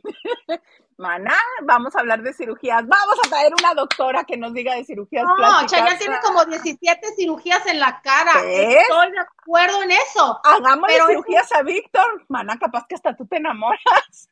[1.01, 2.87] Maná, vamos a hablar de cirugías.
[2.87, 7.15] Vamos a traer una doctora que nos diga de cirugías no, Chayanne tiene como 17
[7.17, 8.33] cirugías en la cara.
[8.45, 10.39] Estoy de acuerdo en eso.
[10.45, 12.27] Hagámosle cirugías a Víctor.
[12.29, 14.29] Maná, capaz que hasta tú te enamoras.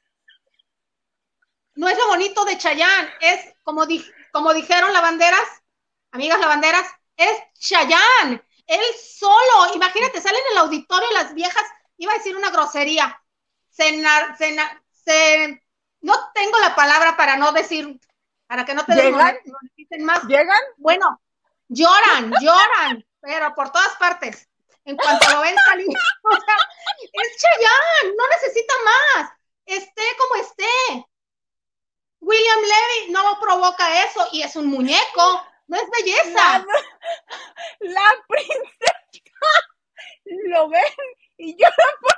[1.75, 3.87] No es lo bonito de Chayanne, es como,
[4.33, 5.63] como dijeron lavanderas,
[6.11, 6.87] amigas lavanderas,
[7.17, 8.43] es Chayanne.
[8.67, 11.65] Él solo, imagínate, salen en el auditorio las viejas
[11.97, 13.23] iba a decir una grosería.
[13.71, 15.63] Cenar, cenar, se,
[16.01, 18.01] no tengo la palabra para no decir,
[18.47, 18.95] para que no te
[19.77, 20.25] dicen más.
[20.25, 20.61] ¿Llegan?
[20.77, 21.21] Bueno,
[21.69, 24.49] lloran, lloran, pero por todas partes.
[24.85, 25.87] En cuanto lo ven salir,
[26.23, 26.57] o sea,
[27.13, 29.31] es Chayanne, no necesita más.
[29.67, 31.07] Esté como esté.
[32.21, 36.65] William Levy no provoca eso y es un muñeco, no es belleza.
[37.81, 38.95] La, la princesa
[40.25, 40.83] lo ven
[41.37, 41.69] y yo
[42.01, 42.18] por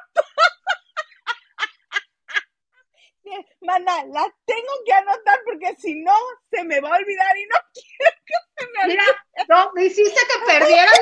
[3.61, 6.15] Mana, la tengo que anotar porque si no
[6.51, 8.99] se me va a olvidar y no quiero que se me olvide.
[8.99, 10.93] Mira, no, me hiciste que perdiera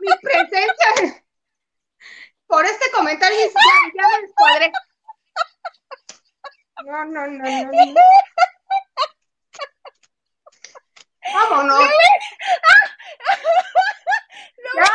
[0.00, 1.24] mi, presencia.
[2.46, 4.72] Por este comentario ya, ya me descuadré.
[6.84, 7.72] No, no, no, no.
[7.72, 7.94] no.
[11.34, 11.80] Vámonos.
[11.80, 11.86] No.
[14.74, 14.90] Ya.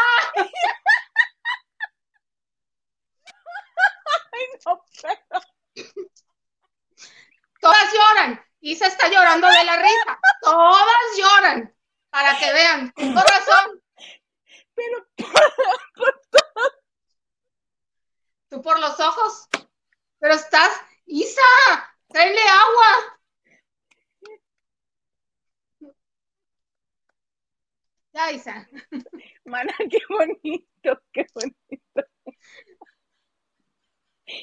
[4.66, 4.82] no
[7.62, 8.44] Todas lloran.
[8.60, 10.20] Isa está llorando de la risa.
[10.42, 11.76] Todas lloran.
[12.10, 12.92] Para que vean.
[12.94, 13.82] Tengo razón.
[14.74, 15.08] Pero
[18.50, 19.48] Tú por los ojos.
[20.20, 20.82] Pero estás.
[21.06, 21.42] Isa,
[22.08, 23.20] tráele agua.
[28.14, 28.68] Ya, Isa.
[29.46, 32.02] Mana, qué bonito, qué bonito.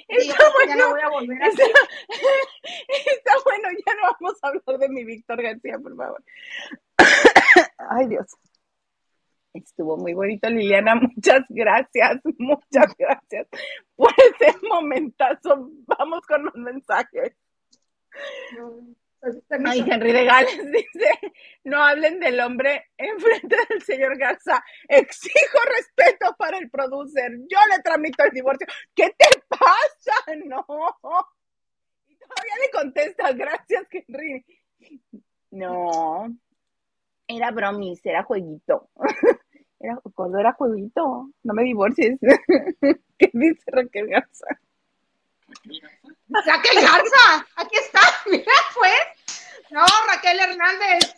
[0.09, 0.69] Está bueno.
[0.69, 4.89] Ya no voy a volver a está, está, bueno, ya no vamos a hablar de
[4.89, 6.25] mi Víctor García, por favor.
[7.91, 8.27] Ay, Dios.
[9.55, 10.95] Estuvo muy bonito, Liliana.
[11.17, 13.47] Muchas gracias, muchas gracias
[13.97, 15.71] por ese momentazo.
[15.87, 17.35] Vamos con los mensajes.
[19.67, 21.11] Ay, Henry de Gales dice,
[21.65, 27.83] no hablen del hombre enfrente del señor Garza, exijo respeto para el producer, yo le
[27.83, 28.67] tramito el divorcio.
[28.95, 29.69] ¿Qué te pasa?
[30.45, 30.65] No.
[32.07, 34.45] Y todavía le contestas, gracias, Henry.
[35.51, 36.29] No,
[37.27, 38.91] era bromis, era jueguito.
[39.81, 42.19] Era, cuando era jueguito, no me divorcies.
[43.19, 44.47] ¿Qué dice Raquel Garza?
[46.29, 48.01] Raquel Garza, aquí está,
[48.31, 49.39] mira, pues.
[49.71, 51.15] No, Raquel Hernández.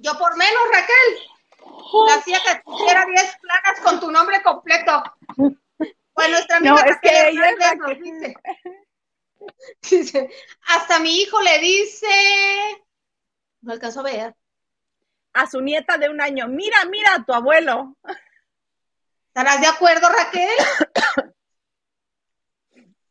[0.00, 1.28] Yo por menos, Raquel.
[2.06, 5.02] La hacía que tuviera 10 planas con tu nombre completo.
[5.76, 8.34] Pues nuestra amiga Raquel Hernández nos dice.
[9.90, 10.30] Dice,
[10.68, 12.06] hasta mi hijo le dice,
[13.60, 14.36] no alcanzó a ver.
[15.34, 17.96] A su nieta de un año, mira, mira a tu abuelo.
[19.28, 20.48] ¿Estarás de acuerdo, Raquel?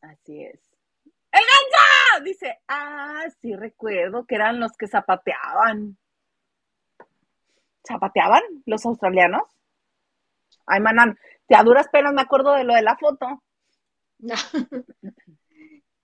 [0.00, 0.60] Así es.
[1.30, 2.24] ¡El ganso!
[2.24, 5.98] Dice, ah, sí recuerdo que eran los que zapateaban.
[7.86, 9.42] ¿Zapateaban los australianos?
[10.66, 13.42] Ay, manan, te a duras penas me acuerdo de lo de la foto.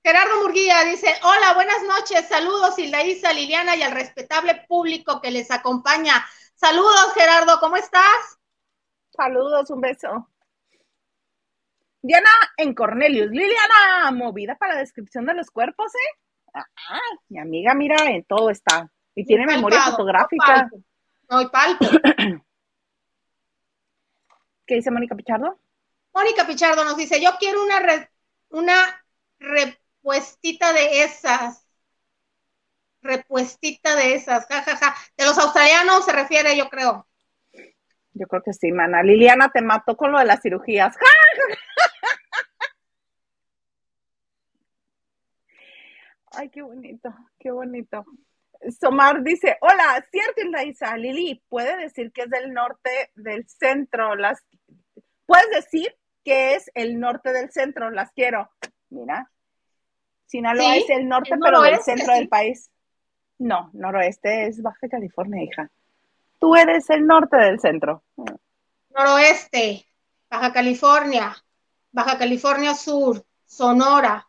[0.03, 5.51] Gerardo Murguía dice, hola, buenas noches, saludos Isa, Liliana y al respetable público que les
[5.51, 6.25] acompaña.
[6.55, 8.39] Saludos, Gerardo, ¿cómo estás?
[9.11, 10.31] Saludos, un beso.
[12.01, 13.31] Diana en Cornelius.
[13.31, 16.17] Liliana, movida para la descripción de los cuerpos, ¿eh?
[16.55, 16.67] Ah,
[17.29, 18.91] mi amiga, mira, en todo está.
[19.15, 20.71] Y tiene memoria fotográfica.
[21.29, 21.87] No hay palpo.
[24.67, 25.61] ¿Qué dice Mónica Pichardo?
[26.15, 28.09] Mónica Pichardo nos dice, yo quiero una,
[28.49, 29.05] una
[30.03, 31.67] repuestita de esas.
[33.03, 34.95] Repuestita de esas, jajaja.
[35.17, 37.07] De los australianos se refiere, yo creo.
[38.13, 39.03] Yo creo que sí, mana.
[39.03, 40.95] Liliana te mató con lo de las cirugías.
[46.33, 48.05] Ay, qué bonito, qué bonito.
[48.79, 54.45] Somar dice, hola, cierto, Isa, Lili, puede decir que es del norte del centro, las
[55.25, 58.51] puedes decir que es el norte del centro, las quiero.
[58.91, 59.31] Mira,
[60.31, 62.71] Sinaloa es el norte, pero del centro del país.
[63.39, 65.69] No, noroeste es Baja California, hija.
[66.39, 68.05] Tú eres el norte del centro.
[68.91, 69.85] Noroeste,
[70.31, 71.35] Baja California,
[71.91, 74.29] Baja California Sur, Sonora,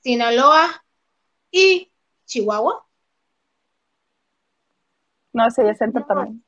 [0.00, 0.84] Sinaloa
[1.52, 1.88] y
[2.24, 2.84] Chihuahua.
[5.34, 6.44] No, ese es centro también.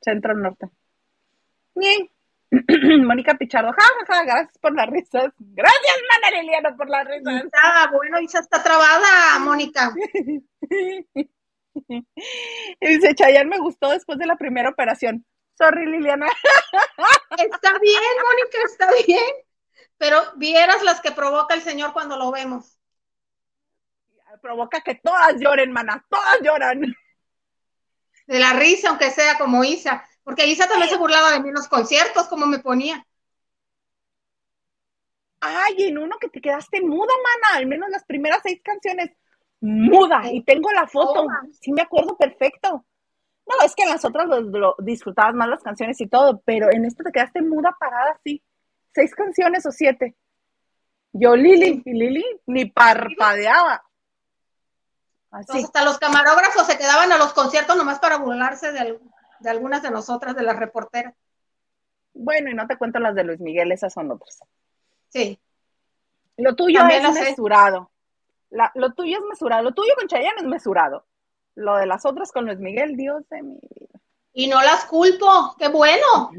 [0.00, 0.68] Centro norte.
[1.74, 2.08] Bien.
[3.04, 5.32] Mónica Pichardo, ja, gracias por las risas.
[5.38, 7.44] Gracias, Mana Liliana, por las risas.
[7.44, 9.92] Está bueno, Isa está trabada, Mónica.
[12.80, 15.24] dice, Chayanne me gustó después de la primera operación.
[15.56, 16.26] Sorry, Liliana.
[17.38, 19.34] está bien, Mónica, está bien.
[19.98, 22.78] Pero vieras las que provoca el Señor cuando lo vemos.
[24.42, 26.82] Provoca que todas lloren, mana, todas lloran.
[28.26, 30.04] De la risa, aunque sea como Isa.
[30.24, 33.06] Porque Isa también se burlaba de mí en los conciertos, como me ponía.
[35.40, 39.10] Ay, en uno que te quedaste muda, mana, al menos las primeras seis canciones,
[39.60, 41.26] muda, y tengo la foto,
[41.60, 42.86] sí me acuerdo perfecto.
[43.46, 46.86] No, es que en las otras lo, disfrutabas más las canciones y todo, pero en
[46.86, 48.42] esta te quedaste muda parada así,
[48.94, 50.16] seis canciones o siete.
[51.12, 53.84] Yo, Lili, y Lili ni parpadeaba.
[55.30, 55.64] Así.
[55.64, 59.13] hasta los camarógrafos se quedaban a los conciertos nomás para burlarse de, algo
[59.44, 61.14] de algunas de nosotras, de las reporteras.
[62.12, 64.40] Bueno, y no te cuento las de Luis Miguel, esas son otras.
[65.08, 65.38] Sí.
[66.36, 67.90] Lo tuyo es mesurado.
[68.50, 69.62] lo tuyo es mesurado.
[69.62, 71.06] Lo tuyo con Chayanne es mesurado.
[71.54, 74.00] Lo de las otras con Luis Miguel, Dios de mi vida.
[74.32, 75.54] Y no las culpo.
[75.58, 76.32] ¡Qué bueno!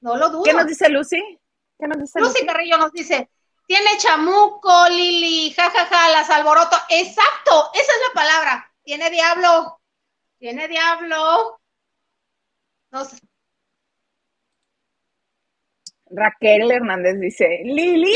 [0.00, 0.42] No lo dudo.
[0.42, 1.38] ¿Qué nos dice Lucy?
[1.78, 2.32] ¿Qué nos dice Lucy?
[2.32, 3.30] Lucy Carrillo nos dice,
[3.66, 6.76] tiene chamuco, Lili, jajaja, ja, ja, las alboroto.
[6.88, 8.72] Exacto, esa es la palabra.
[8.82, 9.80] Tiene diablo.
[10.38, 11.61] Tiene diablo.
[16.10, 18.14] Raquel Hernández dice, Lili.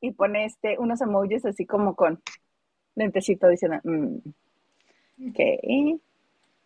[0.00, 2.22] Y pone este, unos emojis así como con
[2.94, 5.58] lentecito diciendo, mm, ¿qué?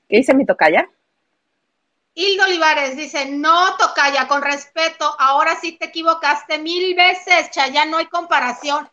[0.09, 0.91] ¿Qué dice mi tocaya?
[2.15, 7.97] Hildo Olivares dice, no tocaya, con respeto, ahora sí te equivocaste mil veces, ya no
[7.97, 8.87] hay comparación.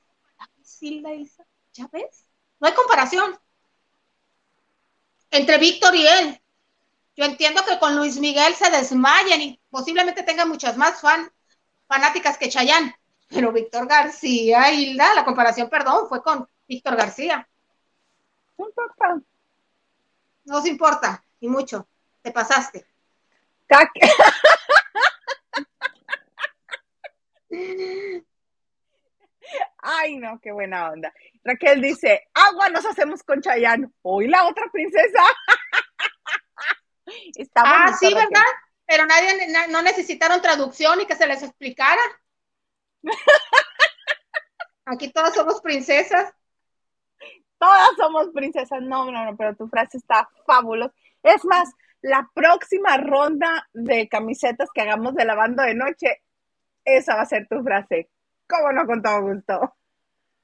[1.74, 2.28] ¿Ya ves?
[2.60, 3.38] No hay comparación
[5.32, 6.42] entre Víctor y él.
[7.20, 11.30] Yo entiendo que con Luis Miguel se desmayen y posiblemente tenga muchas más fan,
[11.86, 12.96] fanáticas que Chayán,
[13.28, 17.46] pero Víctor García, Hilda, la comparación, perdón, fue con Víctor García.
[18.58, 19.22] No importa.
[20.46, 21.90] No os importa, y mucho.
[22.22, 22.88] Te pasaste.
[29.80, 31.14] Ay, no, qué buena onda.
[31.44, 33.94] Raquel dice, agua nos hacemos con Chayán.
[34.04, 35.20] Hoy la otra princesa.
[37.56, 38.42] ah, sí, ¿verdad?
[38.86, 42.02] Pero nadie, no necesitaron traducción y que se les explicara.
[44.86, 46.34] Aquí todas somos princesas.
[47.60, 48.82] Todas somos princesas.
[48.82, 50.94] No, no, no, pero tu frase está fabulosa.
[51.22, 51.70] Es más,
[52.02, 56.24] la próxima ronda de camisetas que hagamos de lavando de noche,
[56.84, 58.10] esa va a ser tu frase.
[58.48, 59.76] ¿Cómo no con todo gusto?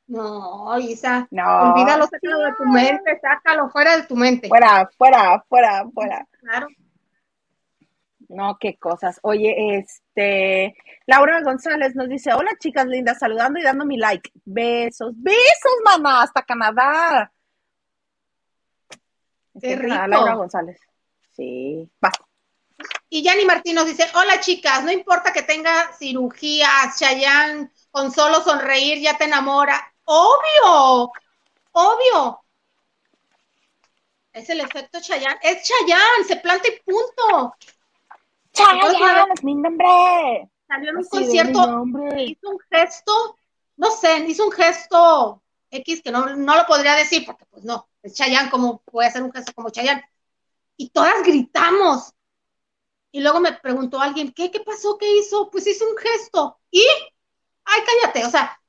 [0.08, 1.28] No, Isa.
[1.32, 1.72] No.
[1.72, 4.48] Olvídalo, sácalo de tu mente, sácalo fuera de tu mente.
[4.48, 6.28] Fuera, fuera, fuera, fuera.
[6.40, 6.68] Claro.
[8.28, 9.20] No, qué cosas.
[9.24, 10.76] Oye, este,
[11.06, 14.32] Laura González nos dice, hola chicas lindas, saludando y dando mi like.
[14.46, 17.32] Besos, besos, mamá, hasta Canadá.
[19.60, 20.08] Qué rico.
[20.08, 20.80] Laura González.
[21.36, 22.12] Sí, va.
[23.10, 26.68] Y Yanni Martín nos dice, hola chicas, no importa que tenga cirugía,
[26.98, 29.95] Chayanne, con solo sonreír ya te enamora.
[30.06, 31.12] Obvio,
[31.72, 32.42] obvio.
[34.34, 35.40] Es el efecto Chayanne.
[35.42, 37.56] Es Chayanne, se planta y punto.
[38.54, 40.50] Chayanne es mi nombre.
[40.68, 41.86] Salió en un concierto,
[42.18, 43.38] hizo un gesto
[43.78, 47.90] no sé, hizo un gesto X que no, no lo podría decir porque pues no,
[48.02, 50.04] es Chayanne, ¿cómo puede hacer un gesto como Chayanne?
[50.78, 52.14] Y todas gritamos.
[53.12, 54.98] Y luego me preguntó alguien, ¿qué, qué pasó?
[54.98, 55.50] ¿Qué hizo?
[55.50, 56.60] Pues hizo un gesto.
[56.70, 56.86] ¿Y?
[57.64, 58.60] Ay, cállate, o sea.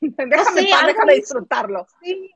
[0.00, 1.86] déjame, déjame disfrutarlo.
[2.02, 2.30] Sí.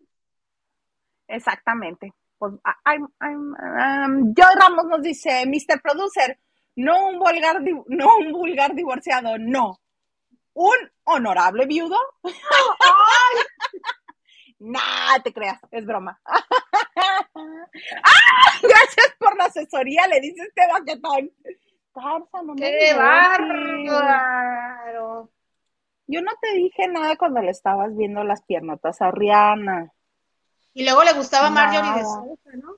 [1.28, 2.12] Exactamente.
[2.38, 5.80] Pues, I'm, um, Joy Ramos nos dice, Mr.
[5.80, 6.38] Producer,
[6.76, 9.80] no un vulgar, no un vulgar divorciado, no.
[10.54, 11.96] Un honorable viudo.
[14.58, 16.20] nah, te creas, es broma.
[18.62, 21.30] Gracias por la asesoría, le dice este baquetón.
[21.94, 25.30] no ¡Qué bárbaro!
[26.06, 29.92] Yo no te dije nada cuando le estabas viendo las piernotas a Rihanna.
[30.74, 32.76] Y luego le gustaba Marjorie de Sousa, ¿no?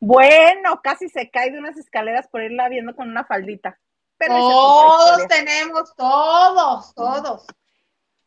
[0.00, 3.78] Bueno, casi se cae de unas escaleras por irla viendo con una faldita.
[4.18, 7.46] todos tenemos, todos, todos.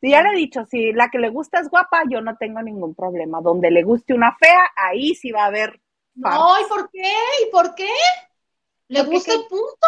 [0.02, 2.62] Sí, ya le he dicho, si la que le gusta es guapa, yo no tengo
[2.62, 3.42] ningún problema.
[3.42, 5.82] Donde le guste una fea, ahí sí va a haber.
[6.16, 7.14] No, ¿y por qué?
[7.46, 7.92] ¿Y por qué?
[8.88, 9.88] ¿Le gusta el punto?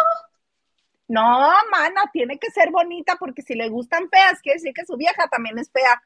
[1.08, 4.96] No, mana, tiene que ser bonita porque si le gustan feas, quiere decir que su
[4.96, 6.02] vieja también es fea.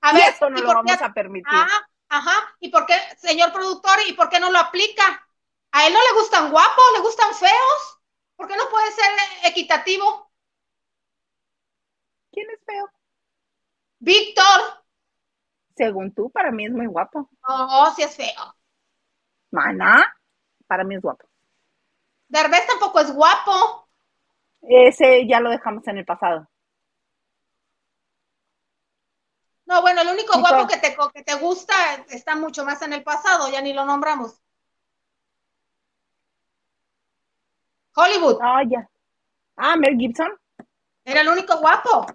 [0.00, 1.48] A ver, eso no lo vamos a permitir.
[1.52, 5.26] Ah, ajá, ¿y por qué, señor productor, y por qué no lo aplica?
[5.72, 8.00] ¿A él no le gustan guapos, le gustan feos?
[8.36, 9.10] ¿Por qué no puede ser
[9.44, 10.30] equitativo?
[12.30, 12.90] ¿Quién es feo?
[13.98, 14.84] Víctor.
[15.76, 17.28] Según tú, para mí es muy guapo.
[17.48, 18.56] No, sí es feo.
[19.50, 20.16] Mana,
[20.66, 21.28] para mí es guapo.
[22.28, 23.85] Derbez tampoco es guapo.
[24.68, 26.48] Ese ya lo dejamos en el pasado.
[29.66, 31.74] No, bueno, el único guapo que te, que te gusta
[32.10, 34.40] está mucho más en el pasado, ya ni lo nombramos.
[37.94, 38.38] Hollywood.
[38.40, 38.88] Ah, ya.
[39.56, 40.38] Ah, Mel Gibson.
[41.04, 42.06] Era el único guapo.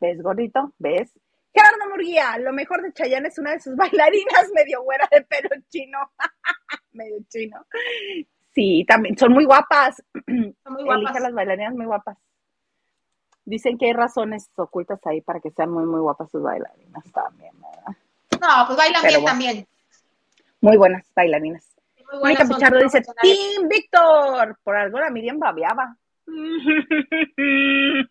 [0.00, 0.72] ¿Ves, gordito?
[0.78, 1.12] ¿Ves?
[1.52, 5.50] Gerardo Murguía, lo mejor de Chayanne es una de sus bailarinas medio güera de pelo
[5.68, 5.98] chino.
[6.92, 7.64] medio chino.
[8.56, 10.02] Sí, también, son muy guapas.
[10.64, 11.02] Son muy guapas.
[11.02, 12.16] Elige las bailarinas muy guapas.
[13.44, 17.52] Dicen que hay razones ocultas ahí para que sean muy, muy guapas sus bailarinas también,
[17.60, 17.94] ¿verdad?
[18.40, 19.68] No, pues bailan bien también.
[20.62, 21.76] Muy buenas bailarinas.
[22.22, 24.58] Mónica Pichardo dice, Team Víctor.
[24.64, 25.94] Por algo la Miriam babeaba.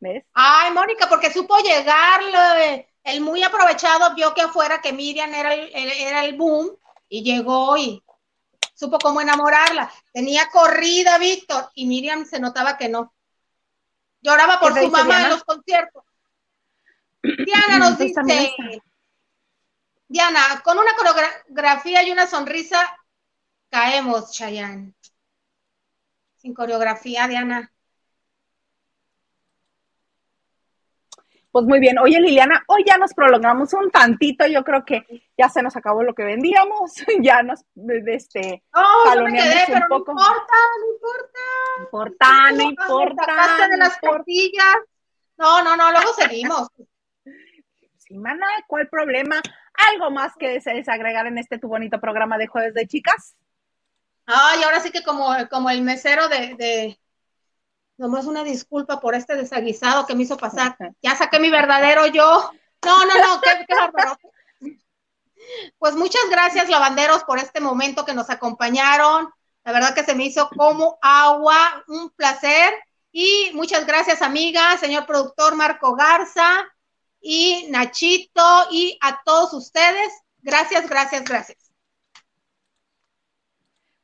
[0.00, 0.24] ¿Ves?
[0.34, 2.20] Ay, Mónica, porque supo llegar,
[3.04, 6.76] el muy aprovechado vio que afuera que Miriam era el, era el boom
[7.08, 8.02] y llegó y
[8.78, 9.90] supo cómo enamorarla.
[10.12, 13.14] Tenía corrida Víctor y Miriam se notaba que no.
[14.20, 16.04] Lloraba por su mamá en los conciertos.
[17.22, 18.20] Diana nos dice,
[20.06, 22.80] Diana, con una coreografía y una sonrisa,
[23.68, 24.94] caemos, Chayanne.
[26.36, 27.72] Sin coreografía, Diana.
[31.58, 31.98] Pues muy bien.
[31.98, 34.46] Oye, Liliana, hoy ya nos prolongamos un tantito.
[34.46, 35.04] Yo creo que
[35.36, 36.92] ya se nos acabó lo que vendíamos.
[37.20, 37.64] Ya nos,
[38.06, 40.22] este, no, no me quedé, pero no importa,
[40.78, 41.40] no importa.
[41.76, 43.68] No importa, no importa.
[43.68, 44.76] de las tortillas.
[45.36, 46.68] No, no, no, luego seguimos.
[47.96, 49.42] Sí, mana, ¿cuál problema?
[49.92, 53.34] ¿Algo más que desees agregar en este tu bonito programa de Jueves de Chicas?
[54.26, 56.98] Ay, ahora sí que como, como el mesero de
[57.98, 60.76] nomás una disculpa por este desaguisado que me hizo pasar.
[61.02, 62.50] Ya saqué mi verdadero yo.
[62.84, 64.74] No, no, no, qué, qué
[65.78, 69.28] Pues muchas gracias, lavanderos, por este momento que nos acompañaron.
[69.64, 72.72] La verdad que se me hizo como agua, un placer.
[73.10, 76.64] Y muchas gracias, amiga, señor productor Marco Garza
[77.20, 80.12] y Nachito y a todos ustedes.
[80.40, 81.67] Gracias, gracias, gracias.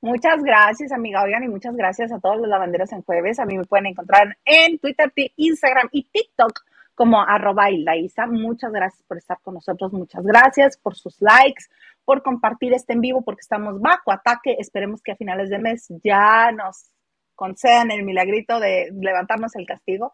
[0.05, 1.23] Muchas gracias, amiga.
[1.23, 3.39] Oigan, y muchas gracias a todos los lavanderos en jueves.
[3.39, 6.61] A mí me pueden encontrar en Twitter, Instagram y TikTok
[6.95, 7.69] como arroba.
[8.29, 9.95] Muchas gracias por estar con nosotros.
[9.95, 11.65] Muchas gracias por sus likes,
[12.05, 14.57] por compartir este en vivo, porque estamos bajo ataque.
[14.59, 16.91] Esperemos que a finales de mes ya nos
[17.35, 20.13] concedan el milagrito de levantarnos el castigo.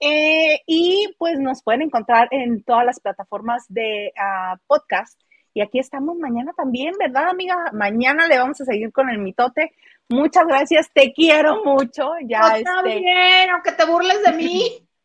[0.00, 5.18] Eh, y pues nos pueden encontrar en todas las plataformas de ah, podcast
[5.52, 7.70] y aquí estamos mañana también, ¿verdad, amiga?
[7.72, 9.72] Mañana le vamos a seguir con el mitote.
[10.08, 12.10] Muchas gracias, te quiero mucho.
[12.24, 14.86] Ya está este bien, aunque te burles de mí.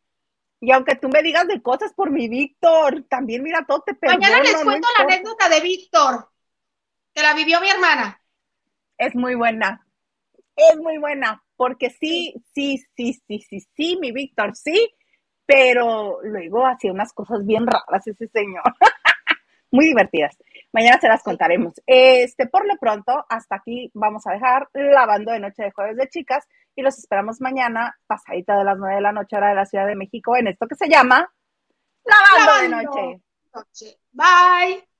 [0.62, 4.20] Y aunque tú me digas de cosas por mi Víctor, también mira, todo te perdono.
[4.20, 6.32] Mañana les cuento la anécdota de Víctor,
[7.14, 8.20] que la vivió mi hermana.
[8.98, 9.86] Es muy buena,
[10.56, 14.92] es muy buena, porque sí, sí, sí, sí, sí, sí, mi Víctor, sí,
[15.46, 18.64] pero luego hacía unas cosas bien raras ese señor.
[19.76, 20.38] muy divertidas.
[20.74, 21.74] Mañana se las contaremos.
[21.86, 26.10] Este, por lo pronto, hasta aquí vamos a dejar lavando de noche de jueves de
[26.10, 29.66] chicas y los esperamos mañana, pasadita de las 9 de la noche, hora de la
[29.66, 31.32] Ciudad de México, en esto que se llama
[32.04, 33.22] Lavando, de noche.
[33.54, 34.00] noche.
[34.12, 34.95] Bye.